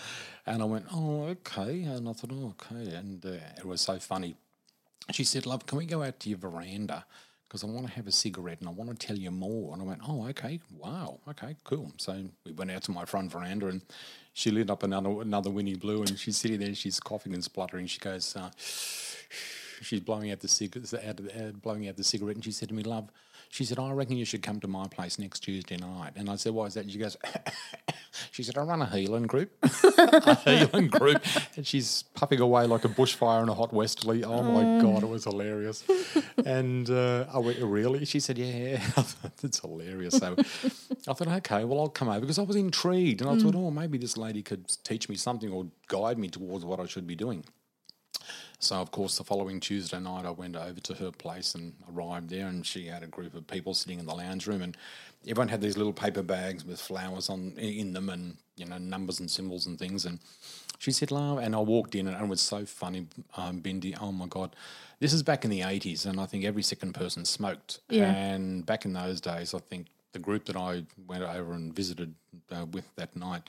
And 0.47 0.63
I 0.63 0.65
went, 0.65 0.87
oh, 0.93 1.25
okay. 1.25 1.83
And 1.83 2.09
I 2.09 2.13
thought, 2.13 2.31
oh, 2.33 2.55
okay. 2.61 2.91
And 2.95 3.25
uh, 3.25 3.39
it 3.59 3.65
was 3.65 3.81
so 3.81 3.99
funny. 3.99 4.37
She 5.13 5.25
said, 5.25 5.47
love, 5.47 5.67
can 5.67 5.79
we 5.79 5.87
go 5.87 6.03
out 6.03 6.21
to 6.21 6.29
your 6.29 6.39
veranda? 6.39 7.05
Because 7.45 7.63
I 7.63 7.67
want 7.67 7.87
to 7.87 7.93
have 7.93 8.07
a 8.07 8.13
cigarette 8.13 8.61
and 8.61 8.69
I 8.69 8.73
want 8.73 8.99
to 8.99 9.07
tell 9.07 9.17
you 9.17 9.31
more. 9.31 9.75
And 9.75 9.83
I 9.83 9.85
went, 9.85 10.01
oh, 10.09 10.27
okay. 10.29 10.61
Wow. 10.77 11.21
Okay, 11.29 11.57
cool. 11.63 11.93
So 11.99 12.25
we 12.45 12.53
went 12.53 12.71
out 12.71 12.83
to 12.85 12.91
my 12.91 13.05
front 13.05 13.31
veranda 13.31 13.69
and 13.69 13.83
she 14.33 14.51
lit 14.51 14.71
up 14.71 14.83
another 14.83 15.21
another 15.21 15.51
Winnie 15.51 15.77
Blue 15.77 16.01
and 16.01 16.19
she's 16.19 16.37
sitting 16.37 16.59
there, 16.59 16.75
she's 16.75 16.99
coughing 16.99 17.35
and 17.35 17.45
spluttering. 17.45 17.87
She 17.87 18.01
goes, 18.01 18.35
uh, 18.35 18.51
she's 19.85 20.01
blowing 20.01 20.31
out 20.33 20.41
the 20.41 20.49
cig- 20.49 20.77
out, 21.07 21.21
uh, 21.21 21.53
blowing 21.53 21.89
out 21.89 21.97
the 21.97 22.05
cigarette, 22.05 22.37
and 22.37 22.45
she 22.45 22.53
said 22.53 22.69
to 22.69 22.75
me, 22.75 22.83
"Love," 22.83 23.11
she 23.55 23.65
said, 23.65 23.79
"I 23.79 23.93
reckon 23.93 24.17
you 24.17 24.25
should 24.25 24.43
come 24.43 24.59
to 24.61 24.67
my 24.67 24.89
place 24.89 25.17
next 25.17 25.41
Tuesday 25.41 25.77
night." 25.77 26.15
And 26.17 26.29
I 26.29 26.35
said, 26.35 26.53
"Why 26.53 26.67
is 26.67 26.75
that?" 26.75 26.81
And 26.81 26.91
she 26.91 26.99
goes, 26.99 27.17
"She 28.33 28.43
said 28.43 28.59
I 28.59 28.63
run 28.63 28.83
a 28.83 28.87
healing 28.87 29.29
group, 29.29 29.53
a 29.63 30.35
healing 30.35 30.89
group," 30.89 31.23
and 31.55 31.65
she's 31.65 32.03
puffing 32.15 32.41
away 32.41 32.67
like 32.67 32.85
a 32.85 32.89
bushfire 32.89 33.45
in 33.45 33.49
a 33.49 33.55
hot 33.55 33.73
westerly. 33.73 34.25
Oh 34.25 34.43
my 34.43 34.83
god, 34.83 35.05
it 35.05 35.09
was 35.09 35.23
hilarious. 35.23 35.85
And 36.45 36.91
uh, 36.91 37.27
I 37.33 37.39
went, 37.39 37.61
"Really?" 37.61 38.05
She 38.07 38.19
said, 38.19 38.39
"Yeah." 38.39 38.79
I 38.97 39.03
thought, 39.03 39.37
That's 39.37 39.61
hilarious. 39.61 40.17
So 40.17 40.35
I 40.37 41.13
thought, 41.13 41.29
okay, 41.29 41.65
well, 41.65 41.79
I'll 41.79 41.89
come 41.89 42.09
over 42.09 42.21
because 42.21 42.41
I 42.41 42.43
was 42.43 42.57
intrigued, 42.57 43.21
and 43.21 43.31
I 43.31 43.39
thought, 43.39 43.55
oh, 43.55 43.71
maybe 43.71 43.99
this 43.99 44.17
lady 44.17 44.43
could 44.43 44.67
teach 44.83 45.09
me 45.09 45.15
something 45.15 45.53
or 45.53 45.67
guide 45.87 46.19
me 46.19 46.29
towards 46.29 46.65
what 46.65 46.81
I 46.81 46.87
should 46.87 47.07
be 47.07 47.15
doing. 47.15 47.45
So, 48.65 48.77
of 48.77 48.91
course, 48.91 49.19
the 49.19 49.25
following 49.25 49.61
Tuesday 49.61 50.01
night, 50.01 50.25
I 50.25 50.31
went 50.31 50.57
over 50.57 50.81
to 50.81 50.95
her 50.95 51.11
place 51.11 51.55
and 51.55 51.75
arrived 51.93 52.31
there, 52.31 52.47
and 52.47 52.65
she 52.67 52.87
had 52.87 53.03
a 53.03 53.07
group 53.07 53.35
of 53.35 53.47
people 53.47 53.75
sitting 53.75 53.99
in 53.99 54.07
the 54.07 54.15
lounge 54.15 54.47
room, 54.47 54.63
and 54.63 54.77
everyone 55.29 55.49
had 55.49 55.61
these 55.61 55.77
little 55.77 55.93
paper 55.93 56.23
bags 56.23 56.65
with 56.65 56.81
flowers 56.81 57.29
on 57.29 57.53
in 57.59 57.93
them, 57.93 58.09
and 58.09 58.39
you 58.57 58.65
know 58.65 58.79
numbers 58.79 59.21
and 59.21 59.31
symbols 59.31 59.67
and 59.67 59.79
things. 59.79 60.07
And 60.07 60.19
she 60.79 60.93
said, 60.93 61.11
"Love," 61.11 61.39
and 61.39 61.55
I 61.55 61.59
walked 61.61 61.95
in, 61.95 62.07
and 62.07 62.19
it 62.19 62.29
was 62.29 62.41
so 62.41 62.65
funny, 62.65 63.07
um, 63.37 63.61
Bindi. 63.61 63.97
Oh 64.01 64.13
my 64.13 64.27
god, 64.27 64.57
this 64.99 65.13
is 65.13 65.23
back 65.23 65.45
in 65.45 65.51
the 65.51 65.63
eighties, 65.63 66.07
and 66.07 66.19
I 66.19 66.25
think 66.25 66.45
every 66.45 66.63
second 66.63 66.95
person 66.95 67.27
smoked. 67.27 67.81
Yeah. 67.91 68.11
And 68.11 68.65
back 68.65 68.87
in 68.87 68.95
those 68.95 69.21
days, 69.21 69.53
I 69.53 69.59
think 69.59 69.89
the 70.13 70.19
group 70.19 70.47
that 70.47 70.57
I 70.57 70.85
went 71.07 71.23
over 71.23 71.53
and 71.53 71.75
visited 71.75 72.15
uh, 72.51 72.65
with 72.73 72.87
that 72.97 73.15
night. 73.15 73.43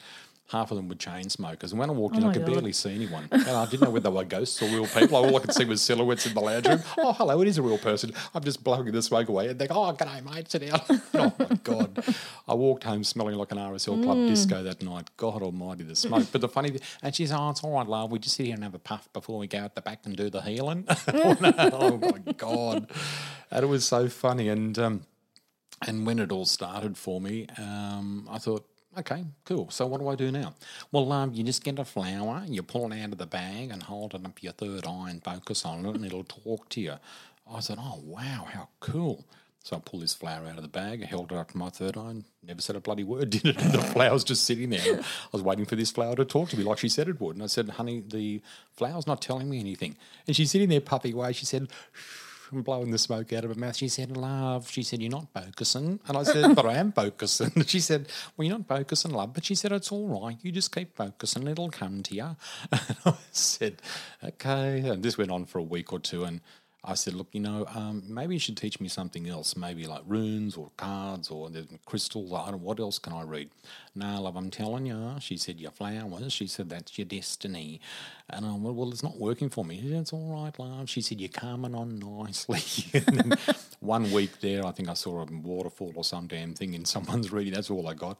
Half 0.49 0.69
of 0.69 0.77
them 0.77 0.87
were 0.87 0.93
chain 0.95 1.27
smokers, 1.27 1.71
and 1.71 1.79
when 1.79 1.89
I 1.89 1.93
walked 1.93 2.17
in, 2.17 2.23
Oh 2.23 2.27
my 2.27 2.29
I 2.29 2.33
could 2.33 2.45
God. 2.45 2.51
barely 2.53 2.71
see 2.71 2.93
anyone. 2.93 3.27
And 3.31 3.49
I 3.49 3.65
didn't 3.65 3.81
know 3.83 3.89
whether 3.89 4.11
they 4.11 4.15
were 4.15 4.23
ghosts 4.23 4.61
or 4.61 4.69
real 4.69 4.85
people. 4.85 5.17
All 5.17 5.35
I 5.35 5.39
could 5.39 5.51
see 5.51 5.65
was 5.65 5.81
silhouettes 5.81 6.27
in 6.27 6.35
the 6.35 6.39
lounge 6.41 6.67
room. 6.67 6.83
Oh, 7.01 7.13
hello, 7.13 7.41
it 7.41 7.47
is 7.47 7.57
a 7.57 7.63
real 7.63 7.79
person. 7.79 8.13
I'm 8.33 8.43
just 8.43 8.63
blowing 8.63 8.91
the 8.91 9.01
smoke 9.01 9.27
away. 9.27 9.47
And 9.47 9.57
they 9.57 9.65
go, 9.65 9.73
oh, 9.73 9.91
g'day, 9.93 10.23
mate, 10.23 10.51
sit 10.51 10.61
down. 10.61 10.79
oh, 11.15 11.33
my 11.39 11.57
God. 11.63 11.97
I 12.47 12.53
walked 12.53 12.83
home 12.83 13.03
smelling 13.03 13.35
like 13.37 13.51
an 13.51 13.57
RSL 13.57 14.03
Club 14.03 14.19
Mm. 14.19 14.27
disco 14.27 14.61
that 14.61 14.83
night. 14.83 15.09
God 15.17 15.41
almighty, 15.41 15.83
the 15.83 15.95
smoke. 15.95 16.27
But 16.31 16.41
the 16.41 16.47
funny 16.49 16.69
thing, 16.69 16.81
and 17.01 17.15
she 17.15 17.25
said, 17.25 17.39
oh, 17.39 17.49
it's 17.49 17.63
all 17.63 17.71
right, 17.73 17.87
love. 17.87 18.11
We 18.11 18.19
just 18.19 18.35
sit 18.35 18.45
here 18.45 18.53
and 18.53 18.63
have 18.63 18.75
a 18.75 18.79
puff 18.79 19.09
before 19.13 19.39
we 19.39 19.47
go 19.47 19.57
out 19.59 19.73
the 19.73 19.81
back 19.81 20.01
and 20.05 20.15
do 20.15 20.29
the 20.29 20.41
healing. 20.43 20.85
oh, 21.13 21.97
my 21.97 22.19
God. 22.37 22.87
And 23.49 23.63
it 23.63 23.67
was 23.67 23.83
so 23.83 24.09
funny. 24.09 24.49
And, 24.49 24.77
um, 24.77 25.01
and 25.87 26.05
when 26.05 26.19
it 26.19 26.31
all 26.31 26.45
started 26.45 26.97
for 26.97 27.19
me, 27.19 27.47
um, 27.57 28.27
I 28.31 28.37
thought, 28.37 28.67
okay, 28.97 29.25
cool. 29.45 29.69
So 29.69 29.85
what 29.87 29.99
do 29.99 30.07
I 30.07 30.15
do 30.15 30.31
now? 30.31 30.53
Well, 30.91 31.11
um, 31.11 31.33
you 31.33 31.43
just 31.43 31.63
get 31.63 31.79
a 31.79 31.85
flower, 31.85 32.43
you 32.47 32.63
pull 32.63 32.91
it 32.91 32.99
out 33.01 33.11
of 33.11 33.17
the 33.17 33.25
bag 33.25 33.71
and 33.71 33.83
hold 33.83 34.13
it 34.13 34.25
up 34.25 34.41
your 34.41 34.53
third 34.53 34.85
eye 34.85 35.09
and 35.09 35.23
focus 35.23 35.65
on 35.65 35.85
it, 35.85 35.95
and 35.95 36.05
it'll 36.05 36.23
talk 36.23 36.69
to 36.69 36.81
you. 36.81 36.95
I 37.51 37.59
said, 37.59 37.77
oh 37.79 38.01
wow, 38.03 38.47
how 38.51 38.69
cool. 38.79 39.25
So 39.63 39.75
I 39.75 39.79
pulled 39.79 40.03
this 40.03 40.13
flower 40.13 40.45
out 40.45 40.57
of 40.57 40.61
the 40.61 40.67
bag, 40.67 41.01
I 41.01 41.07
held 41.07 41.31
it 41.31 41.37
up 41.37 41.51
to 41.51 41.57
my 41.57 41.69
third 41.69 41.97
eye, 41.97 42.11
and 42.11 42.23
never 42.43 42.61
said 42.61 42.75
a 42.75 42.79
bloody 42.79 43.03
word, 43.03 43.29
did 43.31 43.47
it? 43.47 43.57
the 43.57 43.81
flower's 43.81 44.23
just 44.23 44.45
sitting 44.45 44.69
there. 44.69 44.99
I 44.99 45.03
was 45.31 45.41
waiting 45.41 45.65
for 45.65 45.75
this 45.75 45.89
flower 45.89 46.15
to 46.17 46.25
talk 46.25 46.49
to 46.49 46.57
me 46.57 46.63
like 46.63 46.77
she 46.77 46.89
said 46.89 47.07
it 47.07 47.19
would. 47.19 47.35
And 47.35 47.41
I 47.43 47.47
said, 47.47 47.69
honey, 47.69 48.03
the 48.05 48.41
flower's 48.73 49.07
not 49.07 49.23
telling 49.23 49.49
me 49.49 49.59
anything. 49.59 49.97
And 50.27 50.35
she's 50.35 50.51
sitting 50.51 50.69
there 50.69 50.81
puffing 50.81 51.13
away. 51.13 51.33
She 51.33 51.47
said, 51.47 51.69
and 52.51 52.63
blowing 52.63 52.91
the 52.91 52.97
smoke 52.97 53.33
out 53.33 53.43
of 53.43 53.53
her 53.53 53.59
mouth. 53.59 53.75
She 53.75 53.87
said, 53.87 54.15
Love, 54.15 54.69
she 54.69 54.83
said, 54.83 55.01
You're 55.01 55.11
not 55.11 55.27
focusing. 55.33 55.99
And 56.07 56.17
I 56.17 56.23
said, 56.23 56.55
But 56.55 56.65
I 56.65 56.75
am 56.75 56.91
focusing. 56.91 57.51
She 57.65 57.79
said, 57.79 58.07
Well, 58.35 58.47
you're 58.47 58.57
not 58.57 58.67
focusing, 58.67 59.11
love. 59.11 59.33
But 59.33 59.45
she 59.45 59.55
said, 59.55 59.71
It's 59.71 59.91
all 59.91 60.21
right. 60.21 60.37
You 60.41 60.51
just 60.51 60.73
keep 60.73 60.95
focusing. 60.95 61.47
It'll 61.47 61.69
come 61.69 62.03
to 62.03 62.15
you. 62.15 62.35
And 62.71 62.97
I 63.05 63.13
said, 63.31 63.81
Okay. 64.23 64.79
And 64.79 65.03
this 65.03 65.17
went 65.17 65.31
on 65.31 65.45
for 65.45 65.59
a 65.59 65.63
week 65.63 65.91
or 65.93 65.99
two. 65.99 66.23
And 66.23 66.41
I 66.87 66.93
said, 66.93 67.15
look, 67.15 67.29
you 67.31 67.39
know, 67.39 67.65
um, 67.73 68.03
maybe 68.07 68.35
you 68.35 68.39
should 68.39 68.57
teach 68.57 68.79
me 68.79 68.87
something 68.87 69.27
else, 69.27 69.55
maybe 69.57 69.87
like 69.87 70.03
runes 70.05 70.55
or 70.55 70.69
cards 70.77 71.29
or 71.29 71.49
crystals. 71.85 72.31
I 72.31 72.51
don't 72.51 72.61
what 72.61 72.79
else 72.79 72.99
can 72.99 73.11
I 73.11 73.23
read? 73.23 73.49
No, 73.95 74.21
love, 74.21 74.35
I'm 74.35 74.51
telling 74.51 74.85
you. 74.85 75.15
She 75.19 75.35
said, 75.37 75.59
your 75.59 75.71
flowers. 75.71 76.31
She 76.31 76.45
said, 76.45 76.69
that's 76.69 76.95
your 76.97 77.05
destiny. 77.05 77.81
And 78.29 78.45
I 78.45 78.53
went, 78.53 78.75
well, 78.75 78.89
it's 78.89 79.03
not 79.03 79.17
working 79.19 79.49
for 79.49 79.63
me. 79.63 79.79
She 79.79 79.89
said, 79.89 80.01
it's 80.01 80.13
all 80.13 80.43
right, 80.43 80.57
love. 80.57 80.89
She 80.89 81.01
said, 81.01 81.21
you're 81.21 81.29
coming 81.29 81.75
on 81.75 81.99
nicely. 81.99 82.59
one 83.79 84.11
week 84.11 84.39
there, 84.41 84.65
I 84.65 84.71
think 84.71 84.89
I 84.89 84.95
saw 84.95 85.21
a 85.21 85.25
waterfall 85.25 85.93
or 85.95 86.03
some 86.03 86.25
damn 86.25 86.55
thing 86.55 86.73
in 86.73 86.85
someone's 86.85 87.31
reading. 87.31 87.53
That's 87.53 87.69
all 87.69 87.87
I 87.87 87.93
got. 87.93 88.17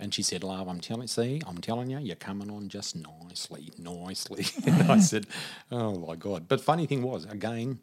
And 0.00 0.12
she 0.12 0.22
said, 0.22 0.42
Love, 0.42 0.68
I'm 0.68 0.80
telling 0.80 1.06
see, 1.06 1.40
I'm 1.46 1.58
telling 1.58 1.90
you, 1.90 1.98
you're 1.98 2.16
coming 2.16 2.50
on 2.50 2.68
just 2.68 2.96
nicely, 2.96 3.70
nicely. 3.78 4.46
and 4.66 4.90
I 4.90 4.98
said, 5.12 5.26
Oh 5.70 5.98
my 5.98 6.16
God. 6.16 6.48
But 6.48 6.60
funny 6.60 6.86
thing 6.86 7.02
was, 7.02 7.24
again, 7.26 7.78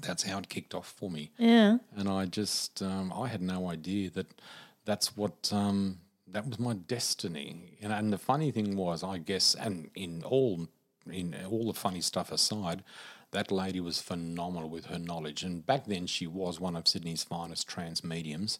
that's 0.00 0.22
how 0.22 0.38
it 0.38 0.48
kicked 0.48 0.74
off 0.74 0.94
for 0.96 1.10
me. 1.10 1.30
Yeah. 1.36 1.78
And 1.94 2.08
I 2.08 2.26
just, 2.26 2.82
um, 2.82 3.12
I 3.12 3.28
had 3.28 3.42
no 3.42 3.68
idea 3.68 4.10
that 4.10 4.26
that's 4.84 5.16
what, 5.16 5.50
um, 5.52 5.98
that 6.28 6.46
was 6.46 6.58
my 6.58 6.74
destiny. 6.74 7.76
And, 7.82 7.92
and 7.92 8.12
the 8.12 8.18
funny 8.18 8.50
thing 8.50 8.76
was, 8.76 9.04
I 9.04 9.18
guess, 9.18 9.54
and 9.54 9.90
in 9.94 10.22
all, 10.24 10.68
in 11.10 11.34
all 11.50 11.66
the 11.66 11.78
funny 11.78 12.00
stuff 12.00 12.32
aside, 12.32 12.82
that 13.32 13.50
lady 13.50 13.80
was 13.80 14.00
phenomenal 14.00 14.68
with 14.68 14.86
her 14.86 14.98
knowledge. 14.98 15.42
And 15.42 15.64
back 15.66 15.86
then, 15.86 16.06
she 16.06 16.26
was 16.26 16.60
one 16.60 16.76
of 16.76 16.88
Sydney's 16.88 17.24
finest 17.24 17.68
trance 17.68 18.04
mediums. 18.04 18.58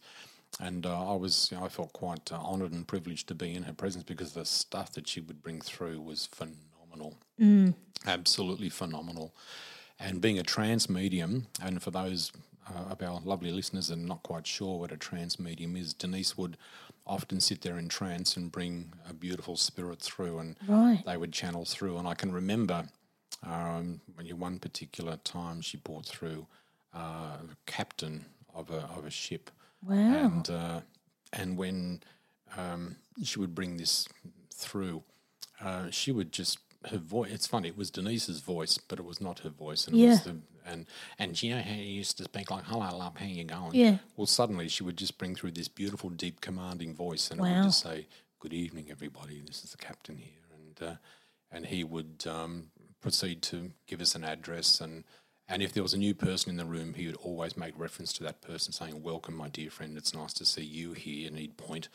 And 0.60 0.86
uh, 0.86 1.12
I 1.12 1.16
was, 1.16 1.52
I 1.58 1.68
felt 1.68 1.92
quite 1.92 2.32
uh, 2.32 2.36
honoured 2.36 2.72
and 2.72 2.86
privileged 2.86 3.28
to 3.28 3.34
be 3.34 3.54
in 3.54 3.64
her 3.64 3.72
presence 3.72 4.04
because 4.04 4.32
the 4.32 4.44
stuff 4.44 4.92
that 4.92 5.06
she 5.08 5.20
would 5.20 5.42
bring 5.42 5.60
through 5.60 6.00
was 6.00 6.26
phenomenal, 6.26 7.16
mm. 7.40 7.74
absolutely 8.06 8.68
phenomenal. 8.70 9.34
And 9.98 10.20
being 10.20 10.38
a 10.38 10.42
trance 10.42 10.88
medium, 10.88 11.46
and 11.62 11.82
for 11.82 11.90
those 11.90 12.32
uh, 12.68 12.90
of 12.90 13.02
our 13.02 13.20
lovely 13.24 13.52
listeners 13.52 13.88
that 13.88 13.98
are 13.98 14.02
not 14.02 14.22
quite 14.22 14.46
sure 14.46 14.78
what 14.78 14.92
a 14.92 14.96
trance 14.96 15.38
medium 15.38 15.76
is, 15.76 15.94
Denise 15.94 16.36
would 16.36 16.56
often 17.06 17.40
sit 17.40 17.60
there 17.62 17.78
in 17.78 17.88
trance 17.88 18.36
and 18.36 18.50
bring 18.50 18.92
a 19.08 19.14
beautiful 19.14 19.56
spirit 19.56 20.00
through, 20.00 20.38
and 20.38 20.56
Right. 20.66 21.02
they 21.06 21.16
would 21.16 21.32
channel 21.32 21.64
through. 21.64 21.98
And 21.98 22.08
I 22.08 22.14
can 22.14 22.32
remember 22.32 22.88
um, 23.42 24.00
one 24.36 24.58
particular 24.58 25.16
time 25.18 25.60
she 25.60 25.76
brought 25.76 26.06
through 26.06 26.46
uh, 26.92 27.38
the 27.48 27.56
captain 27.66 28.24
of 28.54 28.70
a 28.70 28.80
of 28.96 29.04
a 29.04 29.10
ship, 29.10 29.50
Wow. 29.82 29.94
and 29.94 30.50
uh, 30.50 30.80
and 31.32 31.56
when 31.58 32.02
um, 32.56 32.96
she 33.22 33.38
would 33.38 33.54
bring 33.54 33.76
this 33.76 34.08
through, 34.54 35.02
uh, 35.60 35.90
she 35.90 36.10
would 36.12 36.32
just 36.32 36.58
her 36.90 36.98
voice. 36.98 37.32
It's 37.32 37.46
funny. 37.46 37.68
It 37.68 37.78
was 37.78 37.90
Denise's 37.90 38.40
voice, 38.40 38.78
but 38.78 38.98
it 38.98 39.04
was 39.06 39.20
not 39.20 39.40
her 39.40 39.50
voice. 39.50 39.86
And 39.88 39.96
it 39.96 40.00
Yeah. 40.00 40.08
was 40.10 40.22
the, 40.22 40.38
and 40.66 40.86
and 41.18 41.42
you 41.42 41.54
know 41.54 41.62
how 41.62 41.74
you 41.74 41.82
used 41.84 42.18
to 42.18 42.24
speak 42.24 42.50
like 42.50 42.64
"Hello, 42.64 42.96
love, 42.98 43.16
how 43.18 43.26
you 43.26 43.44
going?" 43.44 43.74
Yeah. 43.74 43.98
Well, 44.16 44.26
suddenly 44.26 44.68
she 44.68 44.84
would 44.84 44.98
just 44.98 45.18
bring 45.18 45.36
through 45.36 45.52
this 45.52 45.68
beautiful, 45.68 46.10
deep, 46.10 46.40
commanding 46.40 46.94
voice, 46.94 47.30
and 47.30 47.40
Wow. 47.40 47.48
would 47.54 47.62
just 47.62 47.80
say, 47.80 48.08
"Good 48.40 48.54
evening, 48.54 48.90
everybody. 48.90 49.42
This 49.46 49.64
is 49.64 49.72
the 49.72 49.78
captain 49.78 50.18
here," 50.18 50.44
and 50.54 50.82
uh, 50.82 50.96
and 51.52 51.66
he 51.66 51.84
would 51.84 52.24
um, 52.26 52.70
proceed 53.02 53.42
to 53.44 53.72
give 53.86 54.00
us 54.02 54.14
an 54.14 54.24
address 54.24 54.80
and. 54.80 55.04
And 55.48 55.62
if 55.62 55.72
there 55.74 55.82
was 55.82 55.94
a 55.94 55.98
new 55.98 56.14
person 56.14 56.50
in 56.50 56.56
the 56.56 56.64
room, 56.64 56.94
he 56.94 57.06
would 57.06 57.16
always 57.16 57.56
make 57.56 57.78
reference 57.78 58.12
to 58.14 58.24
that 58.24 58.42
person, 58.42 58.72
saying, 58.72 59.02
"Welcome, 59.02 59.36
my 59.36 59.48
dear 59.48 59.70
friend. 59.70 59.96
It's 59.98 60.14
nice 60.14 60.32
to 60.34 60.46
see 60.46 60.62
you 60.64 60.92
here." 60.94 61.28
And 61.28 61.38
he'd 61.38 61.56
point, 61.58 61.88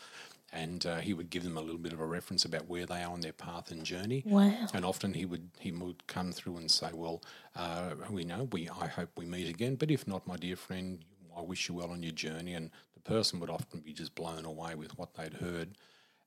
and 0.54 0.86
uh, 0.86 0.98
he 0.98 1.14
would 1.14 1.30
give 1.30 1.44
them 1.44 1.58
a 1.58 1.62
little 1.62 1.78
bit 1.78 1.94
of 1.94 2.00
a 2.00 2.06
reference 2.06 2.44
about 2.44 2.68
where 2.68 2.86
they 2.86 3.02
are 3.04 3.12
on 3.12 3.22
their 3.22 3.34
path 3.34 3.72
and 3.72 3.86
journey. 3.86 4.24
Wow. 4.26 4.68
And 4.74 4.84
often 4.84 5.14
he 5.14 5.26
would 5.26 5.50
he 5.60 5.72
would 5.72 6.08
come 6.08 6.32
through 6.32 6.58
and 6.58 6.70
say, 6.70 6.90
"Well, 6.94 7.22
uh, 7.56 7.92
we 8.10 8.24
know 8.24 8.48
we 8.52 8.70
I 8.70 8.88
hope 8.88 9.10
we 9.18 9.26
meet 9.26 9.50
again, 9.50 9.76
but 9.76 9.92
if 9.92 10.08
not, 10.08 10.28
my 10.28 10.38
dear 10.38 10.56
friend, 10.56 11.00
I 11.36 11.42
wish 11.42 11.70
you 11.70 11.76
well 11.76 11.92
on 11.92 12.04
your 12.04 12.12
journey." 12.12 12.54
And 12.54 12.70
the 12.94 13.02
person 13.02 13.40
would 13.40 13.50
often 13.50 13.80
be 13.80 13.94
just 13.94 14.16
blown 14.16 14.46
away 14.46 14.76
with 14.76 14.98
what 14.98 15.14
they'd 15.16 15.36
heard, 15.36 15.70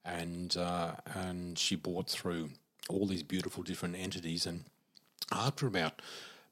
and 0.05 0.57
uh, 0.57 0.93
and 1.15 1.59
she 1.59 1.77
brought 1.77 2.09
through 2.09 2.51
all 2.89 3.07
these 3.07 3.23
beautiful 3.23 3.63
different 3.63 3.97
entities, 3.97 4.47
and 4.47 4.65
after 5.33 5.67
about 5.67 6.01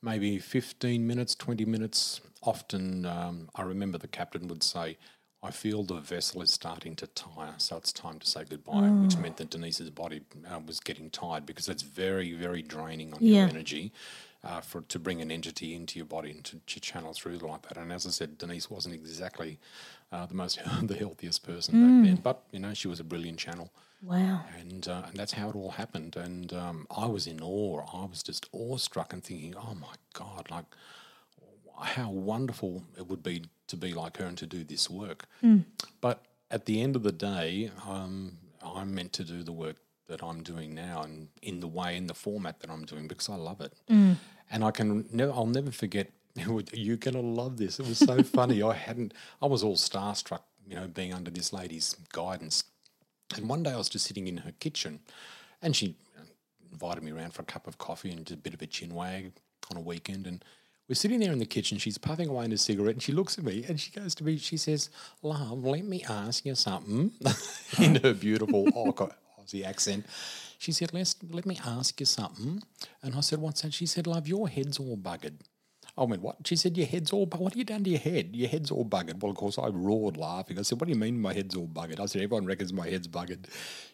maybe 0.02 0.38
15 0.38 1.06
minutes, 1.06 1.34
20 1.34 1.64
minutes, 1.64 2.20
often 2.42 3.06
um, 3.06 3.48
I 3.54 3.62
remember 3.62 3.98
the 3.98 4.08
captain 4.08 4.48
would 4.48 4.62
say, 4.62 4.96
I 5.44 5.50
feel 5.50 5.82
the 5.82 5.94
vessel 6.00 6.40
is 6.42 6.50
starting 6.52 6.94
to 6.96 7.06
tire, 7.08 7.54
so 7.58 7.76
it's 7.76 7.92
time 7.92 8.20
to 8.20 8.26
say 8.26 8.44
goodbye, 8.48 8.90
which 9.00 9.18
meant 9.18 9.38
that 9.38 9.50
Denise's 9.50 9.90
body 9.90 10.20
uh, 10.48 10.60
was 10.64 10.78
getting 10.78 11.10
tired 11.10 11.46
because 11.46 11.68
it's 11.68 11.82
very, 11.82 12.32
very 12.32 12.62
draining 12.62 13.12
on 13.12 13.20
Yeah. 13.20 13.40
your 13.40 13.48
energy 13.48 13.92
uh, 14.44 14.60
for 14.60 14.82
to 14.82 14.98
bring 15.00 15.20
an 15.20 15.32
entity 15.32 15.74
into 15.74 15.98
your 15.98 16.06
body 16.06 16.30
and 16.30 16.44
to, 16.44 16.60
to 16.66 16.80
channel 16.80 17.12
through 17.12 17.38
like 17.38 17.62
that. 17.62 17.76
And 17.76 17.92
as 17.92 18.06
I 18.06 18.10
said, 18.10 18.38
Denise 18.38 18.70
wasn't 18.70 18.94
exactly 18.94 19.58
uh, 20.12 20.26
the 20.26 20.34
most 20.34 20.60
the 20.82 20.94
healthiest 20.94 21.42
person 21.44 21.74
back 21.80 22.04
then, 22.04 22.16
but 22.22 22.44
you 22.52 22.60
know 22.60 22.72
she 22.74 22.86
was 22.88 23.00
a 23.00 23.04
brilliant 23.04 23.38
channel 23.38 23.72
Wow. 24.00 24.44
and 24.60 24.86
uh, 24.88 25.02
and 25.08 25.16
that's 25.16 25.32
how 25.32 25.48
it 25.48 25.56
all 25.56 25.70
happened. 25.72 26.14
And 26.16 26.52
um, 26.52 26.86
I 26.90 27.06
was 27.06 27.26
in 27.26 27.40
awe. 27.40 27.84
I 27.92 28.06
was 28.06 28.22
just 28.22 28.48
awestruck 28.52 29.12
and 29.12 29.24
thinking, 29.24 29.54
oh 29.56 29.74
my 29.74 29.94
god, 30.12 30.50
like 30.50 30.66
how 31.80 32.10
wonderful 32.10 32.84
it 32.96 33.08
would 33.08 33.22
be 33.22 33.42
to 33.72 33.76
be 33.76 33.92
like 33.94 34.18
her 34.18 34.26
and 34.26 34.38
to 34.38 34.46
do 34.46 34.62
this 34.64 34.88
work. 34.88 35.24
But 36.00 36.16
at 36.50 36.66
the 36.66 36.80
end 36.84 36.94
of 36.96 37.02
the 37.02 37.12
day, 37.12 37.70
um, 37.88 38.38
I'm 38.62 38.94
meant 38.94 39.12
to 39.14 39.24
do 39.24 39.42
the 39.42 39.52
work 39.52 39.76
that 40.08 40.22
I'm 40.22 40.42
doing 40.42 40.74
now, 40.74 41.02
and 41.02 41.28
in 41.40 41.60
the 41.60 41.66
way, 41.78 41.96
in 41.96 42.06
the 42.06 42.14
format 42.14 42.60
that 42.60 42.70
I'm 42.70 42.84
doing, 42.84 43.08
because 43.08 43.28
I 43.28 43.36
love 43.36 43.60
it. 43.60 43.72
And 44.50 44.62
I 44.64 44.70
can 44.70 45.06
never, 45.12 45.32
I'll 45.32 45.46
never 45.46 45.70
forget. 45.72 46.10
You're 46.72 46.96
gonna 46.96 47.20
love 47.42 47.56
this. 47.56 47.80
It 47.80 47.86
was 47.86 47.98
so 47.98 48.22
funny. 48.38 48.62
I 48.62 48.74
hadn't. 48.74 49.14
I 49.40 49.46
was 49.46 49.62
all 49.64 49.76
starstruck, 49.76 50.42
you 50.68 50.76
know, 50.76 50.86
being 50.86 51.12
under 51.14 51.30
this 51.30 51.52
lady's 51.52 51.96
guidance. 52.12 52.64
And 53.36 53.48
one 53.48 53.62
day 53.62 53.72
I 53.72 53.76
was 53.78 53.88
just 53.88 54.04
sitting 54.06 54.26
in 54.28 54.38
her 54.38 54.52
kitchen, 54.60 55.00
and 55.62 55.74
she 55.74 55.96
invited 56.70 57.02
me 57.02 57.12
around 57.12 57.32
for 57.32 57.42
a 57.42 57.46
cup 57.46 57.66
of 57.66 57.78
coffee 57.78 58.10
and 58.10 58.26
just 58.26 58.38
a 58.40 58.42
bit 58.42 58.54
of 58.54 58.60
a 58.60 58.66
chin 58.66 58.94
wag 58.94 59.32
on 59.70 59.76
a 59.78 59.80
weekend. 59.80 60.26
And 60.26 60.44
we're 60.92 60.96
sitting 60.96 61.20
there 61.20 61.32
in 61.32 61.38
the 61.38 61.46
kitchen. 61.46 61.78
She's 61.78 61.96
puffing 61.96 62.28
away 62.28 62.44
in 62.44 62.52
a 62.52 62.58
cigarette, 62.58 62.96
and 62.96 63.02
she 63.02 63.12
looks 63.12 63.38
at 63.38 63.44
me 63.44 63.64
and 63.66 63.80
she 63.80 63.90
goes 63.90 64.14
to 64.16 64.24
me. 64.24 64.36
She 64.36 64.58
says, 64.58 64.90
"Love, 65.22 65.64
let 65.64 65.86
me 65.86 66.04
ask 66.06 66.44
you 66.44 66.54
something." 66.54 67.12
in 67.78 67.94
her 67.94 68.12
beautiful 68.12 68.66
Aussie 69.40 69.64
accent, 69.64 70.04
she 70.58 70.70
said, 70.70 70.92
"Let 70.92 71.14
let 71.30 71.46
me 71.46 71.58
ask 71.64 71.98
you 71.98 72.04
something." 72.04 72.62
And 73.02 73.14
I 73.14 73.20
said, 73.20 73.38
"What's 73.38 73.62
that?" 73.62 73.72
She 73.72 73.86
said, 73.86 74.06
"Love, 74.06 74.28
your 74.28 74.50
head's 74.50 74.78
all 74.78 74.98
buggered." 74.98 75.38
I 75.94 76.04
went, 76.04 76.22
what? 76.22 76.36
She 76.46 76.56
said, 76.56 76.78
your 76.78 76.86
head's 76.86 77.12
all, 77.12 77.26
bu- 77.26 77.36
what 77.36 77.52
have 77.52 77.58
you 77.58 77.64
done 77.64 77.84
to 77.84 77.90
your 77.90 77.98
head? 77.98 78.30
Your 78.34 78.48
head's 78.48 78.70
all 78.70 78.84
buggered. 78.86 79.20
Well, 79.20 79.30
of 79.30 79.36
course, 79.36 79.58
I 79.58 79.68
roared 79.68 80.16
laughing. 80.16 80.58
I 80.58 80.62
said, 80.62 80.80
what 80.80 80.86
do 80.86 80.92
you 80.94 80.98
mean 80.98 81.20
my 81.20 81.34
head's 81.34 81.54
all 81.54 81.68
buggered? 81.68 82.00
I 82.00 82.06
said, 82.06 82.22
everyone 82.22 82.46
reckons 82.46 82.72
my 82.72 82.88
head's 82.88 83.08
buggered. 83.08 83.44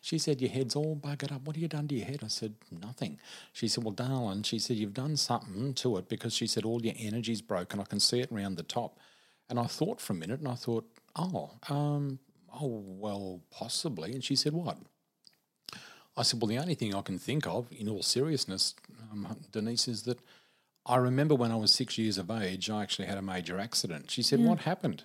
She 0.00 0.16
said, 0.16 0.40
your 0.40 0.50
head's 0.50 0.76
all 0.76 0.94
buggered 0.94 1.32
up. 1.32 1.42
What 1.42 1.56
have 1.56 1.62
you 1.62 1.66
done 1.66 1.88
to 1.88 1.96
your 1.96 2.06
head? 2.06 2.20
I 2.24 2.28
said, 2.28 2.54
nothing. 2.70 3.18
She 3.52 3.66
said, 3.66 3.82
well, 3.82 3.92
darling, 3.92 4.44
she 4.44 4.60
said, 4.60 4.76
you've 4.76 4.94
done 4.94 5.16
something 5.16 5.74
to 5.74 5.96
it 5.96 6.08
because 6.08 6.32
she 6.34 6.46
said, 6.46 6.64
all 6.64 6.80
your 6.80 6.94
energy's 6.96 7.42
broken. 7.42 7.80
I 7.80 7.84
can 7.84 7.98
see 7.98 8.20
it 8.20 8.30
around 8.30 8.58
the 8.58 8.62
top. 8.62 9.00
And 9.50 9.58
I 9.58 9.64
thought 9.64 10.00
for 10.00 10.12
a 10.12 10.16
minute 10.16 10.38
and 10.38 10.48
I 10.48 10.54
thought, 10.54 10.86
oh, 11.16 11.50
um, 11.68 12.20
oh, 12.54 12.84
well, 12.86 13.40
possibly. 13.50 14.12
And 14.12 14.22
she 14.22 14.36
said, 14.36 14.52
what? 14.52 14.78
I 16.16 16.22
said, 16.22 16.40
well, 16.40 16.48
the 16.48 16.58
only 16.58 16.74
thing 16.74 16.94
I 16.94 17.00
can 17.02 17.18
think 17.18 17.46
of, 17.46 17.66
in 17.72 17.88
all 17.88 18.02
seriousness, 18.02 18.74
um, 19.10 19.36
Denise, 19.50 19.88
is 19.88 20.02
that 20.04 20.20
I 20.88 20.96
remember 20.96 21.34
when 21.34 21.52
I 21.52 21.56
was 21.56 21.70
six 21.70 21.98
years 21.98 22.16
of 22.18 22.30
age, 22.30 22.70
I 22.70 22.82
actually 22.82 23.06
had 23.06 23.18
a 23.18 23.22
major 23.22 23.60
accident. 23.60 24.10
She 24.10 24.22
said, 24.22 24.40
what 24.40 24.60
happened? 24.60 25.02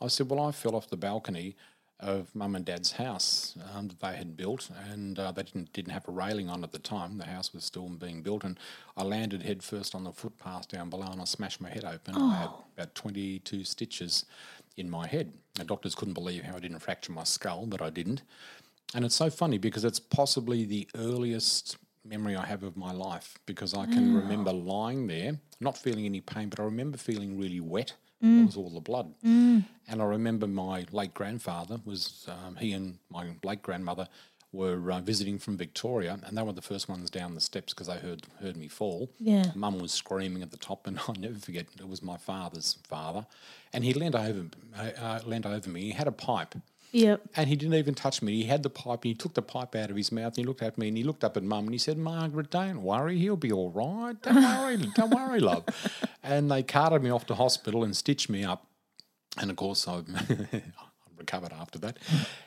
I 0.00 0.08
said, 0.08 0.28
well, 0.28 0.44
I 0.44 0.52
fell 0.52 0.76
off 0.76 0.88
the 0.88 0.96
balcony 0.96 1.56
of 1.98 2.34
mum 2.34 2.56
and 2.56 2.64
dad's 2.64 2.92
house 2.92 3.56
um, 3.72 3.88
that 3.88 4.00
they 4.00 4.16
had 4.16 4.36
built, 4.36 4.68
and 4.90 5.18
uh, 5.18 5.30
they 5.30 5.44
didn't 5.44 5.72
didn't 5.72 5.92
have 5.92 6.06
a 6.08 6.10
railing 6.10 6.50
on 6.50 6.64
at 6.64 6.72
the 6.72 6.78
time. 6.80 7.16
The 7.16 7.26
house 7.26 7.54
was 7.54 7.64
still 7.64 7.88
being 7.88 8.22
built, 8.22 8.42
and 8.44 8.58
I 8.96 9.04
landed 9.04 9.42
headfirst 9.42 9.94
on 9.94 10.04
the 10.04 10.12
footpath 10.12 10.68
down 10.68 10.90
below, 10.90 11.06
and 11.06 11.20
I 11.20 11.24
smashed 11.24 11.60
my 11.60 11.70
head 11.70 11.84
open. 11.84 12.16
I 12.16 12.34
had 12.34 12.50
about 12.76 12.94
twenty 12.96 13.38
two 13.38 13.62
stitches 13.62 14.24
in 14.76 14.90
my 14.90 15.06
head. 15.06 15.32
The 15.54 15.64
doctors 15.64 15.94
couldn't 15.94 16.14
believe 16.14 16.42
how 16.42 16.56
I 16.56 16.60
didn't 16.60 16.80
fracture 16.80 17.12
my 17.12 17.24
skull, 17.24 17.66
but 17.66 17.80
I 17.80 17.90
didn't. 17.90 18.22
And 18.94 19.04
it's 19.04 19.14
so 19.14 19.30
funny 19.30 19.58
because 19.58 19.84
it's 19.84 20.00
possibly 20.00 20.64
the 20.64 20.88
earliest 20.96 21.76
memory 22.04 22.36
I 22.36 22.46
have 22.46 22.62
of 22.62 22.76
my 22.76 22.92
life 22.92 23.38
because 23.46 23.74
I 23.74 23.86
can 23.86 24.14
remember 24.14 24.52
lying 24.52 25.06
there, 25.06 25.38
not 25.60 25.76
feeling 25.78 26.04
any 26.04 26.20
pain, 26.20 26.48
but 26.48 26.60
I 26.60 26.64
remember 26.64 26.98
feeling 26.98 27.38
really 27.38 27.60
wet. 27.60 27.94
It 28.42 28.46
was 28.46 28.56
all 28.56 28.70
the 28.70 28.80
blood. 28.80 29.12
And 29.88 30.00
I 30.00 30.04
remember 30.04 30.46
my 30.46 30.84
late 30.92 31.12
grandfather 31.12 31.80
was, 31.84 32.28
um, 32.28 32.56
he 32.56 32.72
and 32.72 32.98
my 33.10 33.26
late 33.42 33.62
grandmother 33.62 34.06
were 34.52 34.92
uh, 34.92 35.00
visiting 35.00 35.38
from 35.38 35.56
Victoria, 35.56 36.18
and 36.24 36.36
they 36.36 36.42
were 36.42 36.52
the 36.52 36.62
first 36.62 36.88
ones 36.88 37.10
down 37.10 37.34
the 37.34 37.40
steps 37.40 37.72
because 37.72 37.86
they 37.88 37.96
heard 37.96 38.26
heard 38.40 38.56
me 38.56 38.68
fall. 38.68 39.10
Yeah. 39.18 39.46
Mum 39.54 39.78
was 39.80 39.92
screaming 39.92 40.42
at 40.42 40.50
the 40.50 40.56
top, 40.58 40.86
and 40.86 40.98
I'll 41.08 41.14
never 41.14 41.38
forget 41.38 41.66
it 41.78 41.88
was 41.88 42.02
my 42.02 42.16
father's 42.18 42.76
father, 42.86 43.26
and 43.72 43.82
he 43.82 43.92
leant 43.94 44.14
over, 44.14 44.44
uh, 44.78 44.90
uh, 45.00 45.20
leant 45.24 45.46
over 45.46 45.68
me. 45.70 45.84
He 45.84 45.90
had 45.92 46.06
a 46.06 46.12
pipe, 46.12 46.54
Yep. 46.92 47.22
and 47.36 47.48
he 47.48 47.56
didn't 47.56 47.74
even 47.74 47.94
touch 47.94 48.20
me. 48.22 48.34
He 48.34 48.44
had 48.44 48.62
the 48.62 48.70
pipe 48.70 49.00
and 49.02 49.10
he 49.10 49.14
took 49.14 49.32
the 49.34 49.42
pipe 49.42 49.74
out 49.74 49.90
of 49.90 49.96
his 49.96 50.12
mouth 50.12 50.28
and 50.28 50.36
he 50.38 50.44
looked 50.44 50.62
at 50.62 50.76
me 50.76 50.88
and 50.88 50.96
he 50.96 51.02
looked 51.02 51.24
up 51.24 51.36
at 51.38 51.42
mum 51.42 51.64
and 51.64 51.72
he 51.72 51.78
said, 51.78 51.96
Margaret, 51.96 52.50
don't 52.50 52.82
worry, 52.82 53.18
he'll 53.18 53.36
be 53.36 53.50
all 53.50 53.70
right. 53.70 54.14
Don't 54.22 54.34
worry, 54.60 54.76
don't 54.94 55.10
worry, 55.14 55.40
love. 55.40 55.64
and 56.22 56.50
they 56.50 56.62
carted 56.62 57.02
me 57.02 57.10
off 57.10 57.26
to 57.26 57.34
hospital 57.34 57.82
and 57.82 57.96
stitched 57.96 58.28
me 58.28 58.44
up. 58.44 58.66
And 59.38 59.50
of 59.50 59.56
course, 59.56 59.88
I 59.88 60.02
recovered 61.16 61.52
after 61.52 61.78
that. 61.78 61.96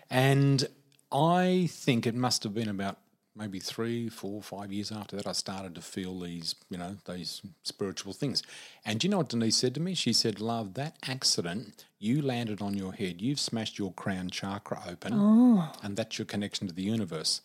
And 0.09 0.67
I 1.11 1.67
think 1.71 2.05
it 2.05 2.13
must 2.15 2.43
have 2.43 2.53
been 2.53 2.69
about 2.69 2.97
maybe 3.35 3.59
three, 3.59 4.09
four, 4.09 4.41
five 4.41 4.71
years 4.71 4.91
after 4.91 5.15
that, 5.17 5.27
I 5.27 5.33
started 5.33 5.75
to 5.75 5.81
feel 5.81 6.19
these, 6.19 6.55
you 6.69 6.77
know, 6.77 6.95
these 7.07 7.41
spiritual 7.63 8.13
things. 8.13 8.41
And 8.85 8.99
do 8.99 9.07
you 9.07 9.11
know 9.11 9.17
what 9.17 9.29
Denise 9.29 9.57
said 9.57 9.75
to 9.75 9.81
me? 9.81 9.93
She 9.93 10.13
said, 10.13 10.39
Love, 10.39 10.75
that 10.75 10.97
accident, 11.07 11.85
you 11.99 12.21
landed 12.21 12.61
on 12.61 12.75
your 12.75 12.93
head, 12.93 13.21
you've 13.21 13.39
smashed 13.39 13.77
your 13.77 13.93
crown 13.93 14.29
chakra 14.29 14.81
open, 14.87 15.13
oh. 15.13 15.71
and 15.83 15.97
that's 15.97 16.17
your 16.17 16.25
connection 16.25 16.67
to 16.67 16.73
the 16.73 16.83
universe. 16.83 17.41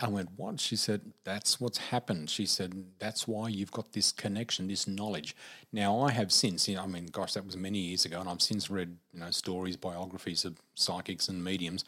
I 0.00 0.08
went, 0.08 0.30
What? 0.36 0.60
She 0.60 0.76
said, 0.76 1.12
That's 1.24 1.60
what's 1.60 1.78
happened. 1.78 2.30
She 2.30 2.46
said, 2.46 2.84
That's 2.98 3.26
why 3.28 3.48
you've 3.48 3.72
got 3.72 3.92
this 3.92 4.12
connection, 4.12 4.68
this 4.68 4.86
knowledge. 4.88 5.36
Now, 5.72 6.00
I 6.00 6.12
have 6.12 6.32
since, 6.32 6.68
you 6.68 6.76
know, 6.76 6.82
I 6.82 6.86
mean, 6.86 7.06
gosh, 7.06 7.34
that 7.34 7.46
was 7.46 7.56
many 7.56 7.78
years 7.78 8.04
ago, 8.04 8.20
and 8.20 8.28
I've 8.28 8.42
since 8.42 8.70
read, 8.70 8.96
you 9.12 9.20
know, 9.20 9.30
stories, 9.30 9.76
biographies 9.76 10.44
of 10.44 10.56
psychics 10.74 11.28
and 11.28 11.44
mediums. 11.44 11.84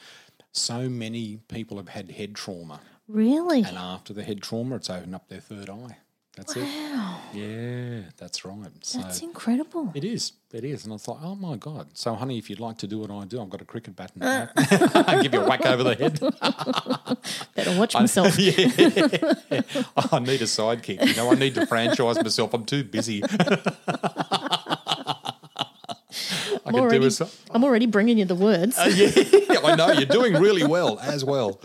So 0.53 0.88
many 0.88 1.38
people 1.48 1.76
have 1.76 1.90
had 1.90 2.11
head 2.11 2.34
trauma. 2.34 2.80
Really? 3.11 3.62
And 3.62 3.76
after 3.76 4.12
the 4.12 4.22
head 4.22 4.40
trauma, 4.40 4.76
it's 4.76 4.88
opened 4.88 5.14
up 5.14 5.28
their 5.28 5.40
third 5.40 5.68
eye. 5.68 5.96
That's 6.36 6.56
it. 6.56 6.62
Wow. 6.62 7.20
Yeah, 7.34 8.02
that's 8.16 8.44
right. 8.44 8.70
So 8.82 9.00
That's 9.00 9.20
incredible. 9.20 9.90
it 9.94 10.04
is. 10.04 10.32
It 10.52 10.64
is. 10.64 10.84
And 10.84 10.94
I 10.94 10.96
thought, 10.96 11.18
oh 11.22 11.34
my 11.34 11.56
God. 11.56 11.88
So, 11.94 12.14
honey, 12.14 12.38
if 12.38 12.48
you'd 12.48 12.61
like 12.61 12.78
to 12.78 12.86
do 12.86 13.00
what 13.00 13.11
I 13.11 13.24
do, 13.24 13.42
I've 13.42 13.50
got 13.50 13.61
a 13.61 13.64
cricket 13.64 13.96
bat 13.96 14.12
and 14.14 14.22
a 14.22 14.52
bat. 14.54 15.08
I'll 15.08 15.22
give 15.22 15.34
you 15.34 15.40
a 15.40 15.48
whack 15.48 15.66
over 15.66 15.82
the 15.82 15.96
head. 15.96 16.20
Better 17.56 17.78
watch 17.78 17.94
myself. 17.94 18.38
yeah. 18.38 18.52
I 20.12 20.18
need 20.20 20.40
a 20.40 20.46
sidekick. 20.46 21.04
You 21.04 21.16
know, 21.16 21.32
I 21.32 21.34
need 21.34 21.56
to 21.56 21.66
franchise 21.66 22.16
myself. 22.22 22.54
I'm 22.54 22.64
too 22.64 22.84
busy. 22.84 23.22
I 23.24 23.28
I'm 26.64 26.74
can 26.74 26.74
do 26.74 26.78
already, 26.78 27.16
I'm 27.50 27.64
already 27.64 27.86
bringing 27.86 28.18
you 28.18 28.24
the 28.24 28.34
words. 28.36 28.78
Uh, 28.78 28.90
yeah, 28.94 29.11
I 29.64 29.74
know 29.74 29.90
you're 29.90 30.06
doing 30.06 30.34
really 30.34 30.64
well 30.64 31.00
as 31.00 31.24
well. 31.24 31.61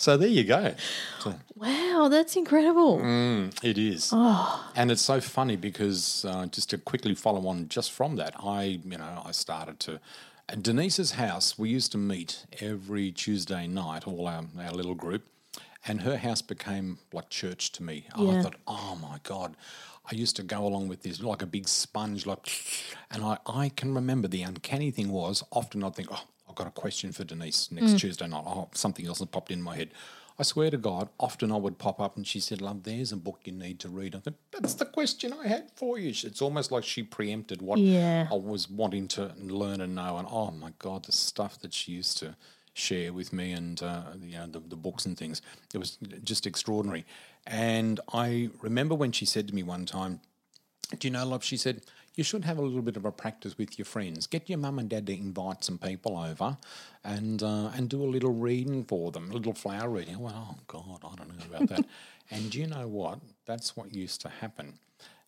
So 0.00 0.16
there 0.16 0.28
you 0.28 0.44
go. 0.44 0.74
So 1.18 1.34
wow, 1.56 2.08
that's 2.10 2.34
incredible. 2.34 3.00
Mm. 3.00 3.52
it 3.62 3.76
is, 3.76 4.08
Oh. 4.14 4.72
and 4.74 4.90
it's 4.90 5.02
so 5.02 5.20
funny 5.20 5.56
because 5.56 6.24
uh, 6.24 6.46
just 6.46 6.70
to 6.70 6.78
quickly 6.78 7.14
follow 7.14 7.46
on 7.46 7.68
just 7.68 7.92
from 7.92 8.16
that, 8.16 8.32
I 8.42 8.80
you 8.82 8.96
know 8.96 9.22
I 9.26 9.32
started 9.32 9.78
to. 9.80 10.00
At 10.48 10.62
Denise's 10.62 11.12
house, 11.12 11.58
we 11.58 11.68
used 11.68 11.92
to 11.92 11.98
meet 11.98 12.46
every 12.60 13.12
Tuesday 13.12 13.66
night, 13.66 14.08
all 14.08 14.26
our, 14.26 14.44
our 14.58 14.72
little 14.72 14.94
group, 14.94 15.22
and 15.86 16.00
her 16.00 16.16
house 16.16 16.40
became 16.40 16.98
like 17.12 17.28
church 17.28 17.70
to 17.72 17.82
me. 17.82 18.06
I 18.14 18.40
thought, 18.42 18.56
oh 18.66 18.96
my 19.02 19.18
God. 19.22 19.54
I 20.10 20.14
used 20.16 20.34
to 20.36 20.42
go 20.42 20.66
along 20.66 20.88
with 20.88 21.02
this 21.02 21.20
like 21.22 21.42
a 21.42 21.46
big 21.46 21.68
sponge, 21.68 22.24
like, 22.26 22.48
and 23.12 23.22
I, 23.22 23.36
I 23.46 23.68
can 23.68 23.94
remember 23.94 24.26
the 24.28 24.42
uncanny 24.42 24.90
thing 24.90 25.10
was 25.12 25.44
often 25.52 25.84
I'd 25.84 25.94
think, 25.94 26.08
oh, 26.10 26.24
I've 26.50 26.56
got 26.56 26.66
a 26.66 26.70
question 26.72 27.12
for 27.12 27.22
Denise 27.22 27.70
next 27.70 27.98
Tuesday 28.00 28.26
night. 28.26 28.42
Oh, 28.44 28.68
something 28.74 29.06
else 29.06 29.20
has 29.20 29.28
popped 29.28 29.52
in 29.52 29.62
my 29.62 29.76
head. 29.76 29.90
I 30.36 30.42
swear 30.42 30.70
to 30.70 30.76
God, 30.78 31.10
often 31.20 31.52
I 31.52 31.56
would 31.56 31.78
pop 31.78 32.00
up 32.00 32.16
and 32.16 32.26
she 32.26 32.40
said, 32.40 32.60
Love, 32.60 32.82
there's 32.82 33.12
a 33.12 33.16
book 33.16 33.40
you 33.44 33.52
need 33.52 33.78
to 33.80 33.88
read. 33.88 34.14
I 34.16 34.18
thought, 34.18 34.34
That's 34.52 34.74
the 34.74 34.86
question 34.86 35.32
I 35.32 35.46
had 35.46 35.70
for 35.76 35.98
you. 35.98 36.08
It's 36.08 36.42
almost 36.42 36.72
like 36.72 36.82
she 36.82 37.02
preempted 37.04 37.62
what 37.62 37.78
Yeah. 37.78 38.26
I 38.30 38.34
was 38.34 38.68
wanting 38.68 39.06
to 39.08 39.32
learn 39.38 39.80
and 39.80 39.94
know. 39.94 40.16
And 40.16 40.26
oh 40.30 40.50
my 40.50 40.72
God, 40.78 41.04
the 41.04 41.12
stuff 41.12 41.58
that 41.60 41.72
she 41.72 41.92
used 41.92 42.18
to 42.18 42.36
share 42.72 43.12
with 43.12 43.32
me 43.32 43.52
and 43.52 43.82
uh, 43.82 44.02
you 44.22 44.38
know 44.38 44.46
the, 44.46 44.60
the 44.60 44.76
books 44.76 45.04
and 45.06 45.16
things, 45.16 45.42
it 45.74 45.78
was 45.78 45.98
just 46.24 46.46
extraordinary. 46.46 47.04
And 47.46 48.00
I 48.12 48.48
remember 48.60 48.94
when 48.94 49.12
she 49.12 49.26
said 49.26 49.46
to 49.48 49.54
me 49.54 49.62
one 49.62 49.84
time, 49.86 50.20
do 50.98 51.06
you 51.06 51.12
know, 51.12 51.24
love? 51.26 51.44
She 51.44 51.56
said, 51.56 51.82
you 52.14 52.24
should 52.24 52.44
have 52.44 52.58
a 52.58 52.62
little 52.62 52.82
bit 52.82 52.96
of 52.96 53.04
a 53.04 53.12
practice 53.12 53.56
with 53.56 53.78
your 53.78 53.86
friends. 53.86 54.26
Get 54.26 54.48
your 54.48 54.58
mum 54.58 54.78
and 54.78 54.88
dad 54.88 55.06
to 55.06 55.12
invite 55.12 55.64
some 55.64 55.78
people 55.78 56.18
over 56.18 56.58
and 57.04 57.42
uh, 57.42 57.70
and 57.74 57.88
do 57.88 58.02
a 58.02 58.06
little 58.06 58.32
reading 58.32 58.84
for 58.84 59.10
them, 59.10 59.30
a 59.30 59.34
little 59.34 59.54
flower 59.54 59.88
reading. 59.88 60.18
Went, 60.18 60.36
oh, 60.36 60.56
God, 60.66 61.00
I 61.04 61.14
don't 61.14 61.28
know 61.28 61.56
about 61.56 61.68
that. 61.68 61.86
and 62.30 62.50
do 62.50 62.58
you 62.58 62.66
know 62.66 62.86
what? 62.88 63.20
That's 63.46 63.76
what 63.76 63.94
used 63.94 64.20
to 64.22 64.28
happen. 64.28 64.78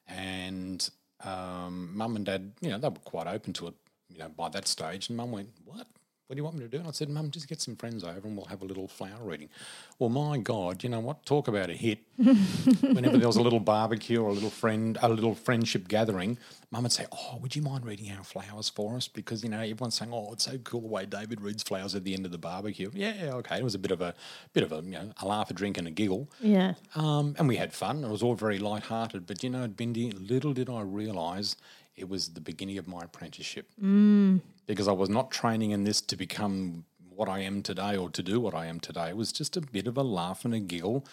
And 0.09 0.89
um, 1.25 1.97
mum 1.97 2.17
and 2.17 2.27
dad, 2.27 2.53
you 2.61 2.71
know, 2.71 2.79
they 2.79 2.89
were 2.89 2.97
quite 2.97 3.27
open 3.27 3.53
to 3.55 3.69
it, 3.69 3.75
you 4.11 4.19
know, 4.19 4.29
by 4.29 4.49
that 4.51 4.67
stage. 4.67 5.09
And 5.09 5.17
mum 5.17 5.31
went, 5.33 5.51
what? 5.65 5.87
What 6.33 6.37
do 6.37 6.41
you 6.41 6.45
want 6.45 6.57
me 6.57 6.63
to 6.63 6.69
do? 6.71 6.79
And 6.79 6.89
I 6.89 6.93
said, 6.93 7.11
Mum, 7.11 7.31
just 7.31 7.47
get 7.47 7.61
some 7.61 7.77
friends 7.77 8.03
over 8.05 8.27
and 8.27 8.35
we'll 8.35 8.47
have 8.47 8.63
a 8.63 8.65
little 8.65 8.89
flower 8.89 9.21
reading. 9.21 9.51
Well, 9.99 10.09
my 10.09 10.39
God, 10.39 10.83
you 10.83 10.89
know 10.89 11.01
what? 11.01 11.27
Talk 11.27 11.47
about 11.47 11.69
a 11.69 11.75
hit. 11.75 11.99
Whenever 12.17 13.19
there 13.19 13.27
was 13.27 13.37
a 13.37 13.43
little 13.43 13.61
barbecue 13.61 14.19
or 14.19 14.31
a 14.31 14.33
little 14.33 14.49
friend, 14.49 14.97
a 15.03 15.11
little 15.11 15.35
friendship 15.35 15.89
gathering, 15.89 16.39
Mum 16.71 16.85
would 16.85 16.93
say, 16.93 17.05
"Oh, 17.13 17.37
would 17.43 17.55
you 17.55 17.61
mind 17.61 17.85
reading 17.85 18.11
our 18.13 18.25
flowers 18.25 18.71
for 18.71 18.97
us?" 18.97 19.09
Because 19.09 19.45
you 19.45 19.51
know 19.51 19.59
everyone's 19.59 19.95
saying, 19.95 20.11
"Oh, 20.11 20.33
it's 20.33 20.45
so 20.45 20.57
cool 20.57 20.81
the 20.81 20.87
way 20.87 21.05
David 21.05 21.43
reads 21.43 21.63
flowers 21.63 21.95
at 21.95 22.05
the 22.05 22.15
end 22.15 22.25
of 22.25 22.33
the 22.33 22.39
barbecue." 22.39 22.91
Yeah, 22.95 23.33
okay. 23.35 23.59
It 23.59 23.65
was 23.65 23.75
a 23.75 23.79
bit 23.79 23.91
of 23.91 24.01
a 24.01 24.15
bit 24.55 24.63
of 24.63 24.73
a 24.73 24.77
you 24.77 24.93
know 24.93 25.13
a 25.21 25.27
laugh, 25.27 25.51
a 25.51 25.53
drink, 25.53 25.77
and 25.77 25.87
a 25.87 25.91
giggle. 25.91 26.31
Yeah. 26.41 26.75
Um, 26.95 27.35
and 27.39 27.47
we 27.47 27.57
had 27.57 27.75
fun. 27.75 28.05
It 28.05 28.11
was 28.11 28.23
all 28.23 28.37
very 28.37 28.59
light-hearted. 28.59 29.27
But 29.27 29.43
you 29.43 29.51
know, 29.51 29.69
Bindi, 29.69 30.15
little 30.31 30.55
did 30.55 30.71
I 30.71 30.81
realise 30.81 31.57
it 31.97 32.09
was 32.09 32.31
the 32.31 32.41
beginning 32.41 32.79
of 32.79 32.89
my 32.89 33.03
apprenticeship. 33.03 33.69
Mm. 33.83 34.41
Because 34.73 34.89
I 34.89 34.93
was 34.93 35.11
not 35.11 35.31
training 35.31 35.73
in 35.73 35.85
this 35.85 36.01
to 36.01 36.17
become 36.17 36.85
what 37.15 37.29
I 37.29 37.41
am 37.41 37.63
today 37.63 37.95
or 37.95 38.09
to 38.09 38.23
do 38.23 38.41
what 38.41 38.55
I 38.55 38.65
am 38.65 38.81
today. 38.81 39.11
It 39.11 39.17
was 39.19 39.31
just 39.31 39.55
a 39.55 39.61
bit 39.61 39.87
of 39.87 39.99
a 39.99 40.03
laugh 40.03 40.47
and 40.47 40.55
a 40.55 40.61
giggle, 40.61 41.05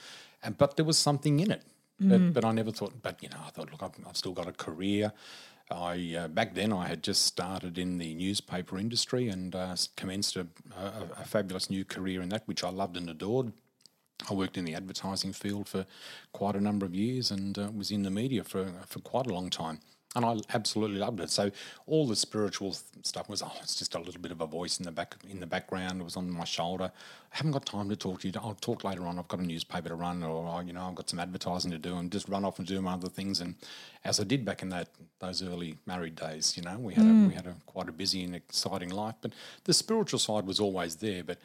and 0.42 0.58
but 0.58 0.78
there 0.78 0.86
was 0.86 0.98
something 0.98 1.42
in 1.42 1.52
it. 1.52 1.64
But, 2.00 2.34
but 2.36 2.46
I 2.46 2.54
never 2.54 2.72
thought. 2.72 2.94
But 3.02 3.22
you 3.22 3.28
know, 3.28 3.42
I 3.46 3.50
thought, 3.50 3.70
look, 3.70 3.84
I've, 3.84 4.08
I've 4.08 4.16
still 4.16 4.32
got 4.32 4.48
a 4.48 4.54
career. 4.54 5.12
I 5.70 6.16
uh, 6.18 6.28
back 6.30 6.56
then 6.56 6.72
I 6.72 6.88
had 6.88 7.04
just 7.04 7.26
started 7.26 7.78
in 7.78 7.98
the 7.98 8.14
newspaper 8.14 8.78
industry 8.78 9.28
and 9.28 9.54
uh, 9.54 9.76
commenced 9.98 10.38
a, 10.38 10.48
a, 10.78 11.22
a 11.22 11.26
fabulous 11.26 11.70
new 11.70 11.84
career 11.84 12.22
in 12.22 12.30
that, 12.30 12.48
which 12.48 12.64
I 12.64 12.70
loved 12.70 12.96
and 12.96 13.10
adored. 13.10 13.52
I 14.30 14.34
worked 14.34 14.58
in 14.58 14.66
the 14.66 14.76
advertising 14.76 15.34
field 15.34 15.68
for 15.68 15.86
quite 16.32 16.56
a 16.56 16.62
number 16.62 16.86
of 16.86 16.96
years 16.96 17.32
and 17.32 17.58
uh, 17.58 17.70
was 17.76 17.92
in 17.92 18.04
the 18.04 18.10
media 18.10 18.46
for 18.46 18.72
for 18.88 19.00
quite 19.00 19.28
a 19.28 19.34
long 19.34 19.50
time. 19.50 19.80
And 20.16 20.26
I 20.26 20.38
absolutely 20.56 20.98
loved 20.98 21.20
it. 21.20 21.30
So 21.30 21.52
all 21.86 22.08
the 22.08 22.16
spiritual 22.16 22.76
stuff 23.04 23.30
was, 23.30 23.44
oh, 23.44 23.52
it's 23.62 23.76
just 23.76 23.94
a 23.94 24.00
little 24.00 24.20
bit 24.20 24.32
of 24.32 24.42
a 24.42 24.48
voice 24.48 24.80
in 24.80 24.86
the 24.86 24.92
back 24.92 25.16
in 25.30 25.40
the 25.40 25.46
background. 25.46 26.02
It 26.02 26.04
was 26.04 26.18
on 26.18 26.32
my 26.32 26.46
shoulder. 26.46 26.92
I 27.32 27.38
haven't 27.38 27.52
got 27.52 27.68
time 27.68 27.90
to 27.90 27.96
talk 27.96 28.22
to 28.22 28.28
you. 28.28 28.34
I'll 28.42 28.56
talk 28.56 28.84
later 28.84 29.06
on. 29.06 29.20
I've 29.20 29.28
got 29.28 29.40
a 29.40 29.46
newspaper 29.46 29.90
to 29.90 29.96
run, 29.96 30.24
or 30.24 30.64
you 30.64 30.74
know, 30.74 30.82
I've 30.82 30.96
got 30.96 31.12
some 31.12 31.20
advertising 31.20 31.70
to 31.72 31.78
do, 31.78 31.96
and 31.96 32.12
just 32.12 32.28
run 32.28 32.44
off 32.44 32.58
and 32.58 32.68
do 32.68 32.82
my 32.82 32.94
other 32.94 33.08
things. 33.08 33.40
And 33.40 33.54
as 34.04 34.20
I 34.20 34.24
did 34.24 34.44
back 34.44 34.64
in 34.64 34.70
that 34.70 34.88
those 35.20 35.44
early 35.44 35.76
married 35.86 36.16
days, 36.16 36.58
you 36.58 36.64
know, 36.64 36.80
we 36.80 36.96
had 36.96 37.06
a, 37.06 37.08
we 37.08 37.12
mm. 37.12 37.34
had 37.34 37.46
a 37.46 37.56
quite 37.68 37.88
a 37.88 37.92
busy 37.92 38.24
and 38.24 38.36
exciting 38.36 38.90
life. 38.90 39.16
But 39.22 39.34
the 39.66 39.74
spiritual 39.74 40.18
side 40.18 40.48
was 40.48 40.60
always 40.60 40.96
there, 40.96 41.24
but 41.24 41.38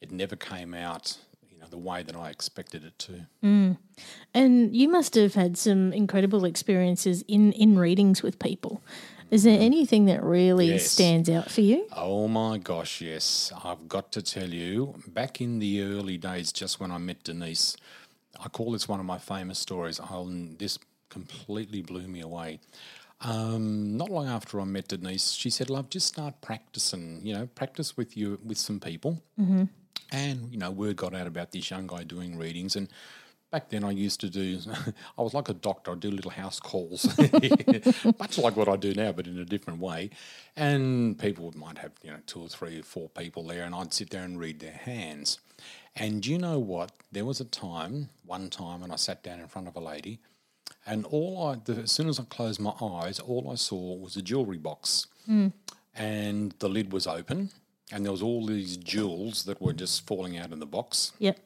it 0.00 0.12
never 0.12 0.36
came 0.36 0.72
out, 0.72 1.16
the 1.74 1.78
way 1.90 2.04
that 2.04 2.14
I 2.14 2.30
expected 2.30 2.84
it 2.84 2.96
to. 3.00 3.26
And 4.32 4.76
you 4.76 4.88
must 4.88 5.14
have 5.16 5.34
had 5.34 5.56
some 5.58 5.92
incredible 5.92 6.44
experiences 6.44 7.24
in, 7.26 7.52
in 7.52 7.76
readings 7.76 8.22
with 8.22 8.38
people. 8.38 8.80
Is 9.30 9.42
there 9.42 9.58
anything 9.60 10.04
that 10.06 10.22
really 10.22 10.68
Yes. 10.68 10.88
stands 10.90 11.28
out 11.28 11.50
for 11.50 11.62
you? 11.62 11.88
Oh 11.90 12.28
my 12.28 12.58
gosh, 12.58 13.00
yes. 13.00 13.52
I've 13.64 13.88
got 13.88 14.12
to 14.12 14.22
tell 14.22 14.50
you, 14.50 14.94
back 15.08 15.40
in 15.40 15.58
the 15.58 15.82
early 15.82 16.16
days, 16.16 16.52
just 16.52 16.78
when 16.78 16.92
I 16.92 16.98
met 16.98 17.24
Denise, 17.24 17.76
I 18.44 18.48
call 18.48 18.70
this 18.72 18.86
one 18.88 19.00
of 19.00 19.06
my 19.06 19.18
famous 19.18 19.58
stories. 19.58 19.98
I'll, 19.98 20.26
this 20.58 20.78
completely 21.08 21.82
blew 21.82 22.06
me 22.06 22.20
away. 22.20 22.60
Um, 23.20 23.96
not 23.96 24.10
long 24.10 24.28
after 24.28 24.60
I 24.60 24.64
met 24.64 24.88
Denise, 24.88 25.32
she 25.32 25.50
said, 25.50 25.70
"Love, 25.70 25.88
just 25.88 26.06
start 26.06 26.34
practicing. 26.40 27.20
You 27.26 27.32
know, 27.34 27.46
practice 27.54 27.96
with 27.96 28.16
you 28.16 28.38
with 28.44 28.58
some 28.58 28.78
people." 28.80 29.12
Mm-hmm. 29.40 29.64
And 30.12 30.50
you 30.52 30.58
know, 30.58 30.70
word 30.70 30.96
got 30.96 31.14
out 31.14 31.26
about 31.26 31.52
this 31.52 31.70
young 31.70 31.86
guy 31.86 32.04
doing 32.04 32.36
readings, 32.38 32.76
and 32.76 32.88
back 33.54 33.68
then 33.68 33.84
I 33.84 33.92
used 33.92 34.20
to 34.20 34.28
do. 34.28 34.58
I 35.18 35.22
was 35.22 35.32
like 35.32 35.48
a 35.48 35.54
doctor. 35.54 35.92
I'd 35.92 36.00
do 36.00 36.10
little 36.10 36.32
house 36.32 36.58
calls, 36.58 37.06
much 38.18 38.38
like 38.38 38.56
what 38.56 38.68
I 38.68 38.76
do 38.76 38.94
now, 38.94 39.12
but 39.12 39.26
in 39.26 39.38
a 39.38 39.44
different 39.44 39.80
way. 39.80 40.10
And 40.56 41.18
people 41.18 41.52
might 41.56 41.78
have 41.78 41.92
you 42.02 42.10
know 42.10 42.18
two 42.26 42.40
or 42.40 42.48
three 42.48 42.80
or 42.80 42.82
four 42.82 43.08
people 43.10 43.46
there, 43.46 43.64
and 43.64 43.74
I'd 43.74 43.92
sit 43.92 44.10
there 44.10 44.22
and 44.22 44.38
read 44.38 44.60
their 44.60 44.72
hands. 44.72 45.38
And 45.94 46.26
you 46.26 46.38
know 46.38 46.58
what? 46.58 46.90
There 47.12 47.24
was 47.24 47.40
a 47.40 47.44
time, 47.44 48.08
one 48.26 48.50
time, 48.50 48.80
when 48.80 48.90
I 48.90 48.96
sat 48.96 49.22
down 49.22 49.38
in 49.38 49.46
front 49.46 49.68
of 49.68 49.76
a 49.76 49.80
lady, 49.80 50.18
and 50.84 51.04
all 51.06 51.46
I, 51.46 51.60
the, 51.64 51.82
as 51.82 51.92
soon 51.92 52.08
as 52.08 52.18
I 52.18 52.24
closed 52.24 52.60
my 52.60 52.74
eyes, 52.80 53.20
all 53.20 53.50
I 53.50 53.54
saw 53.54 53.94
was 53.96 54.16
a 54.16 54.22
jewelry 54.22 54.58
box, 54.58 55.06
hmm. 55.26 55.48
and 55.94 56.54
the 56.58 56.68
lid 56.68 56.92
was 56.92 57.06
open, 57.06 57.50
and 57.94 58.04
there 58.04 58.10
was 58.12 58.22
all 58.22 58.44
these 58.44 58.76
jewels 58.76 59.44
that 59.44 59.62
were 59.62 59.72
just 59.72 60.04
falling 60.06 60.36
out 60.36 60.52
of 60.52 60.58
the 60.58 60.66
box, 60.66 61.12
Yep. 61.20 61.38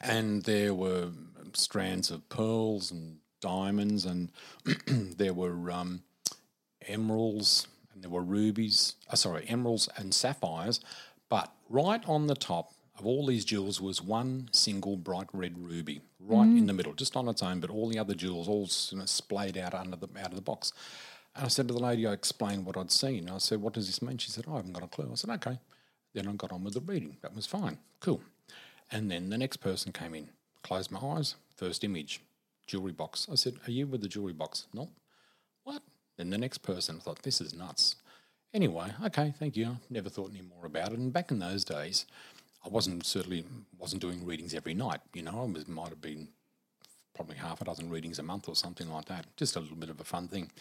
and 0.00 0.42
there 0.42 0.74
were 0.74 1.08
strands 1.54 2.10
of 2.10 2.28
pearls 2.28 2.90
and 2.90 3.18
diamonds, 3.40 4.04
and 4.04 4.30
there 5.16 5.32
were 5.32 5.70
um, 5.70 6.02
emeralds, 6.86 7.66
and 7.94 8.02
there 8.04 8.10
were 8.10 8.22
rubies. 8.22 8.96
Uh, 9.10 9.16
sorry, 9.16 9.46
emeralds 9.48 9.88
and 9.96 10.14
sapphires, 10.14 10.80
but 11.30 11.52
right 11.70 12.06
on 12.06 12.26
the 12.26 12.34
top, 12.34 12.72
of 12.98 13.06
all 13.06 13.26
these 13.26 13.44
jewels 13.44 13.80
was 13.80 14.02
one 14.02 14.48
single 14.52 14.96
bright 14.96 15.28
red 15.32 15.56
ruby 15.58 16.00
right 16.20 16.48
in 16.48 16.66
the 16.66 16.72
middle, 16.72 16.92
just 16.94 17.14
on 17.16 17.28
its 17.28 17.42
own, 17.42 17.60
but 17.60 17.70
all 17.70 17.88
the 17.88 17.98
other 17.98 18.14
jewels 18.14 18.48
all 18.48 18.68
you 18.90 18.98
know, 18.98 19.04
splayed 19.06 19.56
out 19.56 19.74
under 19.74 19.96
the 19.96 20.08
out 20.18 20.28
of 20.28 20.34
the 20.34 20.40
box. 20.42 20.72
And 21.36 21.44
I 21.44 21.48
said 21.48 21.68
to 21.68 21.74
the 21.74 21.80
lady, 21.80 22.06
I 22.06 22.12
explained 22.12 22.64
what 22.64 22.76
I'd 22.76 22.90
seen. 22.90 23.28
I 23.28 23.38
said, 23.38 23.60
"What 23.60 23.74
does 23.74 23.86
this 23.86 24.00
mean?" 24.00 24.18
She 24.18 24.30
said, 24.30 24.46
"Oh, 24.48 24.54
I 24.54 24.56
haven't 24.56 24.72
got 24.72 24.82
a 24.82 24.88
clue." 24.88 25.08
I 25.10 25.14
said, 25.14 25.30
"Okay." 25.30 25.58
Then 26.14 26.26
I 26.26 26.32
got 26.32 26.50
on 26.50 26.64
with 26.64 26.74
the 26.74 26.80
reading. 26.80 27.18
That 27.20 27.36
was 27.36 27.46
fine, 27.46 27.78
cool. 28.00 28.22
And 28.90 29.10
then 29.10 29.28
the 29.28 29.36
next 29.36 29.58
person 29.58 29.92
came 29.92 30.14
in. 30.14 30.30
Closed 30.62 30.90
my 30.90 30.98
eyes. 30.98 31.34
First 31.54 31.84
image, 31.84 32.22
jewelry 32.66 32.92
box. 32.92 33.28
I 33.30 33.34
said, 33.34 33.58
"Are 33.66 33.70
you 33.70 33.86
with 33.86 34.00
the 34.00 34.08
jewelry 34.08 34.32
box?" 34.32 34.66
No. 34.72 34.88
What? 35.64 35.82
Then 36.16 36.30
the 36.30 36.38
next 36.38 36.58
person 36.58 36.96
I 36.96 37.00
thought, 37.00 37.22
"This 37.22 37.40
is 37.40 37.54
nuts." 37.54 37.96
Anyway, 38.54 38.94
okay, 39.04 39.34
thank 39.38 39.56
you. 39.56 39.66
I 39.66 39.76
never 39.90 40.08
thought 40.08 40.30
any 40.30 40.40
more 40.40 40.64
about 40.64 40.92
it. 40.92 40.98
And 40.98 41.12
back 41.12 41.30
in 41.30 41.38
those 41.38 41.64
days, 41.64 42.06
I 42.64 42.68
wasn't 42.68 43.04
certainly 43.04 43.44
wasn't 43.78 44.00
doing 44.00 44.24
readings 44.24 44.54
every 44.54 44.72
night. 44.72 45.00
You 45.12 45.22
know, 45.22 45.42
I 45.42 45.44
was, 45.44 45.68
might 45.68 45.90
have 45.90 46.00
been 46.00 46.28
probably 47.16 47.36
half 47.36 47.60
a 47.60 47.64
dozen 47.64 47.90
readings 47.90 48.18
a 48.18 48.22
month 48.22 48.48
or 48.48 48.54
something 48.54 48.88
like 48.90 49.06
that. 49.06 49.26
Just 49.36 49.56
a 49.56 49.60
little 49.60 49.76
bit 49.76 49.90
of 49.90 49.98
a 50.00 50.04
fun 50.04 50.28
thing. 50.28 50.52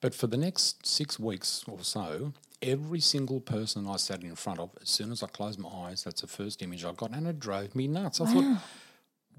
But 0.00 0.14
for 0.14 0.26
the 0.26 0.36
next 0.36 0.84
six 0.84 1.18
weeks 1.18 1.64
or 1.68 1.78
so, 1.82 2.32
every 2.60 3.00
single 3.00 3.40
person 3.40 3.86
I 3.86 3.96
sat 3.96 4.22
in 4.22 4.34
front 4.34 4.58
of, 4.58 4.70
as 4.82 4.88
soon 4.88 5.12
as 5.12 5.22
I 5.22 5.28
closed 5.28 5.58
my 5.58 5.68
eyes, 5.68 6.04
that's 6.04 6.22
the 6.22 6.26
first 6.26 6.62
image 6.62 6.84
I 6.84 6.92
got, 6.92 7.12
and 7.12 7.26
it 7.26 7.38
drove 7.38 7.74
me 7.74 7.86
nuts. 7.86 8.20
I 8.20 8.26
thought, 8.26 8.58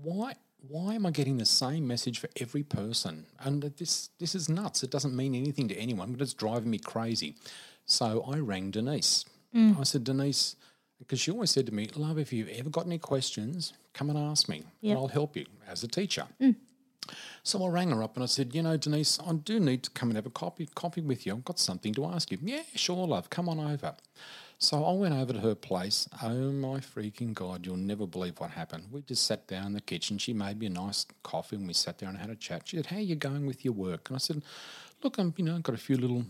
why? 0.02 0.34
Why 0.68 0.94
am 0.94 1.08
I 1.08 1.12
getting 1.12 1.40
the 1.40 1.46
same 1.46 1.88
message 1.88 2.20
for 2.20 2.30
every 2.40 2.62
person? 2.62 3.26
And 3.40 3.64
this 3.64 4.12
this 4.20 4.36
is 4.36 4.48
nuts. 4.48 4.84
It 4.84 4.92
doesn't 4.92 5.16
mean 5.16 5.34
anything 5.34 5.68
to 5.70 5.76
anyone, 5.76 6.12
but 6.12 6.22
it's 6.22 6.36
driving 6.36 6.70
me 6.70 6.78
crazy. 6.78 7.36
So 7.86 8.24
I 8.32 8.38
rang 8.38 8.70
Denise. 8.70 9.26
Mm. 9.56 9.80
I 9.80 9.84
said, 9.84 10.04
Denise, 10.04 10.56
because 11.00 11.20
she 11.20 11.32
always 11.32 11.50
said 11.50 11.66
to 11.66 11.74
me, 11.74 11.90
Love, 11.96 12.20
if 12.20 12.32
you've 12.32 12.50
ever 12.50 12.70
got 12.70 12.86
any 12.86 13.00
questions, 13.00 13.74
come 13.94 14.10
and 14.10 14.18
ask 14.18 14.48
me, 14.50 14.64
Yep. 14.82 14.92
and 14.92 14.98
I'll 15.00 15.08
help 15.08 15.36
you 15.36 15.46
as 15.68 15.84
a 15.84 15.88
teacher. 15.88 16.26
Mm. 16.40 16.56
So 17.44 17.64
I 17.66 17.70
rang 17.70 17.90
her 17.90 18.04
up 18.04 18.16
and 18.16 18.24
I 18.24 18.28
said, 18.28 18.54
you 18.54 18.62
know, 18.62 18.78
Denise, 18.78 19.20
I 19.26 19.34
do 19.34 19.60
need 19.60 19.84
to 19.84 19.90
come 19.92 20.10
and 20.10 20.16
have 20.16 20.26
a 20.28 20.30
coffee, 20.32 20.70
coffee 20.76 21.02
with 21.02 21.26
you. 21.26 21.34
I've 21.34 21.44
got 21.44 21.60
something 21.60 21.94
to 21.96 22.06
ask 22.06 22.32
you. 22.32 22.38
Yeah, 22.42 22.62
sure, 22.76 23.08
love. 23.08 23.30
Come 23.30 23.50
on 23.50 23.60
over. 23.60 23.96
So 24.60 24.86
I 24.86 24.94
went 24.94 25.16
over 25.16 25.34
to 25.34 25.40
her 25.40 25.56
place. 25.56 26.08
Oh 26.22 26.52
my 26.52 26.78
freaking 26.80 27.34
God, 27.34 27.66
you'll 27.66 27.78
never 27.78 28.06
believe 28.06 28.40
what 28.40 28.52
happened. 28.52 28.86
We 28.92 29.02
just 29.02 29.26
sat 29.26 29.48
down 29.48 29.66
in 29.68 29.74
the 29.74 29.82
kitchen. 29.82 30.20
She 30.20 30.34
made 30.34 30.60
me 30.60 30.68
a 30.68 30.70
nice 30.70 31.08
coffee 31.24 31.56
and 31.56 31.68
we 31.68 31.74
sat 31.74 31.98
down 31.98 32.10
and 32.12 32.20
had 32.20 32.30
a 32.30 32.36
chat. 32.36 32.68
She 32.68 32.78
said, 32.78 32.86
How 32.86 32.98
are 32.98 33.00
you 33.00 33.16
going 33.16 33.48
with 33.48 33.66
your 33.66 33.74
work? 33.74 34.10
And 34.10 34.16
I 34.16 34.20
said, 34.20 34.44
Look, 35.04 35.18
I'm, 35.18 35.34
you 35.36 35.44
know, 35.44 35.58
got 35.60 35.74
a 35.74 35.80
few 35.80 35.98
little 35.98 36.26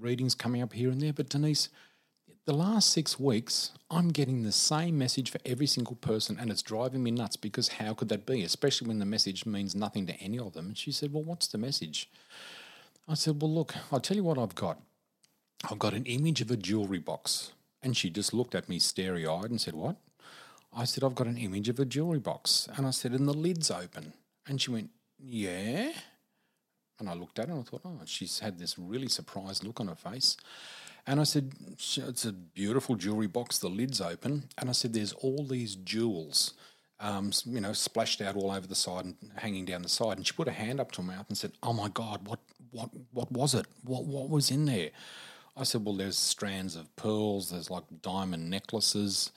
readings 0.00 0.34
coming 0.34 0.62
up 0.62 0.72
here 0.72 0.90
and 0.90 1.00
there, 1.00 1.12
but 1.12 1.28
Denise, 1.28 1.68
the 2.46 2.52
last 2.54 2.90
six 2.90 3.18
weeks, 3.18 3.72
I'm 3.90 4.08
getting 4.08 4.42
the 4.42 4.52
same 4.52 4.98
message 4.98 5.30
for 5.30 5.38
every 5.44 5.66
single 5.66 5.96
person, 5.96 6.36
and 6.40 6.50
it's 6.50 6.62
driving 6.62 7.02
me 7.02 7.10
nuts 7.10 7.36
because 7.36 7.68
how 7.68 7.94
could 7.94 8.08
that 8.08 8.26
be, 8.26 8.42
especially 8.42 8.88
when 8.88 8.98
the 8.98 9.04
message 9.04 9.44
means 9.46 9.74
nothing 9.74 10.06
to 10.06 10.14
any 10.14 10.38
of 10.38 10.54
them? 10.54 10.68
And 10.68 10.78
she 10.78 10.92
said, 10.92 11.12
Well, 11.12 11.22
what's 11.22 11.48
the 11.48 11.58
message? 11.58 12.10
I 13.08 13.14
said, 13.14 13.40
Well, 13.40 13.52
look, 13.52 13.74
I'll 13.92 14.00
tell 14.00 14.16
you 14.16 14.24
what 14.24 14.38
I've 14.38 14.54
got. 14.54 14.80
I've 15.70 15.78
got 15.78 15.92
an 15.92 16.06
image 16.06 16.40
of 16.40 16.50
a 16.50 16.56
jewelry 16.56 16.98
box. 16.98 17.52
And 17.82 17.96
she 17.96 18.10
just 18.10 18.34
looked 18.34 18.54
at 18.54 18.68
me 18.68 18.78
starry 18.78 19.26
eyed 19.26 19.50
and 19.50 19.60
said, 19.60 19.74
What? 19.74 19.96
I 20.74 20.84
said, 20.84 21.04
I've 21.04 21.14
got 21.14 21.26
an 21.26 21.38
image 21.38 21.68
of 21.68 21.78
a 21.78 21.84
jewelry 21.84 22.20
box. 22.20 22.68
And 22.76 22.86
I 22.86 22.90
said, 22.90 23.12
And 23.12 23.28
the 23.28 23.34
lid's 23.34 23.70
open. 23.70 24.14
And 24.46 24.60
she 24.60 24.70
went, 24.70 24.90
Yeah. 25.18 25.92
And 26.98 27.08
I 27.08 27.14
looked 27.14 27.38
at 27.38 27.48
her 27.48 27.54
and 27.54 27.62
I 27.62 27.64
thought, 27.64 27.80
oh, 27.84 27.98
she's 28.04 28.40
had 28.40 28.58
this 28.58 28.78
really 28.78 29.08
surprised 29.08 29.64
look 29.64 29.80
on 29.80 29.88
her 29.88 29.94
face. 29.94 30.36
And 31.06 31.20
I 31.20 31.24
said, 31.24 31.52
it's 31.72 32.24
a 32.24 32.32
beautiful 32.32 32.94
jewelry 32.94 33.26
box, 33.26 33.58
the 33.58 33.68
lid's 33.68 34.00
open. 34.00 34.48
And 34.58 34.68
I 34.68 34.72
said, 34.72 34.92
there's 34.92 35.12
all 35.12 35.44
these 35.44 35.76
jewels, 35.76 36.54
um, 37.00 37.32
you 37.46 37.60
know, 37.60 37.72
splashed 37.72 38.20
out 38.20 38.36
all 38.36 38.50
over 38.50 38.66
the 38.66 38.74
side 38.74 39.06
and 39.06 39.16
hanging 39.36 39.64
down 39.64 39.82
the 39.82 39.88
side. 39.88 40.16
And 40.16 40.26
she 40.26 40.32
put 40.32 40.48
her 40.48 40.54
hand 40.54 40.80
up 40.80 40.92
to 40.92 41.02
her 41.02 41.08
mouth 41.08 41.26
and 41.28 41.36
said, 41.36 41.52
oh 41.62 41.72
my 41.72 41.88
God, 41.88 42.26
what, 42.28 42.40
what, 42.70 42.90
what 43.12 43.32
was 43.32 43.54
it? 43.54 43.66
What, 43.84 44.04
what 44.04 44.28
was 44.28 44.50
in 44.50 44.66
there? 44.66 44.90
I 45.56 45.64
said, 45.64 45.84
well, 45.84 45.96
there's 45.96 46.18
strands 46.18 46.76
of 46.76 46.94
pearls, 46.96 47.50
there's 47.50 47.70
like 47.70 47.84
diamond 48.02 48.48
necklaces, 48.48 49.32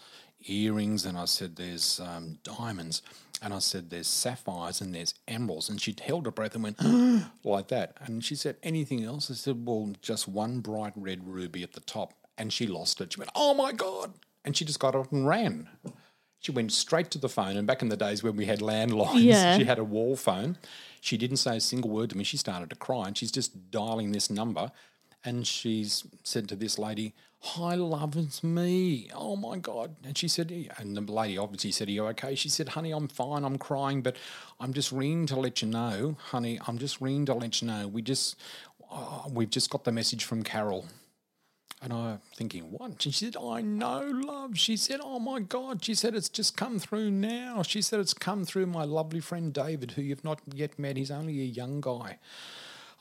earrings, 0.48 1.06
and 1.06 1.18
I 1.18 1.26
said, 1.26 1.56
there's 1.56 2.00
um, 2.00 2.38
diamonds, 2.44 3.02
and 3.44 3.54
I 3.54 3.60
said, 3.60 3.90
there's 3.90 4.08
sapphires, 4.08 4.80
and 4.82 4.96
there's 4.96 5.14
emeralds. 5.28 5.70
And 5.70 5.80
she 5.82 5.96
held 6.02 6.26
her 6.26 6.32
breath 6.32 6.56
and 6.56 6.64
went, 6.64 6.80
like 7.44 7.68
that. 7.68 7.98
And 8.00 8.24
she 8.24 8.36
said, 8.36 8.56
anything 8.64 9.04
else? 9.04 9.30
I 9.30 9.34
said, 9.34 9.66
well, 9.66 9.92
just 10.02 10.28
one 10.28 10.60
bright 10.62 10.94
red 10.96 11.28
ruby 11.28 11.62
at 11.64 11.74
the 11.74 11.82
top. 11.82 12.14
And 12.38 12.52
she 12.54 12.66
lost 12.68 13.02
it. 13.02 13.14
She 13.14 13.20
went, 13.20 13.32
oh 13.36 13.54
my 13.54 13.72
God. 13.74 14.14
And 14.46 14.56
she 14.58 14.66
just 14.66 14.80
got 14.80 14.96
up 14.96 15.12
and 15.12 15.28
ran. 15.28 15.70
She 16.40 16.52
went 16.52 16.72
straight 16.72 17.12
to 17.12 17.18
the 17.20 17.30
phone. 17.30 17.56
And 17.58 17.68
back 17.68 17.82
in 17.82 17.90
the 17.90 17.98
days 17.98 18.24
when 18.24 18.36
we 18.36 18.46
had 18.46 18.60
landlines, 18.60 19.14
Yeah. 19.24 19.58
she 19.58 19.66
had 19.66 19.80
a 19.80 19.84
wall 19.84 20.16
phone. 20.16 20.58
She 21.00 21.18
didn't 21.18 21.38
say 21.38 21.58
a 21.58 21.62
single 21.62 21.90
word 21.92 22.10
to 22.10 22.18
me. 22.18 22.24
She 22.24 22.38
started 22.38 22.70
to 22.72 22.76
cry 22.76 23.08
and 23.08 23.18
she's 23.18 23.32
just 23.32 23.72
dialing 23.72 24.12
this 24.14 24.30
number. 24.30 24.72
And 25.24 25.46
she's 25.48 26.04
said 26.24 26.50
to 26.50 26.56
this 26.56 26.78
lady, 26.80 27.14
Hi, 27.46 27.76
love, 27.76 28.16
it's 28.16 28.42
me. 28.42 29.10
Oh 29.14 29.36
my 29.36 29.58
God. 29.58 29.98
And 30.06 30.18
she 30.18 30.30
said, 30.30 30.50
and 30.78 30.96
the 30.96 31.02
lady 31.02 31.38
obviously 31.38 31.72
said, 31.72 31.90
Are 31.90 31.92
you 31.92 32.06
okay? 32.08 32.36
She 32.36 32.48
said, 32.48 32.70
Honey, 32.70 32.92
I'm 32.92 33.10
fine. 33.10 33.44
I'm 33.44 33.58
crying, 33.58 34.02
but 34.02 34.16
I'm 34.62 34.72
just 34.72 34.94
ringing 34.94 35.26
to 35.26 35.36
let 35.36 35.62
you 35.62 35.68
know, 35.68 36.16
honey, 36.30 36.58
I'm 36.66 36.78
just 36.78 37.02
ringing 37.02 37.26
to 37.26 37.34
let 37.34 37.62
you 37.62 37.68
know. 37.68 37.90
We 37.90 38.02
just, 38.02 38.38
uh, 38.90 39.24
we've 39.30 39.50
just 39.50 39.70
got 39.70 39.84
the 39.84 39.92
message 39.92 40.24
from 40.24 40.42
Carol. 40.42 40.86
And 41.82 41.92
I'm 41.92 42.22
thinking, 42.34 42.72
what? 42.72 42.92
And 42.92 43.02
she 43.02 43.12
said, 43.12 43.36
I 43.36 43.60
know, 43.62 44.10
love. 44.10 44.58
She 44.58 44.78
said, 44.78 45.02
oh 45.04 45.20
my 45.20 45.42
God. 45.42 45.84
She 45.84 45.96
said, 45.96 46.16
it's 46.16 46.30
just 46.30 46.56
come 46.56 46.80
through 46.80 47.12
now. 47.12 47.62
She 47.62 47.82
said, 47.82 48.00
it's 48.00 48.14
come 48.14 48.46
through 48.46 48.68
my 48.68 48.86
lovely 48.86 49.20
friend 49.20 49.54
David, 49.54 49.92
who 49.92 50.02
you've 50.02 50.24
not 50.24 50.40
yet 50.56 50.80
met. 50.80 50.96
He's 50.96 51.12
only 51.12 51.42
a 51.42 51.44
young 51.44 51.82
guy. 51.82 52.20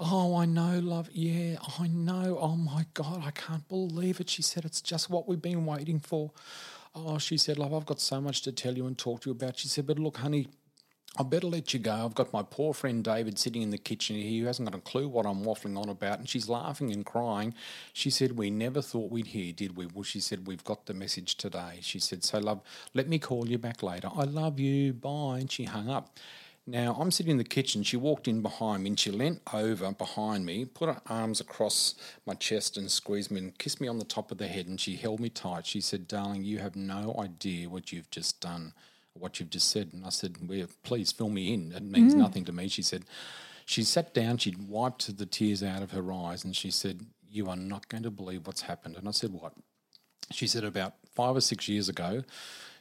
Oh, 0.01 0.36
I 0.36 0.47
know, 0.47 0.80
love. 0.80 1.09
Yeah, 1.12 1.59
I 1.78 1.86
know. 1.88 2.38
Oh 2.40 2.57
my 2.57 2.86
God, 2.95 3.22
I 3.24 3.30
can't 3.30 3.66
believe 3.68 4.20
it. 4.20 4.28
She 4.30 4.43
said, 4.43 4.64
it's 4.64 4.80
just 4.80 5.11
what 5.11 5.28
we've 5.28 5.40
been 5.43 5.66
waiting 5.66 6.01
for. 6.01 6.32
Oh, 6.95 7.18
she 7.18 7.36
said, 7.36 7.59
love, 7.59 7.72
I've 7.72 7.86
got 7.86 8.01
so 8.01 8.20
much 8.20 8.43
to 8.43 8.53
tell 8.53 8.76
you 8.76 8.86
and 8.86 8.99
talk 8.99 9.22
to 9.22 9.30
you 9.30 9.32
about. 9.32 9.59
She 9.59 9.68
said, 9.68 9.86
but 9.86 9.99
look, 9.99 10.18
honey, 10.18 10.49
I 11.18 11.22
better 11.24 11.47
let 11.47 11.74
you 11.74 11.80
go. 11.80 11.93
I've 11.93 12.14
got 12.14 12.32
my 12.32 12.43
poor 12.43 12.72
friend 12.72 13.05
David 13.05 13.38
sitting 13.38 13.61
in 13.61 13.68
the 13.70 13.76
kitchen 13.78 14.16
here 14.16 14.40
who 14.43 14.47
hasn't 14.47 14.70
got 14.70 14.78
a 14.78 14.82
clue 14.82 15.09
what 15.09 15.26
I'm 15.26 15.45
waffling 15.45 15.78
on 15.78 15.90
about. 15.90 16.18
And 16.18 16.28
she's 16.28 16.49
laughing 16.49 16.90
and 16.90 17.05
crying. 17.05 17.55
She 17.93 18.09
said, 18.09 18.38
We 18.38 18.51
never 18.51 18.80
thought 18.80 19.11
we'd 19.11 19.26
hear, 19.28 19.53
did 19.53 19.76
we? 19.76 19.86
Well, 19.86 20.05
she 20.05 20.20
said, 20.20 20.47
We've 20.47 20.64
got 20.64 20.86
the 20.86 20.95
message 20.95 21.36
today. 21.36 21.80
She 21.82 21.99
said, 21.99 22.24
So, 22.24 22.38
love, 22.38 22.62
let 22.95 23.09
me 23.09 23.18
call 23.18 23.47
you 23.47 23.59
back 23.59 23.82
later. 23.82 24.09
I 24.16 24.24
love 24.24 24.59
you. 24.59 24.95
Bye. 24.95 25.38
And 25.40 25.53
she 25.53 25.64
hung 25.64 25.90
up. 25.90 26.18
Now, 26.65 26.97
I'm 26.99 27.11
sitting 27.11 27.33
in 27.33 27.39
the 27.39 27.45
kitchen. 27.45 27.83
She 27.83 27.97
walked 27.97 28.29
in 28.29 28.41
behind 28.41 28.85
me 28.85 28.91
and 28.91 29.01
she 29.01 29.11
leant 29.11 29.43
over 29.53 29.91
behind 29.93 30.47
me, 30.47 30.65
put 30.65 30.89
her 30.89 31.01
arms 31.09 31.41
across 31.41 31.97
my 32.25 32.35
chest 32.35 32.77
and 32.77 32.89
squeezed 32.89 33.33
me 33.33 33.41
and 33.41 33.59
kissed 33.59 33.81
me 33.81 33.89
on 33.89 33.99
the 33.99 34.05
top 34.05 34.31
of 34.31 34.39
the 34.39 34.47
head. 34.47 34.67
And 34.69 34.81
she 34.81 34.95
held 34.95 35.19
me 35.19 35.29
tight. 35.29 35.67
She 35.67 35.81
said, 35.81 36.07
Darling, 36.07 36.45
you 36.45 36.59
have 36.59 36.77
no 36.77 37.17
idea 37.19 37.69
what 37.69 37.91
you've 37.93 38.11
just 38.11 38.41
done 38.41 38.75
what 39.15 39.39
you've 39.39 39.51
just 39.51 39.71
said. 39.71 39.91
And 39.93 40.05
I 40.05 40.09
said, 40.09 40.37
well, 40.49 40.67
please 40.83 41.13
fill 41.13 41.29
me 41.29 41.53
in. 41.53 41.73
It 41.73 41.83
means 41.83 42.15
mm. 42.15 42.19
nothing 42.19 42.45
to 42.47 42.53
me. 42.53 42.69
She 42.69 42.83
said, 42.83 43.05
she 43.65 43.85
sat 43.85 44.15
down, 44.15 44.39
she'd 44.39 44.69
wiped 44.69 45.17
the 45.19 45.27
tears 45.27 45.63
out 45.63 45.83
of 45.83 45.93
her 45.93 46.13
eyes, 46.13 46.45
and 46.45 46.55
she 46.55 46.71
said, 46.71 47.07
You 47.31 47.49
are 47.49 47.57
not 47.57 47.89
going 47.89 48.03
to 48.03 48.11
believe 48.11 48.47
what's 48.47 48.63
happened. 48.63 48.97
And 48.97 49.09
I 49.09 49.13
said, 49.13 49.33
What? 49.33 49.53
She 50.31 50.47
said, 50.47 50.65
About 50.65 50.95
five 51.15 51.37
or 51.37 51.41
six 51.41 51.69
years 51.69 51.89
ago, 51.89 52.25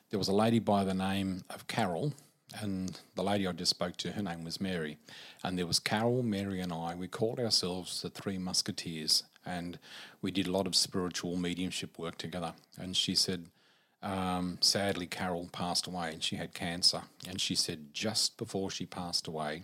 there 0.10 0.18
was 0.18 0.28
a 0.28 0.34
lady 0.34 0.60
by 0.60 0.84
the 0.84 0.94
name 0.94 1.44
of 1.50 1.68
Carol, 1.68 2.14
and 2.60 2.99
the 3.16 3.24
lady 3.24 3.47
I 3.47 3.52
just 3.52 3.72
spoke 3.72 3.97
to, 3.97 4.12
her 4.12 4.22
name 4.22 4.43
was 4.43 4.60
Mary. 4.60 4.97
And 5.43 5.58
there 5.58 5.68
was 5.68 5.80
Carol, 5.80 6.24
Mary, 6.24 6.60
and 6.60 6.74
I. 6.74 6.95
We 6.95 7.08
called 7.08 7.39
ourselves 7.39 8.02
the 8.02 8.10
Three 8.10 8.38
Musketeers, 8.38 9.24
and 9.45 9.80
we 10.22 10.32
did 10.32 10.47
a 10.47 10.52
lot 10.52 10.68
of 10.68 10.76
spiritual 10.76 11.36
mediumship 11.36 11.97
work 11.97 12.18
together. 12.18 12.54
And 12.78 12.95
she 12.95 13.16
said, 13.16 13.47
um, 14.04 14.58
sadly, 14.62 15.06
Carol 15.06 15.49
passed 15.52 15.86
away 15.86 16.12
and 16.12 16.24
she 16.24 16.36
had 16.36 16.54
cancer. 16.54 17.04
And 17.28 17.39
she 17.39 17.54
said 17.56 17.93
just 17.93 18.38
before 18.38 18.72
she 18.72 18.86
passed 18.86 19.28
away, 19.28 19.64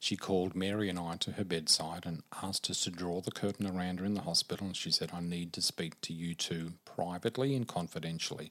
she 0.00 0.16
called 0.16 0.56
Mary 0.56 0.88
and 0.88 0.98
I 0.98 1.16
to 1.18 1.32
her 1.32 1.44
bedside 1.44 2.04
and 2.04 2.22
asked 2.42 2.68
us 2.68 2.82
to 2.84 2.90
draw 2.90 3.20
the 3.20 3.30
curtain 3.30 3.66
around 3.66 4.00
her 4.00 4.06
in 4.06 4.14
the 4.14 4.22
hospital. 4.22 4.66
And 4.66 4.76
she 4.76 4.90
said, 4.90 5.10
I 5.12 5.20
need 5.20 5.52
to 5.52 5.62
speak 5.62 6.00
to 6.02 6.12
you 6.12 6.34
two 6.34 6.72
privately 6.84 7.54
and 7.54 7.66
confidentially. 7.66 8.50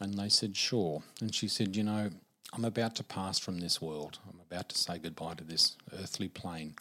And 0.00 0.14
they 0.14 0.28
said, 0.28 0.56
sure. 0.56 1.02
And 1.20 1.34
she 1.34 1.48
said, 1.48 1.76
you 1.76 1.84
know, 1.84 2.10
I'm 2.52 2.64
about 2.64 2.94
to 2.96 3.04
pass 3.04 3.38
from 3.38 3.58
this 3.58 3.80
world. 3.80 4.18
I'm 4.28 4.40
about 4.40 4.68
to 4.70 4.78
say 4.78 4.98
goodbye 4.98 5.34
to 5.34 5.44
this 5.44 5.76
earthly 5.92 6.28
plane. 6.28 6.74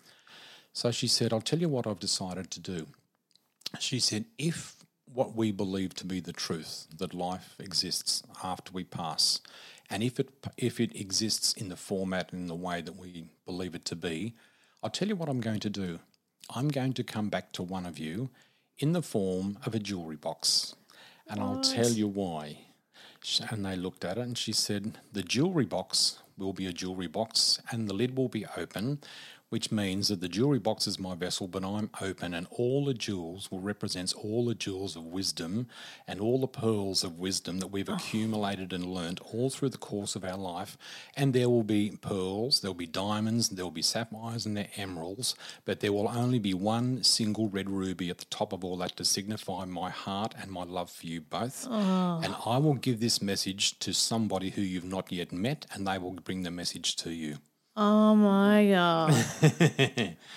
So 0.73 0.91
she 0.91 1.07
said, 1.07 1.33
I'll 1.33 1.41
tell 1.41 1.59
you 1.59 1.69
what 1.69 1.87
I've 1.87 1.99
decided 1.99 2.51
to 2.51 2.59
do. 2.59 2.87
She 3.79 3.99
said, 3.99 4.25
if 4.37 4.77
what 5.13 5.35
we 5.35 5.51
believe 5.51 5.93
to 5.95 6.05
be 6.05 6.19
the 6.19 6.33
truth, 6.33 6.87
that 6.97 7.13
life 7.13 7.55
exists 7.59 8.23
after 8.43 8.71
we 8.71 8.83
pass, 8.83 9.41
and 9.89 10.03
if 10.03 10.19
it 10.19 10.29
if 10.57 10.79
it 10.79 10.95
exists 10.95 11.53
in 11.53 11.69
the 11.69 11.77
format 11.77 12.31
and 12.31 12.41
in 12.41 12.47
the 12.47 12.55
way 12.55 12.81
that 12.81 12.97
we 12.97 13.25
believe 13.45 13.73
it 13.73 13.85
to 13.85 13.95
be, 13.95 14.35
I'll 14.83 14.89
tell 14.89 15.07
you 15.07 15.15
what 15.15 15.29
I'm 15.29 15.41
going 15.41 15.61
to 15.61 15.69
do. 15.69 15.99
I'm 16.53 16.67
going 16.67 16.93
to 16.93 17.03
come 17.03 17.29
back 17.29 17.51
to 17.53 17.63
one 17.63 17.85
of 17.85 17.97
you 17.97 18.29
in 18.79 18.93
the 18.93 19.01
form 19.01 19.57
of 19.65 19.73
a 19.73 19.79
jewelry 19.79 20.17
box, 20.17 20.75
and 21.29 21.39
I'll 21.39 21.61
tell 21.61 21.89
you 21.89 22.07
why. 22.07 22.66
And 23.49 23.65
they 23.65 23.75
looked 23.75 24.05
at 24.05 24.17
it 24.17 24.21
and 24.21 24.37
she 24.37 24.53
said, 24.53 24.99
The 25.13 25.23
jewellery 25.23 25.65
box 25.65 26.19
will 26.37 26.53
be 26.53 26.67
a 26.67 26.73
jewellery 26.73 27.07
box 27.07 27.59
and 27.71 27.87
the 27.87 27.93
lid 27.93 28.15
will 28.17 28.29
be 28.29 28.45
open, 28.55 28.99
which 29.49 29.71
means 29.71 30.09
that 30.09 30.19
the 30.19 30.27
jewellery 30.27 30.59
box 30.59 30.87
is 30.87 30.99
my 30.99 31.15
vessel, 31.15 31.47
but 31.47 31.63
I'm 31.63 31.89
open 32.01 32.33
and 32.33 32.47
all 32.51 32.85
the 32.85 32.93
jewels 32.93 33.49
will 33.49 33.59
represent 33.59 34.13
all 34.15 34.45
the 34.45 34.55
jewels 34.55 34.95
of 34.95 35.03
wisdom 35.05 35.67
and 36.07 36.19
all 36.19 36.39
the 36.39 36.47
pearls 36.47 37.03
of 37.03 37.19
wisdom 37.19 37.59
that 37.59 37.67
we've 37.67 37.89
oh. 37.89 37.93
accumulated 37.93 38.73
and 38.73 38.85
learnt 38.85 39.21
all 39.33 39.49
through 39.49 39.69
the 39.69 39.77
course 39.77 40.15
of 40.15 40.23
our 40.23 40.37
life. 40.37 40.77
And 41.15 41.33
there 41.33 41.49
will 41.49 41.63
be 41.63 41.97
pearls, 42.01 42.59
there'll 42.61 42.73
be 42.73 42.87
diamonds, 42.87 43.49
there'll 43.49 43.71
be 43.71 43.81
sapphires 43.81 44.45
and 44.45 44.57
there 44.57 44.69
emeralds, 44.75 45.35
but 45.65 45.79
there 45.79 45.93
will 45.93 46.09
only 46.09 46.39
be 46.39 46.53
one 46.53 47.03
single 47.03 47.49
red 47.49 47.69
ruby 47.69 48.09
at 48.09 48.17
the 48.17 48.25
top 48.25 48.51
of 48.51 48.63
all 48.63 48.77
that 48.77 48.97
to 48.97 49.05
signify 49.05 49.65
my 49.65 49.89
heart 49.89 50.33
and 50.41 50.51
my 50.51 50.63
love 50.63 50.91
for 50.91 51.07
you 51.07 51.21
both. 51.21 51.67
Oh. 51.69 52.21
And 52.23 52.35
I 52.45 52.57
will 52.57 52.75
give 52.75 52.99
this 52.99 53.21
message 53.21 53.79
to 53.79 53.93
somebody 53.93 54.49
who 54.49 54.61
you've 54.61 54.83
not 54.83 55.11
yet 55.11 55.31
met, 55.31 55.65
and 55.73 55.87
they 55.87 55.97
will 55.97 56.11
bring 56.11 56.43
the 56.43 56.51
message 56.51 56.95
to 56.97 57.11
you. 57.11 57.37
Oh 57.77 58.15
my 58.15 58.69
god. 58.69 60.15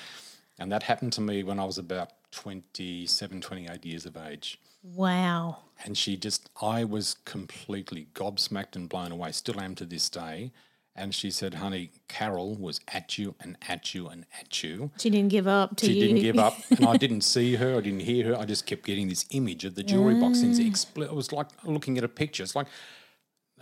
And 0.61 0.70
that 0.70 0.82
happened 0.82 1.14
to 1.14 1.22
me 1.22 1.43
when 1.43 1.59
I 1.59 1.64
was 1.64 1.78
about 1.78 2.11
27, 2.32 3.41
28 3.41 3.86
years 3.86 4.05
of 4.05 4.16
age. 4.16 4.61
wow. 4.84 5.57
And 5.82 5.97
she 5.97 6.18
just, 6.18 6.51
I 6.61 6.84
was 6.84 7.16
completely 7.24 8.09
gobsmacked 8.12 8.76
and 8.76 8.86
blown 8.86 9.11
away, 9.11 9.32
still 9.32 9.59
am 9.59 9.74
to 9.76 9.86
this 9.86 10.11
day. 10.11 10.53
And 10.95 11.14
she 11.14 11.30
said, 11.30 11.55
honey, 11.55 11.93
Carol 12.09 12.57
was 12.57 12.80
at 12.88 13.16
you 13.16 13.34
and 13.41 13.57
at 13.66 13.95
you 13.95 14.09
and 14.09 14.26
at 14.38 14.62
you. 14.62 14.91
She 14.99 15.09
didn't 15.09 15.30
give 15.30 15.47
up 15.47 15.76
to 15.76 15.86
She 15.86 15.95
you. 15.95 16.09
didn't 16.09 16.20
give 16.20 16.38
up. 16.38 16.53
And 16.70 16.84
I 16.84 16.99
didn't 16.99 17.22
see 17.22 17.55
her, 17.57 17.78
I 17.78 17.80
didn't 17.80 18.01
hear 18.01 18.26
her. 18.26 18.36
I 18.36 18.45
just 18.45 18.66
kept 18.66 18.84
getting 18.84 19.09
this 19.09 19.24
image 19.30 19.64
of 19.64 19.76
the 19.76 19.82
jewelry 19.82 20.20
box. 20.20 20.43
It's 20.43 20.61
mm. 20.61 20.70
expl- 20.70 21.05
it 21.05 21.14
was 21.14 21.32
like 21.32 21.49
looking 21.64 21.97
at 21.97 22.05
a 22.05 22.09
picture. 22.09 22.43
It's 22.43 22.55
like, 22.55 22.66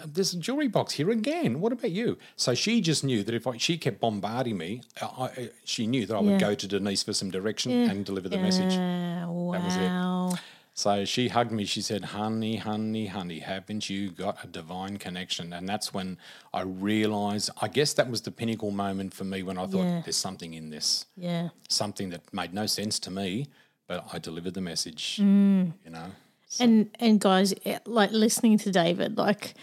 there's 0.07 0.33
a 0.35 0.39
jewelry 0.39 0.69
box 0.69 0.95
here 0.95 1.11
again. 1.11 1.61
What 1.61 1.73
about 1.73 1.91
you? 1.91 2.19
So 2.37 2.55
she 2.55 2.81
just 2.81 3.03
knew 3.05 3.23
that 3.25 3.35
if 3.35 3.47
I, 3.47 3.57
she 3.57 3.77
kept 3.79 4.01
bombarding 4.01 4.57
me, 4.57 4.83
I, 5.01 5.07
I, 5.07 5.51
she 5.65 5.87
knew 5.87 6.07
that 6.07 6.15
I 6.15 6.21
would 6.21 6.33
Yeah. 6.33 6.39
go 6.49 6.55
to 6.55 6.67
Denise 6.69 7.03
for 7.03 7.13
some 7.13 7.31
direction 7.31 7.73
and 7.73 8.05
deliver 8.05 8.29
the 8.29 8.39
message. 8.39 8.75
Yeah, 8.75 9.27
was 9.27 9.77
it. 9.77 9.93
So 10.75 11.05
she 11.05 11.27
hugged 11.29 11.51
me. 11.51 11.65
She 11.65 11.81
said, 11.83 12.05
Honey, 12.05 12.57
honey, 12.57 13.07
honey, 13.07 13.41
haven't 13.41 13.91
you 13.91 14.11
got 14.11 14.45
a 14.45 14.47
divine 14.47 14.97
connection? 14.99 15.53
And 15.53 15.69
that's 15.69 15.93
when 15.93 16.19
I 16.55 16.61
realized, 16.63 17.51
I 17.61 17.67
guess 17.67 17.93
that 17.95 18.09
was 18.09 18.21
the 18.23 18.31
pinnacle 18.31 18.71
moment 18.71 19.13
for 19.13 19.25
me 19.25 19.43
when 19.43 19.59
I 19.59 19.67
thought, 19.67 19.87
Yeah. 19.87 20.03
there's 20.05 20.17
something 20.17 20.55
in 20.55 20.71
this, 20.71 21.07
Yeah. 21.17 21.49
something 21.69 22.11
that 22.11 22.33
made 22.33 22.55
no 22.55 22.67
sense 22.67 23.01
to 23.01 23.11
me, 23.11 23.49
but 23.89 24.07
I 24.13 24.21
delivered 24.21 24.55
the 24.55 24.61
message, 24.61 25.19
Mm. 25.21 25.73
you 25.85 25.91
know? 25.91 26.13
And 26.61 26.89
and 27.01 27.21
guys, 27.21 27.53
eh, 27.67 27.79
like 27.85 28.11
listening 28.13 28.57
to 28.59 28.71
David, 28.71 29.19
like 29.19 29.55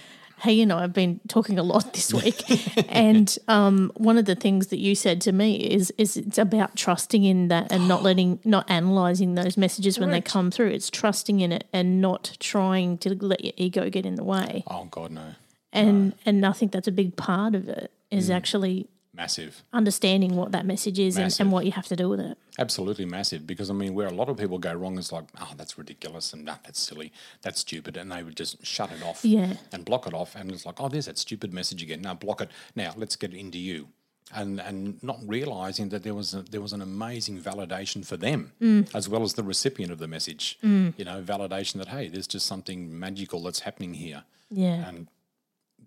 he 0.44 0.66
know, 0.66 0.78
I 0.78 0.82
have 0.82 0.94
been 0.94 1.20
talking 1.28 1.58
a 1.58 1.64
lot 1.64 1.94
this 1.94 2.14
week, 2.14 2.44
and 2.90 3.38
um, 3.48 3.92
one 3.96 4.18
of 4.18 4.26
the 4.26 4.36
things 4.36 4.68
that 4.68 4.80
you 4.80 4.96
said 4.96 5.22
to 5.22 5.32
me 5.32 5.56
is 5.56 5.92
is 5.98 6.18
it's 6.18 6.38
about 6.38 6.76
trusting 6.76 7.24
in 7.24 7.48
that 7.48 7.72
and 7.72 7.88
not 7.88 8.04
letting, 8.04 8.40
not 8.46 8.70
analyzing 8.70 9.36
those 9.36 9.58
messages 9.58 10.00
when 10.00 10.12
they 10.12 10.22
come 10.22 10.52
through. 10.52 10.70
It's 10.70 10.90
trusting 10.90 11.40
in 11.40 11.52
it 11.52 11.66
and 11.72 12.02
not 12.02 12.38
trying 12.40 12.98
to 13.00 13.16
let 13.16 13.44
your 13.44 13.54
ego 13.58 13.90
get 13.90 14.06
in 14.06 14.16
the 14.16 14.24
way. 14.24 14.64
Oh, 14.68 14.86
God, 14.86 15.12
no. 15.12 15.36
And 15.72 16.14
and 16.26 16.46
I 16.46 16.54
think 16.54 16.72
that's 16.72 16.88
a 16.88 16.92
big 16.92 17.16
part 17.16 17.54
of 17.56 17.68
it 17.68 17.92
is 18.12 18.30
actually 18.30 18.88
Massive. 19.16 19.64
understanding 19.72 20.36
what 20.36 20.52
that 20.52 20.66
message 20.66 21.00
is 21.00 21.18
and, 21.18 21.36
and 21.40 21.52
what 21.52 21.66
you 21.66 21.72
have 21.72 21.88
to 21.88 21.96
do 21.96 22.10
with 22.10 22.20
it. 22.20 22.38
Absolutely 22.60 23.06
massive. 23.06 23.48
Because, 23.48 23.70
I 23.70 23.74
mean, 23.74 23.94
where 23.94 24.08
a 24.08 24.12
lot 24.14 24.30
of 24.30 24.38
people 24.38 24.58
go 24.60 24.74
wrong 24.74 24.98
is 24.98 25.12
like, 25.12 25.26
oh, 25.40 25.52
that's 25.56 25.78
ridiculous 25.78 26.34
and 26.34 26.46
nah, 26.46 26.56
that's 26.64 26.80
silly, 26.80 27.12
that's 27.42 27.62
stupid. 27.62 27.98
And 27.98 28.12
they 28.12 28.24
would 28.24 28.36
just 28.36 28.66
shut 28.66 28.92
it 28.92 29.02
off 29.04 29.24
Yeah. 29.24 29.54
and 29.72 29.86
block 29.86 30.06
it 30.08 30.14
off. 30.14 30.36
And 30.36 30.52
it's 30.52 30.66
like, 30.66 30.80
oh, 30.82 30.90
there's 30.90 31.06
that 31.06 31.18
stupid 31.18 31.54
message 31.54 31.82
again. 31.82 32.02
Now 32.02 32.14
block 32.14 32.42
it. 32.42 32.50
Now 32.76 32.94
let's 32.98 33.16
get 33.16 33.34
it 33.34 33.38
into 33.40 33.58
you. 33.58 33.88
And, 34.34 34.60
and 34.60 35.02
not 35.04 35.20
realizing 35.26 35.90
that 35.90 36.02
there 36.04 36.16
was 36.16 36.34
a, 36.34 36.42
there 36.42 36.60
was 36.62 36.74
an 36.74 36.82
amazing 36.82 37.40
validation 37.40 38.04
for 38.04 38.18
them 38.18 38.54
mm. 38.60 38.90
as 38.96 39.08
well 39.08 39.22
as 39.22 39.36
the 39.36 39.44
recipient 39.44 39.92
of 39.92 40.00
the 40.00 40.08
message. 40.08 40.58
Mm. 40.64 40.94
You 40.98 41.06
know, 41.06 41.22
validation 41.22 41.74
that 41.76 41.90
hey, 41.90 42.08
there's 42.08 42.26
just 42.28 42.48
something 42.48 42.98
magical 43.00 43.44
that's 43.44 43.60
happening 43.60 43.94
here, 43.94 44.24
Yeah. 44.50 44.88
and 44.90 45.08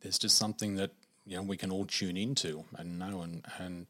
there's 0.01 0.21
just 0.21 0.37
something 0.37 0.77
that 0.77 0.93
you 1.29 1.37
know 1.37 1.43
we 1.43 1.57
can 1.57 1.71
all 1.71 1.85
tune 1.85 2.17
into 2.17 2.65
and 2.77 2.99
know 2.99 3.21
and 3.21 3.45
and 3.59 3.87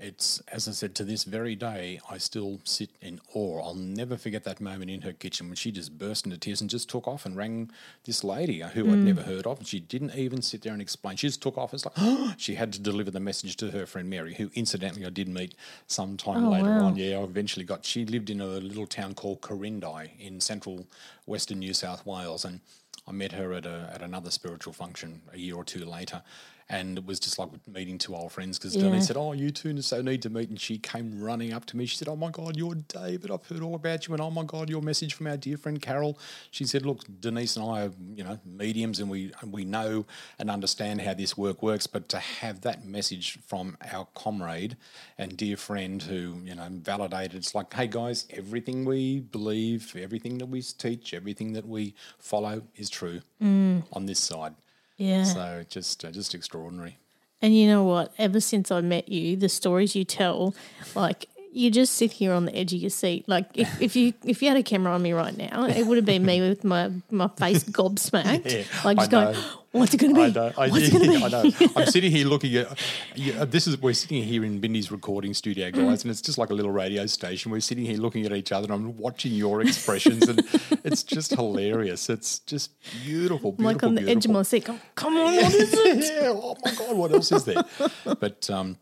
it's 0.00 0.40
as 0.52 0.68
I 0.68 0.72
said 0.72 0.94
to 0.96 1.04
this 1.04 1.24
very 1.24 1.54
day 1.54 2.00
I 2.10 2.18
still 2.18 2.60
sit 2.64 2.90
in 3.00 3.20
awe. 3.32 3.62
I'll 3.64 3.74
never 3.74 4.16
forget 4.16 4.44
that 4.44 4.60
moment 4.60 4.90
in 4.90 5.02
her 5.02 5.12
kitchen 5.12 5.46
when 5.48 5.56
she 5.56 5.72
just 5.72 5.98
burst 5.98 6.26
into 6.26 6.38
tears 6.38 6.60
and 6.60 6.68
just 6.68 6.88
took 6.88 7.08
off 7.08 7.24
and 7.24 7.36
rang 7.36 7.70
this 8.04 8.22
lady 8.22 8.62
uh, 8.62 8.68
who 8.68 8.84
I'd 8.86 8.94
hmm. 8.94 9.04
never 9.04 9.22
heard 9.22 9.46
of. 9.46 9.58
And 9.58 9.66
she 9.66 9.80
didn't 9.80 10.14
even 10.14 10.42
sit 10.42 10.62
there 10.62 10.72
and 10.72 10.82
explain. 10.82 11.16
She 11.16 11.28
just 11.28 11.42
took 11.42 11.56
off. 11.56 11.72
It's 11.72 11.86
like 11.86 11.96
she 12.36 12.54
had 12.56 12.72
to 12.74 12.80
deliver 12.80 13.10
the 13.10 13.20
message 13.20 13.56
to 13.56 13.70
her 13.70 13.86
friend 13.86 14.10
Mary, 14.10 14.34
who 14.34 14.50
incidentally 14.54 15.06
I 15.06 15.10
did 15.10 15.28
meet 15.28 15.54
sometime 15.86 16.44
Oh, 16.44 16.50
later 16.50 16.68
wow. 16.68 16.86
on. 16.86 16.96
Yeah, 16.96 17.18
I 17.18 17.22
eventually 17.22 17.64
got. 17.64 17.84
She 17.84 18.04
lived 18.04 18.30
in 18.30 18.40
a 18.40 18.46
little 18.46 18.86
town 18.86 19.14
called 19.14 19.40
Corindi 19.40 20.10
in 20.18 20.40
central 20.40 20.86
western 21.24 21.60
New 21.60 21.74
South 21.74 22.04
Wales, 22.04 22.44
and 22.44 22.60
I 23.08 23.12
met 23.12 23.32
her 23.32 23.52
at 23.52 23.66
a 23.66 23.90
at 23.94 24.02
another 24.02 24.30
spiritual 24.30 24.72
function 24.72 25.22
a 25.32 25.38
year 25.38 25.54
or 25.54 25.64
two 25.64 25.84
later, 25.84 26.22
and 26.68 26.98
it 26.98 27.06
was 27.06 27.20
just 27.20 27.38
like 27.38 27.48
meeting 27.68 27.96
two 27.96 28.14
old 28.14 28.32
friends 28.32 28.58
because 28.58 28.74
Yeah. 28.74 28.84
Denise 28.84 29.06
said, 29.06 29.16
"Oh, 29.16 29.32
you 29.32 29.50
two 29.50 29.80
so 29.82 30.02
need 30.02 30.22
to 30.22 30.30
meet," 30.30 30.48
and 30.48 30.60
she 30.60 30.78
came 30.78 31.20
running 31.20 31.52
up 31.52 31.64
to 31.66 31.76
me. 31.76 31.86
She 31.86 31.96
said, 31.96 32.08
"Oh 32.08 32.16
my 32.16 32.30
God, 32.30 32.56
you're 32.56 32.74
David. 32.74 33.30
I've 33.30 33.46
heard 33.46 33.62
all 33.62 33.74
about 33.74 34.06
you, 34.08 34.14
and 34.14 34.20
oh 34.20 34.30
my 34.30 34.42
God, 34.42 34.68
your 34.68 34.82
message 34.82 35.14
from 35.14 35.28
our 35.28 35.36
dear 35.36 35.56
friend 35.56 35.80
Carol." 35.80 36.18
She 36.50 36.64
said, 36.64 36.84
"Look, 36.84 37.04
Denise 37.20 37.56
and 37.56 37.64
I 37.64 37.86
are 37.86 37.92
you 38.14 38.24
know 38.24 38.38
mediums, 38.44 38.98
and 38.98 39.08
we 39.08 39.32
and 39.40 39.52
we 39.52 39.64
know 39.64 40.06
and 40.38 40.50
understand 40.50 41.02
how 41.02 41.14
this 41.14 41.36
work 41.36 41.62
works, 41.62 41.86
but 41.86 42.08
to 42.10 42.18
have 42.18 42.62
that 42.62 42.84
message 42.84 43.38
from 43.46 43.76
our 43.92 44.06
comrade 44.14 44.76
and 45.18 45.36
dear 45.36 45.56
friend 45.56 46.02
who 46.02 46.40
you 46.44 46.54
know 46.54 46.68
validated, 46.70 47.36
it's 47.36 47.54
like, 47.54 47.72
hey 47.74 47.86
guys, 47.86 48.26
everything 48.30 48.84
we 48.84 49.20
believe, 49.20 49.94
everything 49.96 50.38
that 50.38 50.46
we 50.46 50.62
teach, 50.62 51.14
everything 51.14 51.52
that 51.52 51.66
we 51.66 51.94
follow 52.18 52.62
is 52.74 52.90
true 52.90 53.20
mm. 53.40 53.84
on 53.92 54.06
this 54.06 54.18
side." 54.18 54.54
Yeah. 54.96 55.24
So 55.24 55.64
just 55.68 56.04
uh, 56.04 56.10
just 56.10 56.34
extraordinary. 56.34 56.98
And 57.42 57.56
you 57.56 57.66
know 57.66 57.84
what? 57.84 58.14
Ever 58.18 58.40
since 58.40 58.70
I 58.70 58.80
met 58.80 59.08
you, 59.08 59.36
the 59.36 59.48
stories 59.48 59.94
you 59.94 60.04
tell, 60.04 60.54
like 60.94 61.28
you 61.56 61.70
just 61.70 61.94
sit 61.94 62.12
here 62.12 62.34
on 62.34 62.44
the 62.44 62.54
edge 62.54 62.74
of 62.74 62.80
your 62.80 62.90
seat. 62.90 63.26
Like 63.26 63.46
if, 63.54 63.80
if 63.80 63.96
you 63.96 64.12
if 64.24 64.42
you 64.42 64.48
had 64.48 64.58
a 64.58 64.62
camera 64.62 64.92
on 64.92 65.00
me 65.00 65.12
right 65.12 65.36
now, 65.36 65.64
it 65.64 65.86
would 65.86 65.96
have 65.96 66.04
been 66.04 66.24
me 66.24 66.42
with 66.42 66.64
my 66.64 66.90
my 67.10 67.28
face 67.28 67.64
gobsmacked, 67.78 68.52
Yeah, 68.52 68.64
like 68.84 68.98
just 68.98 69.10
going. 69.10 69.34
"What's 69.72 69.94
it 69.94 69.96
going 69.98 70.14
to 70.14 70.20
be? 70.20 70.26
I 70.26 70.30
know. 70.30 70.52
I, 70.56 70.68
What's 70.68 70.88
it 70.88 70.92
going 70.92 71.04
to 71.12 71.18
be?" 71.18 71.24
I 71.24 71.28
know. 71.28 71.50
I'm 71.76 71.86
sitting 71.86 72.10
here 72.12 72.26
looking 72.26 72.54
at. 72.56 72.78
Yeah, 73.14 73.46
this 73.46 73.66
is 73.66 73.80
we're 73.80 73.94
sitting 73.94 74.22
here 74.22 74.44
in 74.44 74.60
Bindy's 74.60 74.90
recording 74.92 75.32
studio, 75.32 75.70
guys, 75.70 76.04
and 76.04 76.10
it's 76.10 76.20
just 76.20 76.36
like 76.36 76.50
a 76.50 76.54
little 76.54 76.72
radio 76.72 77.06
station. 77.06 77.50
We're 77.50 77.60
sitting 77.60 77.86
here 77.86 77.96
looking 77.96 78.26
at 78.26 78.32
each 78.32 78.52
other, 78.52 78.66
and 78.70 78.74
I'm 78.74 78.96
watching 78.98 79.32
your 79.32 79.62
expressions, 79.62 80.28
and 80.28 80.42
it's 80.84 81.02
just 81.02 81.30
hilarious. 81.32 82.10
It's 82.10 82.40
just 82.40 82.72
beautiful, 83.02 83.52
beautiful, 83.52 83.64
like 83.64 83.82
on 83.82 83.94
the 83.94 84.10
edge 84.10 84.26
of 84.26 84.30
my 84.30 84.42
seat. 84.42 84.66
Come 84.94 85.16
on, 85.16 85.36
what 85.36 85.54
is 85.54 85.72
it? 85.72 86.14
yeah. 86.22 86.28
Oh 86.28 86.54
my 86.62 86.74
god, 86.74 86.96
what 86.96 87.12
else 87.12 87.32
is 87.32 87.44
there? 87.44 87.64
But 88.04 88.50
um, 88.50 88.76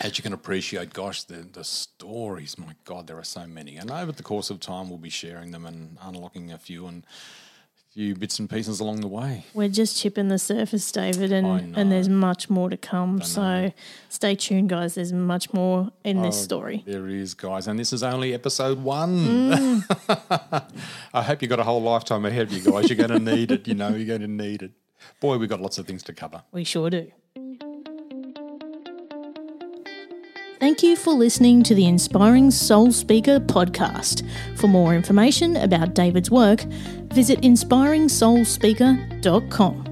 as 0.00 0.18
you 0.18 0.22
can 0.22 0.32
appreciate, 0.32 0.92
gosh, 0.92 1.22
the 1.24 1.46
the 1.52 1.64
stories. 1.64 2.58
My 2.58 2.74
God, 2.84 3.06
there 3.06 3.18
are 3.18 3.24
so 3.24 3.46
many, 3.46 3.76
and 3.76 3.90
over 3.90 4.12
the 4.12 4.22
course 4.22 4.50
of 4.50 4.60
time, 4.60 4.88
we'll 4.88 4.98
be 4.98 5.10
sharing 5.10 5.50
them 5.52 5.66
and 5.66 5.98
unlocking 6.02 6.50
a 6.52 6.58
few 6.58 6.86
and 6.86 7.04
a 7.04 7.92
few 7.92 8.14
bits 8.14 8.38
and 8.38 8.48
pieces 8.50 8.80
along 8.80 9.00
the 9.02 9.06
way. 9.08 9.44
We're 9.54 9.68
just 9.68 9.96
chipping 10.00 10.28
the 10.28 10.38
surface, 10.38 10.90
David, 10.90 11.30
and 11.32 11.76
and 11.76 11.92
there's 11.92 12.08
much 12.08 12.50
more 12.50 12.70
to 12.70 12.76
come. 12.76 13.20
So 13.22 13.72
stay 14.08 14.34
tuned, 14.34 14.68
guys. 14.70 14.94
There's 14.96 15.12
much 15.12 15.52
more 15.52 15.90
in 16.02 16.22
this 16.22 16.36
Oh, 16.40 16.44
story. 16.44 16.82
There 16.86 17.06
is, 17.08 17.34
guys, 17.34 17.68
and 17.68 17.78
this 17.78 17.92
is 17.92 18.02
only 18.02 18.34
episode 18.34 18.78
one. 18.82 19.84
Mm. 19.86 20.64
I 21.14 21.22
hope 21.22 21.42
you 21.42 21.48
got 21.48 21.60
a 21.60 21.64
whole 21.64 21.82
lifetime 21.82 22.24
ahead 22.24 22.48
of 22.48 22.52
you, 22.52 22.62
guys. 22.72 22.88
You're 22.90 23.06
going 23.06 23.24
to 23.24 23.32
need 23.34 23.50
it. 23.52 23.68
You 23.68 23.74
know, 23.74 23.90
you're 23.90 24.06
going 24.06 24.22
to 24.22 24.26
need 24.44 24.62
it. 24.62 24.72
Boy, 25.20 25.36
we've 25.36 25.48
got 25.48 25.60
lots 25.60 25.78
of 25.78 25.86
things 25.86 26.02
to 26.04 26.12
cover. 26.12 26.42
We 26.52 26.64
sure 26.64 26.88
do. 26.90 27.10
Thank 30.62 30.82
you 30.84 30.94
for 30.94 31.12
listening 31.12 31.64
to 31.64 31.74
the 31.74 31.88
Inspiring 31.88 32.52
Soul 32.52 32.92
Speaker 32.92 33.40
podcast. 33.40 34.24
For 34.56 34.68
more 34.68 34.94
information 34.94 35.56
about 35.56 35.94
David's 35.94 36.30
work, 36.30 36.60
visit 37.12 37.40
inspiringsoulspeaker.com. 37.40 39.91